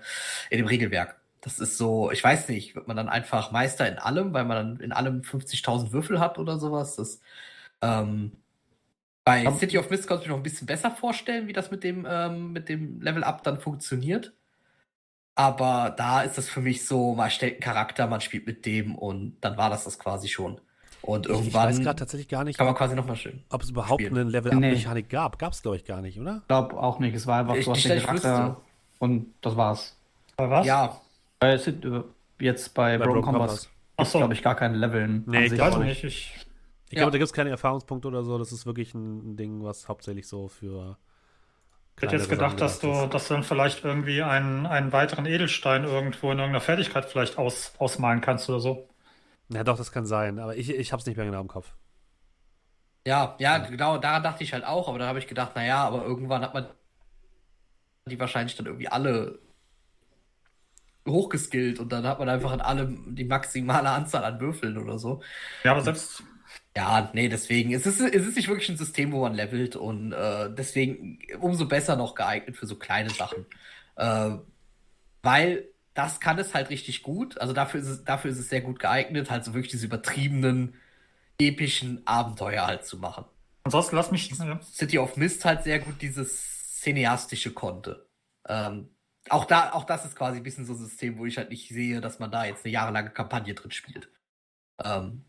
in 0.50 0.58
dem 0.58 0.66
Regelwerk. 0.66 1.21
Das 1.42 1.58
ist 1.58 1.76
so, 1.76 2.10
ich 2.12 2.22
weiß 2.22 2.48
nicht, 2.48 2.76
wird 2.76 2.86
man 2.86 2.96
dann 2.96 3.08
einfach 3.08 3.50
Meister 3.50 3.86
in 3.88 3.98
allem, 3.98 4.32
weil 4.32 4.44
man 4.44 4.56
dann 4.56 4.80
in 4.80 4.92
allem 4.92 5.22
50.000 5.22 5.92
Würfel 5.92 6.20
hat 6.20 6.38
oder 6.38 6.58
sowas. 6.58 6.96
Das, 6.96 7.20
ähm, 7.82 8.32
bei 9.24 9.46
Aber 9.46 9.58
City 9.58 9.76
of 9.78 9.90
Mist 9.90 10.06
konnte 10.06 10.22
ich 10.22 10.28
mir 10.28 10.34
noch 10.34 10.40
ein 10.40 10.44
bisschen 10.44 10.66
besser 10.68 10.92
vorstellen, 10.92 11.48
wie 11.48 11.52
das 11.52 11.72
mit 11.72 11.82
dem, 11.82 12.06
ähm, 12.08 12.52
mit 12.52 12.68
dem 12.68 13.00
Level-Up 13.00 13.42
dann 13.42 13.58
funktioniert. 13.58 14.32
Aber 15.34 15.94
da 15.96 16.22
ist 16.22 16.38
es 16.38 16.48
für 16.48 16.60
mich 16.60 16.86
so, 16.86 17.14
man 17.14 17.30
stellt 17.30 17.54
einen 17.54 17.60
Charakter, 17.60 18.06
man 18.06 18.20
spielt 18.20 18.46
mit 18.46 18.64
dem 18.64 18.94
und 18.94 19.36
dann 19.40 19.56
war 19.56 19.68
das 19.68 19.84
das 19.84 19.98
quasi 19.98 20.28
schon. 20.28 20.60
Und 21.00 21.26
irgendwann 21.26 21.70
ich 21.70 21.76
weiß 21.78 21.84
gerade 21.84 21.98
tatsächlich 21.98 22.28
gar 22.28 22.44
nicht, 22.44 22.56
kann 22.56 22.66
man 22.66 22.76
quasi 22.76 22.94
nochmal 22.94 23.16
schön. 23.16 23.42
Ob 23.50 23.62
es 23.62 23.70
überhaupt 23.70 24.00
spielen. 24.00 24.16
eine 24.16 24.30
Level-Up-Mechanik 24.30 25.06
nee. 25.06 25.10
gab. 25.10 25.38
Gab 25.40 25.52
es, 25.52 25.62
glaube 25.62 25.76
ich, 25.76 25.84
gar 25.84 26.00
nicht, 26.00 26.20
oder? 26.20 26.38
Ich 26.42 26.46
glaube 26.46 26.76
auch 26.76 27.00
nicht. 27.00 27.16
Es 27.16 27.26
war 27.26 27.40
einfach 27.40 27.56
ich, 27.56 27.64
so 27.64 27.72
den 27.72 28.00
Charakter 28.00 28.60
und 29.00 29.34
das 29.40 29.56
war's. 29.56 29.96
Bei 30.36 30.48
was? 30.48 30.66
Ja. 30.66 31.00
Bei, 31.42 32.44
jetzt 32.44 32.74
bei, 32.74 32.98
bei 32.98 33.04
Broken 33.04 33.22
Compass 33.22 33.68
gibt 33.96 34.10
glaube 34.12 34.34
ich, 34.34 34.42
gar 34.42 34.56
keine 34.56 34.76
Leveln. 34.76 35.24
Nee, 35.26 35.46
ich 35.46 35.54
glaube 35.54 35.84
nicht. 35.84 36.04
Ich, 36.04 36.34
ich 36.88 36.96
glaube, 36.96 37.12
da 37.12 37.18
gibt 37.18 37.26
es 37.26 37.32
keine 37.32 37.50
Erfahrungspunkte 37.50 38.08
oder 38.08 38.22
so. 38.24 38.38
Das 38.38 38.52
ist 38.52 38.66
wirklich 38.66 38.94
ein 38.94 39.36
Ding, 39.36 39.62
was 39.62 39.88
hauptsächlich 39.88 40.26
so 40.26 40.48
für 40.48 40.96
ich 41.96 42.02
hätte 42.02 42.16
jetzt 42.16 42.28
gedacht, 42.28 42.60
dass 42.60 42.80
du, 42.80 43.06
dass 43.06 43.28
du 43.28 43.34
dann 43.34 43.44
vielleicht 43.44 43.84
irgendwie 43.84 44.22
einen, 44.22 44.66
einen 44.66 44.92
weiteren 44.92 45.26
Edelstein 45.26 45.84
irgendwo 45.84 46.32
in 46.32 46.38
irgendeiner 46.38 46.60
Fertigkeit 46.60 47.04
vielleicht 47.04 47.38
aus, 47.38 47.74
ausmalen 47.78 48.20
kannst 48.20 48.48
oder 48.48 48.60
so. 48.60 48.88
Ja, 49.50 49.62
doch, 49.62 49.76
das 49.76 49.92
kann 49.92 50.06
sein, 50.06 50.38
aber 50.38 50.56
ich, 50.56 50.70
ich 50.70 50.92
hab's 50.92 51.06
nicht 51.06 51.16
mehr 51.16 51.26
genau 51.26 51.40
im 51.40 51.48
Kopf. 51.48 51.74
Ja, 53.06 53.36
ja, 53.38 53.58
genau, 53.58 53.98
daran 53.98 54.22
dachte 54.22 54.42
ich 54.42 54.52
halt 54.52 54.64
auch, 54.64 54.88
aber 54.88 54.98
da 54.98 55.06
habe 55.06 55.18
ich 55.18 55.26
gedacht, 55.26 55.54
naja, 55.54 55.84
aber 55.84 56.04
irgendwann 56.04 56.42
hat 56.42 56.54
man 56.54 56.66
die 58.06 58.18
wahrscheinlich 58.18 58.56
dann 58.56 58.66
irgendwie 58.66 58.88
alle 58.88 59.38
hochgeskillt 61.06 61.78
und 61.80 61.90
dann 61.92 62.06
hat 62.06 62.18
man 62.18 62.28
einfach 62.28 62.52
an 62.52 62.60
allem 62.60 63.14
die 63.14 63.24
maximale 63.24 63.90
Anzahl 63.90 64.24
an 64.24 64.40
Würfeln 64.40 64.78
oder 64.78 64.98
so. 64.98 65.22
Ja, 65.64 65.72
aber 65.72 65.82
selbst, 65.82 66.22
ja, 66.76 67.10
nee, 67.12 67.28
deswegen. 67.28 67.72
Es 67.72 67.86
ist, 67.86 68.00
es 68.00 68.26
ist 68.26 68.36
nicht 68.36 68.48
wirklich 68.48 68.68
ein 68.68 68.76
System, 68.76 69.12
wo 69.12 69.22
man 69.22 69.34
levelt 69.34 69.76
und 69.76 70.12
äh, 70.12 70.50
deswegen 70.54 71.18
umso 71.40 71.66
besser 71.66 71.96
noch 71.96 72.14
geeignet 72.14 72.56
für 72.56 72.66
so 72.66 72.76
kleine 72.76 73.10
Sachen. 73.10 73.46
Äh, 73.96 74.36
weil 75.22 75.68
das 75.94 76.20
kann 76.20 76.38
es 76.38 76.54
halt 76.54 76.70
richtig 76.70 77.02
gut. 77.02 77.38
Also 77.38 77.52
dafür 77.52 77.80
ist 77.80 77.88
es, 77.88 78.04
dafür 78.04 78.30
ist 78.30 78.38
es 78.38 78.48
sehr 78.48 78.62
gut 78.62 78.78
geeignet, 78.78 79.30
halt 79.30 79.44
so 79.44 79.54
wirklich 79.54 79.70
diese 79.70 79.86
übertriebenen, 79.86 80.74
epischen 81.38 82.06
Abenteuer 82.06 82.66
halt 82.66 82.84
zu 82.84 82.98
machen. 82.98 83.24
Ansonsten 83.64 83.96
lass 83.96 84.10
mich. 84.10 84.32
City 84.72 84.98
of 84.98 85.16
Mist 85.16 85.44
halt 85.44 85.64
sehr 85.64 85.78
gut 85.78 86.00
dieses 86.00 86.80
cineastische 86.80 87.52
konnte. 87.52 88.06
Ähm, 88.48 88.88
auch, 89.28 89.44
da, 89.44 89.72
auch 89.72 89.84
das 89.84 90.04
ist 90.04 90.16
quasi 90.16 90.38
ein 90.38 90.42
bisschen 90.42 90.64
so 90.64 90.72
ein 90.72 90.78
System, 90.78 91.18
wo 91.18 91.26
ich 91.26 91.38
halt 91.38 91.50
nicht 91.50 91.68
sehe, 91.68 92.00
dass 92.00 92.18
man 92.18 92.30
da 92.30 92.44
jetzt 92.44 92.64
eine 92.64 92.72
jahrelange 92.72 93.10
Kampagne 93.10 93.54
drin 93.54 93.70
spielt. 93.70 94.08
Ähm, 94.82 95.24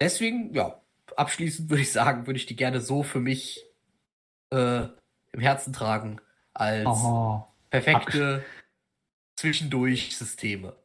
deswegen, 0.00 0.52
ja, 0.54 0.80
abschließend 1.16 1.70
würde 1.70 1.82
ich 1.82 1.92
sagen, 1.92 2.26
würde 2.26 2.38
ich 2.38 2.46
die 2.46 2.56
gerne 2.56 2.80
so 2.80 3.02
für 3.02 3.20
mich 3.20 3.64
äh, 4.50 4.86
im 5.32 5.40
Herzen 5.40 5.72
tragen 5.72 6.20
als 6.52 6.86
oh, 6.86 7.44
perfekte 7.70 8.44
Zwischendurch-Systeme. 9.36 10.76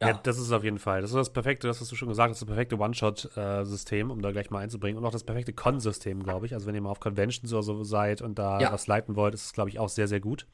Ja. 0.00 0.08
ja. 0.08 0.20
das 0.22 0.38
ist 0.38 0.52
auf 0.52 0.62
jeden 0.62 0.78
Fall. 0.78 1.00
Das 1.00 1.10
ist 1.10 1.16
das 1.16 1.32
perfekte, 1.32 1.66
das 1.66 1.80
hast 1.80 1.90
du 1.90 1.96
schon 1.96 2.08
gesagt, 2.08 2.30
das 2.30 2.38
ist 2.38 2.42
das 2.42 2.48
perfekte 2.48 2.78
One-Shot-System, 2.78 4.10
um 4.10 4.20
da 4.20 4.32
gleich 4.32 4.50
mal 4.50 4.60
einzubringen. 4.60 4.98
Und 4.98 5.06
auch 5.06 5.12
das 5.12 5.24
perfekte 5.24 5.52
Con-System, 5.52 6.22
glaube 6.22 6.46
ich. 6.46 6.54
Also 6.54 6.66
wenn 6.66 6.74
ihr 6.74 6.80
mal 6.82 6.90
auf 6.90 7.00
Conventions 7.00 7.52
oder 7.52 7.62
so 7.62 7.82
seid 7.84 8.20
und 8.22 8.38
da 8.38 8.60
ja. 8.60 8.72
was 8.72 8.86
leiten 8.86 9.16
wollt, 9.16 9.34
ist 9.34 9.46
es, 9.46 9.52
glaube 9.52 9.70
ich, 9.70 9.78
auch 9.78 9.88
sehr, 9.88 10.08
sehr 10.08 10.20
gut. 10.20 10.46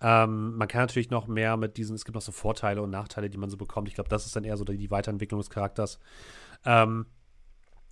Ähm, 0.00 0.56
man 0.56 0.68
kann 0.68 0.82
natürlich 0.82 1.10
noch 1.10 1.26
mehr 1.26 1.56
mit 1.56 1.76
diesen, 1.76 1.94
es 1.94 2.04
gibt 2.04 2.14
noch 2.14 2.22
so 2.22 2.32
Vorteile 2.32 2.80
und 2.80 2.90
Nachteile, 2.90 3.28
die 3.28 3.38
man 3.38 3.50
so 3.50 3.56
bekommt. 3.56 3.88
Ich 3.88 3.94
glaube, 3.94 4.08
das 4.08 4.24
ist 4.24 4.34
dann 4.34 4.44
eher 4.44 4.56
so 4.56 4.64
die 4.64 4.90
Weiterentwicklung 4.90 5.40
des 5.40 5.50
Charakters. 5.50 5.98
Ähm, 6.64 7.06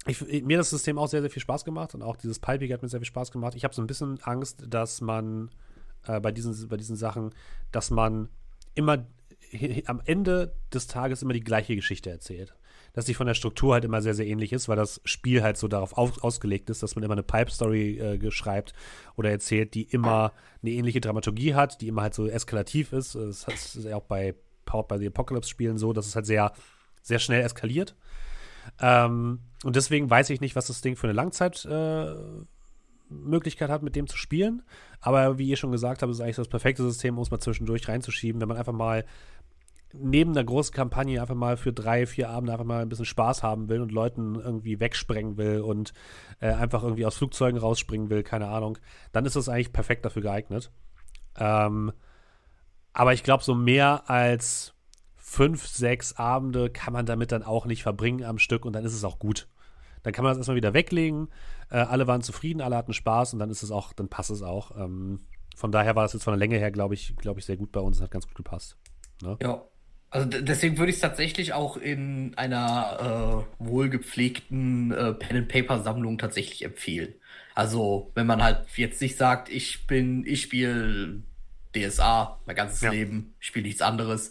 ich, 0.07 0.21
mir 0.21 0.57
hat 0.57 0.61
das 0.61 0.71
System 0.71 0.97
auch 0.99 1.09
sehr, 1.09 1.21
sehr 1.21 1.31
viel 1.31 1.43
Spaß 1.43 1.65
gemacht 1.65 1.95
und 1.95 2.03
auch 2.03 2.17
dieses 2.17 2.39
Palpige 2.39 2.73
hat 2.73 2.83
mir 2.83 2.89
sehr 2.89 3.01
viel 3.01 3.07
Spaß 3.07 3.31
gemacht. 3.31 3.55
Ich 3.57 3.65
habe 3.65 3.75
so 3.75 3.83
ein 3.83 3.87
bisschen 3.87 4.21
Angst, 4.23 4.65
dass 4.67 5.01
man 5.03 5.51
äh, 6.07 6.21
bei, 6.21 6.33
diesen, 6.33 6.69
bei 6.69 6.77
diesen 6.79 6.97
Sachen, 6.97 7.35
dass 7.73 7.91
man 7.91 8.31
immer 8.75 9.05
am 9.87 10.01
Ende 10.05 10.55
des 10.73 10.87
Tages 10.87 11.23
immer 11.23 11.33
die 11.33 11.45
gleiche 11.45 11.77
Geschichte 11.77 12.11
erzählt. 12.11 12.55
Dass 12.95 13.07
sie 13.07 13.15
von 13.15 13.27
der 13.27 13.35
Struktur 13.35 13.75
halt 13.75 13.85
immer 13.85 14.03
sehr, 14.03 14.15
sehr 14.15 14.27
ähnlich 14.27 14.53
ist, 14.53 14.69
weil 14.69 14.77
das 14.77 15.01
Spiel 15.05 15.43
halt 15.43 15.57
so 15.57 15.69
darauf 15.69 15.97
auf, 15.97 16.23
ausgelegt 16.25 16.71
ist, 16.71 16.83
dass 16.83 16.97
man 16.97 17.05
immer 17.05 17.13
eine 17.13 17.23
Pipe-Story 17.23 17.99
äh, 17.99 18.31
schreibt 18.31 18.73
oder 19.17 19.31
erzählt, 19.31 19.75
die 19.75 19.83
immer 19.83 20.33
eine 20.63 20.73
ähnliche 20.73 21.01
Dramaturgie 21.01 21.55
hat, 21.55 21.81
die 21.81 21.89
immer 21.89 22.03
halt 22.03 22.15
so 22.15 22.27
eskalativ 22.27 22.93
ist. 22.93 23.15
Das 23.15 23.47
ist 23.47 23.85
ja 23.85 23.97
auch 23.97 24.05
bei 24.05 24.35
Powered 24.65 24.89
by 24.89 24.99
the 24.99 25.07
Apocalypse-Spielen 25.07 25.79
so, 25.79 25.93
dass 25.93 26.07
es 26.07 26.17
halt 26.17 26.27
sehr, 26.27 26.53
sehr 27.03 27.19
schnell 27.19 27.43
eskaliert. 27.43 27.95
Ähm, 28.81 29.41
und 29.65 29.77
deswegen 29.77 30.11
weiß 30.11 30.31
ich 30.31 30.41
nicht, 30.41 30.57
was 30.57 30.67
das 30.67 30.81
Ding 30.81 30.97
für 30.97 31.07
eine 31.07 31.15
Langzeit 31.15 31.65
äh, 31.65 32.15
Möglichkeit 33.11 33.71
hat, 33.71 33.83
mit 33.83 33.97
dem 33.97 34.07
zu 34.07 34.17
spielen. 34.17 34.63
Aber 35.01 35.39
wie 35.39 35.49
ihr 35.49 35.57
schon 35.57 35.73
gesagt 35.73 36.03
habt, 36.03 36.13
ist 36.13 36.21
eigentlich 36.21 36.37
das 36.37 36.49
perfekte 36.49 36.83
System, 36.83 37.17
um 37.17 37.23
es 37.23 37.31
mal 37.31 37.41
zwischendurch 37.41 37.89
reinzuschieben, 37.89 38.41
wenn 38.41 38.49
man 38.49 38.57
einfach 38.57 38.73
mal 38.73 39.05
neben 39.93 40.35
der 40.35 40.45
großen 40.45 40.75
Kampagne 40.75 41.21
einfach 41.21 41.35
mal 41.35 41.57
für 41.57 41.73
drei, 41.73 42.07
vier 42.07 42.31
Abende 42.31 42.53
einfach 42.53 42.65
mal 42.65 42.83
ein 42.83 42.89
bisschen 42.89 43.05
Spaß 43.05 43.43
haben 43.43 43.69
will 43.69 43.81
und 43.81 43.93
Leuten 43.93 44.35
irgendwie 44.35 44.81
wegsprengen 44.81 45.37
will 45.37 45.61
und 45.61 45.93
äh, 46.41 46.53
einfach 46.53 46.83
irgendwie 46.83 47.07
aus 47.07 47.17
Flugzeugen 47.17 47.59
rausspringen 47.59 48.11
will, 48.11 48.23
keine 48.23 48.49
Ahnung, 48.49 48.79
dann 49.13 49.25
ist 49.25 49.37
das 49.37 49.49
eigentlich 49.49 49.73
perfekt 49.73 50.05
dafür 50.05 50.23
geeignet. 50.23 50.71
Ähm, 51.39 51.93
aber 52.93 53.15
ich 53.15 53.23
glaube, 53.23 53.45
so 53.45 53.55
mehr 53.55 54.11
als 54.11 54.75
fünf, 55.17 55.67
sechs 55.67 56.17
Abende 56.17 56.71
kann 56.71 56.93
man 56.93 57.07
damit 57.07 57.33
dann 57.33 57.43
auch 57.43 57.67
nicht 57.67 57.83
verbringen 57.83 58.25
am 58.25 58.39
Stück 58.39 58.65
und 58.65 58.73
dann 58.73 58.85
ist 58.85 58.95
es 58.95 59.05
auch 59.05 59.19
gut. 59.19 59.49
Dann 60.03 60.13
kann 60.13 60.25
man 60.25 60.31
das 60.31 60.39
erstmal 60.39 60.57
wieder 60.57 60.75
weglegen. 60.75 61.29
Äh, 61.71 61.79
alle 61.79 62.07
waren 62.07 62.23
zufrieden, 62.23 62.61
alle 62.61 62.77
hatten 62.77 62.93
Spaß 62.93 63.33
und 63.33 63.39
dann 63.39 63.51
ist 63.51 63.63
es 63.63 63.71
auch, 63.71 63.93
dann 63.93 64.09
passt 64.09 64.31
es 64.31 64.43
auch. 64.43 64.77
Ähm, 64.77 65.21
von 65.57 65.73
daher 65.73 65.97
war 65.97 66.05
es 66.05 66.13
jetzt 66.13 66.25
von 66.25 66.33
der 66.33 66.39
Länge 66.39 66.57
her, 66.57 66.71
glaube 66.71 66.95
ich, 66.95 67.17
glaube 67.17 67.41
ich, 67.41 67.47
sehr 67.47 67.57
gut 67.57 67.73
bei 67.73 67.81
uns. 67.81 68.01
Hat 68.01 68.11
ganz 68.11 68.27
gut 68.27 68.37
gepasst. 68.37 68.77
Ne? 69.23 69.37
Ja. 69.43 69.63
Also 70.11 70.27
deswegen 70.27 70.79
würde 70.79 70.91
ich 70.91 70.97
es 70.97 71.03
tatsächlich 71.03 71.53
auch 71.53 71.77
in 71.77 72.33
einer 72.37 73.47
äh, 73.61 73.65
wohlgepflegten 73.65 74.91
äh, 74.91 75.13
Pen-and-Paper-Sammlung 75.13 76.17
tatsächlich 76.17 76.65
empfehlen. 76.65 77.15
Also, 77.55 78.11
wenn 78.15 78.27
man 78.27 78.43
halt 78.43 78.67
jetzt 78.77 79.03
nicht 79.03 79.19
sagt, 79.19 79.51
ich 79.51 79.87
bin, 79.87 80.25
ich 80.25 80.43
spiele 80.43 81.23
DSA 81.75 82.41
mein 82.47 82.57
ganzes 82.57 82.81
ja. 82.81 82.91
Leben, 82.91 83.35
spiele 83.39 83.67
nichts 83.67 83.83
anderes, 83.83 84.31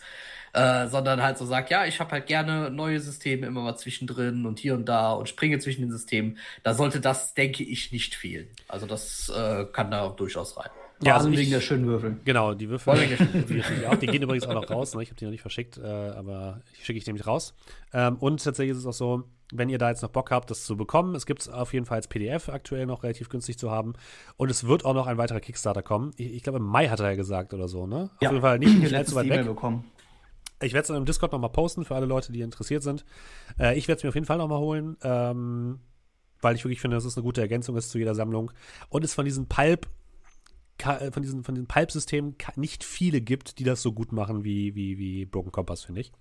äh, 0.54 0.88
sondern 0.88 1.22
halt 1.22 1.38
so 1.38 1.46
sagt, 1.46 1.70
ja, 1.70 1.86
ich 1.86 2.00
habe 2.00 2.12
halt 2.12 2.26
gerne 2.26 2.72
neue 2.72 3.00
Systeme 3.00 3.46
immer 3.46 3.62
mal 3.62 3.76
zwischendrin 3.76 4.46
und 4.48 4.58
hier 4.58 4.74
und 4.74 4.86
da 4.86 5.12
und 5.12 5.30
springe 5.30 5.60
zwischen 5.60 5.82
den 5.82 5.92
Systemen. 5.92 6.40
Da 6.64 6.74
sollte 6.74 7.00
das, 7.00 7.36
denke 7.36 7.64
ich, 7.64 7.92
nicht 7.92 8.16
fehlen. 8.16 8.48
Also 8.68 8.88
das 8.88 9.30
äh, 9.30 9.66
kann 9.66 9.92
da 9.92 10.08
durchaus 10.10 10.58
rein. 10.58 10.72
Ja, 11.04 11.16
also 11.16 11.32
wegen 11.32 11.52
der 11.52 11.62
schönen 11.62 11.86
Würfel. 11.86 12.18
Genau, 12.26 12.54
die 12.54 12.70
Würfel. 12.70 12.96
die, 13.50 13.88
auch, 13.88 13.96
die 14.00 14.08
gehen 14.08 14.24
übrigens 14.24 14.48
auch 14.48 14.54
noch 14.54 14.70
raus. 14.70 14.96
Ne? 14.96 15.04
Ich 15.04 15.10
habe 15.10 15.18
die 15.18 15.26
noch 15.26 15.32
nicht 15.32 15.42
verschickt, 15.42 15.78
äh, 15.78 15.86
aber 15.86 16.62
schicke 16.82 16.98
ich 16.98 17.06
nämlich 17.06 17.28
raus. 17.28 17.54
Ähm, 17.94 18.18
und 18.18 18.44
tatsächlich 18.44 18.72
ist 18.72 18.80
es 18.80 18.86
auch 18.86 18.94
so, 18.94 19.24
wenn 19.54 19.70
ihr 19.70 19.78
da 19.78 19.90
jetzt 19.90 20.02
noch 20.02 20.10
Bock 20.10 20.32
habt, 20.32 20.50
das 20.52 20.64
zu 20.66 20.76
bekommen, 20.76 21.16
es 21.16 21.26
gibt 21.26 21.42
es 21.42 21.50
auf 21.50 21.74
jeden 21.74 21.86
Fall 21.86 21.98
als 21.98 22.08
PDF 22.08 22.50
aktuell 22.50 22.86
noch 22.86 23.04
relativ 23.04 23.30
günstig 23.30 23.58
zu 23.58 23.72
haben. 23.72 23.94
Und 24.36 24.50
es 24.50 24.68
wird 24.68 24.86
auch 24.86 24.94
noch 24.94 25.08
ein 25.08 25.18
weiterer 25.18 25.40
Kickstarter 25.40 25.84
kommen. 25.84 26.12
Ich, 26.18 26.34
ich 26.34 26.44
glaube, 26.44 26.58
im 26.58 26.66
Mai 26.66 26.88
hat 26.90 27.00
er 27.00 27.12
ja 27.12 27.16
gesagt 27.16 27.54
oder 27.54 27.68
so, 27.68 27.88
ne? 27.88 28.10
Ja. 28.20 28.30
Auf 28.30 28.34
jeden 28.34 28.42
Fall 28.42 28.60
nicht, 28.60 28.78
nicht 28.80 28.96
allzu 28.96 29.16
weit 29.16 29.30
weg. 29.30 29.46
Bekommen. 29.46 29.86
Ich 30.62 30.74
werde 30.74 30.82
es 30.82 30.88
dann 30.88 30.98
im 30.98 31.06
Discord 31.06 31.32
nochmal 31.32 31.52
posten 31.52 31.86
für 31.86 31.96
alle 31.96 32.08
Leute, 32.08 32.32
die 32.32 32.42
interessiert 32.42 32.82
sind. 32.82 33.06
Äh, 33.60 33.78
ich 33.78 33.88
werde 33.88 33.98
es 33.98 34.04
mir 34.04 34.10
auf 34.10 34.16
jeden 34.16 34.26
Fall 34.26 34.40
nochmal 34.40 34.60
holen, 34.60 34.98
ähm, 35.04 35.80
weil 36.42 36.56
ich 36.56 36.64
wirklich 36.66 36.82
finde, 36.82 36.98
dass 36.98 37.06
es 37.06 37.16
eine 37.16 37.24
gute 37.24 37.42
Ergänzung 37.42 37.78
ist 37.78 37.92
zu 37.92 38.00
jeder 38.00 38.16
Sammlung. 38.16 38.52
Und 38.90 39.06
es 39.06 39.14
von 39.14 39.26
diesen 39.26 39.48
Pulp, 39.48 39.88
von 40.80 41.24
diesen, 41.24 41.44
von 41.44 41.56
diesen 41.56 41.68
Pulp-Systemen 41.68 42.36
nicht 42.56 42.84
viele 42.84 43.22
gibt, 43.22 43.60
die 43.60 43.64
das 43.64 43.82
so 43.82 43.92
gut 43.94 44.12
machen 44.12 44.44
wie, 44.44 44.76
wie, 44.76 44.98
wie 44.98 45.26
Broken 45.26 45.52
Compass, 45.52 45.84
finde 45.84 46.02
ich. 46.02 46.12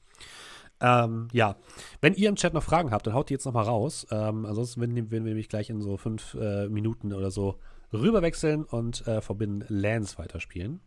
Ähm, 0.80 1.28
ja, 1.32 1.56
wenn 2.00 2.14
ihr 2.14 2.28
im 2.28 2.36
Chat 2.36 2.52
noch 2.52 2.62
Fragen 2.62 2.90
habt, 2.90 3.06
dann 3.06 3.14
haut 3.14 3.30
die 3.30 3.34
jetzt 3.34 3.46
nochmal 3.46 3.64
raus. 3.64 4.06
Ähm, 4.10 4.44
ansonsten 4.44 4.80
werden, 4.80 4.94
werden, 4.96 5.24
wir 5.24 5.30
nämlich 5.30 5.48
gleich 5.48 5.70
in 5.70 5.80
so 5.80 5.96
fünf 5.96 6.34
äh, 6.34 6.68
Minuten 6.68 7.12
oder 7.12 7.30
so 7.30 7.58
rüberwechseln 7.92 8.64
und 8.64 9.06
äh, 9.06 9.20
Forbidden 9.20 9.64
Lands 9.68 10.18
weiterspielen. 10.18 10.80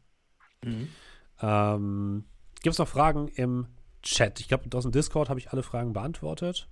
Mhm. 0.63 0.89
Ähm, 1.41 2.25
Gibt 2.61 2.73
es 2.73 2.79
noch 2.79 2.87
Fragen 2.87 3.29
im 3.29 3.67
Chat? 4.03 4.39
Ich 4.39 4.47
glaube, 4.47 4.65
aus 4.77 4.83
dem 4.83 4.91
Discord 4.91 5.29
habe 5.29 5.39
ich 5.39 5.51
alle 5.51 5.63
Fragen 5.63 5.93
beantwortet. 5.93 6.67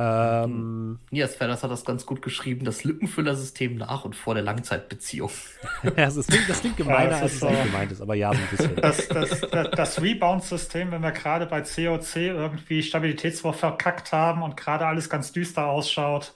Ähm, 0.00 1.00
Nias 1.10 1.34
Fellers 1.34 1.64
hat 1.64 1.72
das 1.72 1.84
ganz 1.84 2.06
gut 2.06 2.22
geschrieben, 2.22 2.64
das 2.64 2.84
Lückenfüllersystem 2.84 3.76
nach 3.76 4.04
und 4.04 4.14
vor 4.14 4.34
der 4.34 4.44
Langzeitbeziehung. 4.44 5.30
ja, 5.82 5.90
das, 5.90 6.26
klingt, 6.26 6.48
das 6.48 6.60
klingt 6.60 6.76
gemeiner, 6.76 7.16
ja, 7.16 7.22
als 7.22 7.34
es 7.34 7.42
eigentlich 7.42 7.64
gemeint 7.64 7.92
ist, 7.92 8.00
aber 8.00 8.14
ja, 8.14 8.32
so 8.32 8.38
ein 8.38 8.48
bisschen. 8.50 8.76
Das, 8.80 9.08
das, 9.08 9.40
das, 9.40 9.70
das 9.72 10.00
Rebound-System, 10.00 10.92
wenn 10.92 11.02
wir 11.02 11.10
gerade 11.10 11.46
bei 11.46 11.62
COC 11.62 12.16
irgendwie 12.16 12.82
Stabilitätswurf 12.82 13.58
verkackt 13.58 14.12
haben 14.12 14.42
und 14.42 14.56
gerade 14.56 14.86
alles 14.86 15.10
ganz 15.10 15.32
düster 15.32 15.66
ausschaut. 15.66 16.34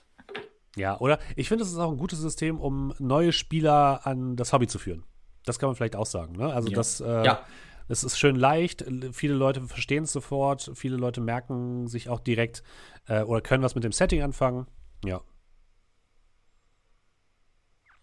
Ja, 0.75 0.99
oder 0.99 1.19
ich 1.37 1.49
finde, 1.49 1.65
es 1.65 1.71
ist 1.71 1.79
auch 1.79 1.93
ein 1.93 1.99
gutes 1.99 2.19
System, 2.19 2.59
um 2.59 2.93
neue 2.99 3.33
Spieler 3.33 4.01
an 4.05 4.35
das 4.35 4.53
Hobby 4.53 4.67
zu 4.67 4.79
führen. 4.79 5.05
Das 5.45 5.59
kann 5.59 5.69
man 5.69 5.77
vielleicht 5.77 5.97
auch 5.97 6.07
sagen. 6.07 6.37
Ne? 6.37 6.53
Also, 6.53 6.69
ja. 6.69 6.75
das. 6.75 7.01
Äh, 7.01 7.25
ja 7.25 7.45
es 7.89 8.05
ist 8.05 8.19
schön 8.19 8.37
leicht, 8.37 8.85
viele 9.13 9.35
Leute 9.35 9.61
verstehen 9.63 10.05
es 10.05 10.13
sofort, 10.13 10.71
viele 10.75 10.97
Leute 10.97 11.21
merken 11.21 11.89
sich 11.89 12.09
auch 12.09 12.21
direkt 12.21 12.63
äh, 13.09 13.23
oder 13.23 13.41
können 13.41 13.63
was 13.63 13.75
mit 13.75 13.85
dem 13.85 13.93
Setting 13.93 14.23
anfangen. 14.23 14.67
Ja. 15.05 15.21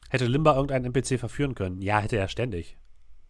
Hätte 0.10 0.26
Limba 0.26 0.56
irgendeinen 0.56 0.86
NPC 0.86 1.20
verführen 1.20 1.56
können? 1.56 1.82
Ja, 1.82 2.00
hätte 2.00 2.18
er 2.18 2.28
ständig. 2.28 2.78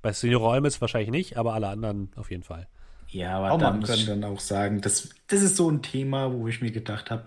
Bei 0.01 0.13
Senior 0.13 0.41
Olmes 0.41 0.80
wahrscheinlich 0.80 1.11
nicht, 1.11 1.38
aber 1.38 1.53
alle 1.53 1.67
anderen 1.67 2.11
auf 2.15 2.32
jeden 2.32 2.43
Fall. 2.43 2.67
Ja, 3.09 3.39
aber 3.39 3.57
da 3.57 3.72
muss 3.72 3.89
ich 3.89 4.05
dann 4.05 4.24
auch 4.24 4.39
sagen, 4.39 4.82
das, 4.82 5.09
das 5.28 5.41
ist 5.41 5.57
so 5.57 5.70
ein 5.70 5.82
Thema, 5.82 6.32
wo 6.32 6.47
ich 6.47 6.61
mir 6.61 6.72
gedacht 6.72 7.09
habe, 7.11 7.26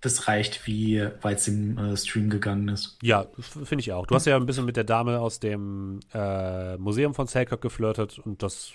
das 0.00 0.28
reicht, 0.28 0.66
wie 0.66 1.02
weit 1.22 1.38
es 1.38 1.48
im 1.48 1.76
äh, 1.76 1.96
Stream 1.96 2.30
gegangen 2.30 2.68
ist. 2.68 2.98
Ja, 3.02 3.26
finde 3.38 3.80
ich 3.80 3.92
auch. 3.92 4.06
Du 4.06 4.14
hast 4.14 4.26
ja 4.26 4.36
ein 4.36 4.46
bisschen 4.46 4.64
mit 4.64 4.76
der 4.76 4.84
Dame 4.84 5.18
aus 5.18 5.40
dem 5.40 6.00
äh, 6.12 6.76
Museum 6.76 7.14
von 7.14 7.26
Selkirk 7.26 7.60
geflirtet 7.60 8.18
und 8.18 8.42
das 8.42 8.72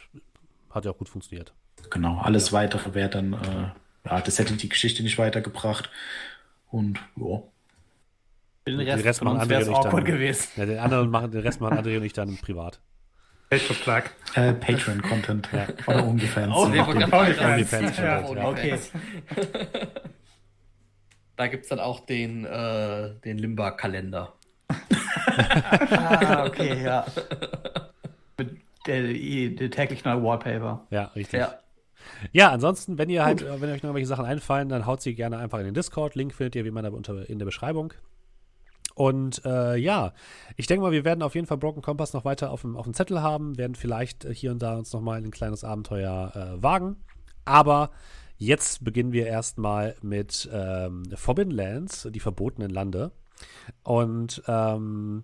hat 0.69 0.85
ja 0.85 0.91
auch 0.91 0.97
gut 0.97 1.09
funktioniert. 1.09 1.53
Genau, 1.89 2.17
alles 2.19 2.47
ja. 2.47 2.53
weitere 2.53 2.93
wäre 2.93 3.09
dann, 3.09 3.33
äh, 3.33 3.69
ja, 4.05 4.21
das 4.21 4.39
hätte 4.39 4.53
die 4.53 4.69
Geschichte 4.69 5.03
nicht 5.03 5.17
weitergebracht. 5.17 5.89
Und 6.71 6.99
ja. 7.15 7.41
Den 8.65 8.79
Rest, 8.79 8.97
den 8.97 9.07
Rest 9.07 9.23
machen 9.23 9.39
andere 9.39 9.67
nicht 9.67 9.83
dann, 9.83 10.03
gewesen. 10.05 10.47
Ja, 10.55 10.65
den 10.65 10.79
anderen 10.79 11.09
machen, 11.09 11.31
den 11.31 11.41
Rest 11.41 11.59
machen 11.59 11.77
andere 11.77 11.99
nicht 11.99 12.17
dann 12.17 12.37
privat. 12.37 12.79
Patreon 13.49 14.03
äh, 14.35 14.53
Patreon-Content. 14.53 15.49
ja. 15.51 15.67
Oder 15.85 16.07
OnlyFans. 16.07 16.53
Oh, 16.55 16.63
OnlyFans. 16.63 17.97
Ja, 17.97 18.47
okay. 18.47 18.79
Da 21.35 21.47
gibt 21.47 21.63
es 21.63 21.69
dann 21.69 21.79
auch 21.79 22.01
den, 22.01 22.45
äh, 22.45 23.15
den 23.25 23.39
Limba-Kalender. 23.39 24.33
ah, 25.89 26.45
okay, 26.45 26.83
ja. 26.83 27.05
Mit 28.37 28.61
der, 28.85 29.01
der 29.49 29.71
täglich 29.71 30.05
neue 30.05 30.23
Wallpaper. 30.23 30.85
Ja, 30.91 31.05
richtig. 31.15 31.39
Ja. 31.39 31.59
Ja, 32.31 32.51
ansonsten, 32.51 32.97
wenn 32.97 33.09
ihr 33.09 33.23
halt, 33.23 33.39
Gut. 33.39 33.61
wenn 33.61 33.69
euch 33.69 33.83
noch 33.83 33.89
irgendwelche 33.89 34.07
Sachen 34.07 34.25
einfallen, 34.25 34.69
dann 34.69 34.85
haut 34.85 35.01
sie 35.01 35.15
gerne 35.15 35.37
einfach 35.37 35.59
in 35.59 35.65
den 35.65 35.73
Discord. 35.73 36.15
Link 36.15 36.33
findet 36.33 36.55
ihr 36.55 36.63
wie 36.63 36.69
immer 36.69 36.83
in 36.83 37.39
der 37.39 37.45
Beschreibung. 37.45 37.93
Und 38.95 39.43
äh, 39.45 39.75
ja, 39.75 40.13
ich 40.55 40.67
denke 40.67 40.83
mal, 40.83 40.91
wir 40.91 41.03
werden 41.03 41.23
auf 41.23 41.33
jeden 41.33 41.47
Fall 41.47 41.57
Broken 41.57 41.81
Compass 41.81 42.13
noch 42.13 42.25
weiter 42.25 42.51
auf 42.51 42.61
dem, 42.61 42.77
auf 42.77 42.85
dem 42.85 42.93
Zettel 42.93 43.21
haben, 43.21 43.57
werden 43.57 43.73
vielleicht 43.73 44.25
hier 44.25 44.51
und 44.51 44.61
da 44.61 44.77
uns 44.77 44.93
noch 44.93 45.01
mal 45.01 45.17
ein 45.17 45.31
kleines 45.31 45.63
Abenteuer 45.63 46.31
äh, 46.35 46.61
wagen. 46.61 46.97
Aber 47.43 47.89
Jetzt 48.43 48.83
beginnen 48.83 49.13
wir 49.13 49.27
erstmal 49.27 49.95
mit 50.01 50.49
ähm, 50.51 51.03
Forbidden 51.15 51.51
Lands, 51.51 52.09
die 52.11 52.19
verbotenen 52.19 52.71
Lande. 52.71 53.13
Und 53.83 54.43
ähm, 54.47 55.23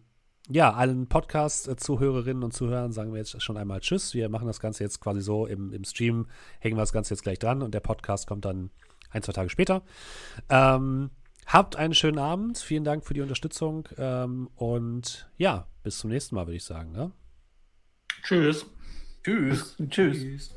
ja, 0.49 0.73
allen 0.73 1.07
Podcast-Zuhörerinnen 1.07 2.43
und 2.43 2.53
Zuhörern 2.53 2.91
sagen 2.91 3.11
wir 3.11 3.19
jetzt 3.19 3.41
schon 3.41 3.57
einmal 3.57 3.81
Tschüss. 3.81 4.13
Wir 4.13 4.29
machen 4.29 4.47
das 4.47 4.59
Ganze 4.59 4.83
jetzt 4.83 4.99
quasi 4.99 5.21
so 5.21 5.45
im, 5.45 5.71
im 5.73 5.83
Stream, 5.83 6.27
hängen 6.59 6.75
wir 6.75 6.81
das 6.81 6.91
Ganze 6.91 7.13
jetzt 7.13 7.21
gleich 7.21 7.39
dran 7.39 7.61
und 7.61 7.73
der 7.73 7.81
Podcast 7.81 8.27
kommt 8.27 8.45
dann 8.45 8.71
ein, 9.11 9.21
zwei 9.21 9.33
Tage 9.33 9.49
später. 9.49 9.83
Ähm, 10.49 11.11
habt 11.45 11.75
einen 11.75 11.93
schönen 11.93 12.19
Abend. 12.19 12.57
Vielen 12.57 12.83
Dank 12.83 13.05
für 13.05 13.13
die 13.13 13.21
Unterstützung. 13.21 13.87
Ähm, 13.97 14.49
und 14.55 15.29
ja, 15.37 15.67
bis 15.83 15.99
zum 15.99 16.09
nächsten 16.09 16.35
Mal, 16.35 16.47
würde 16.47 16.57
ich 16.57 16.65
sagen. 16.65 16.91
Ne? 16.91 17.11
Tschüss. 18.23 18.65
Tschüss. 19.23 19.75
Tschüss. 19.77 19.89
Tschüss. 19.89 20.53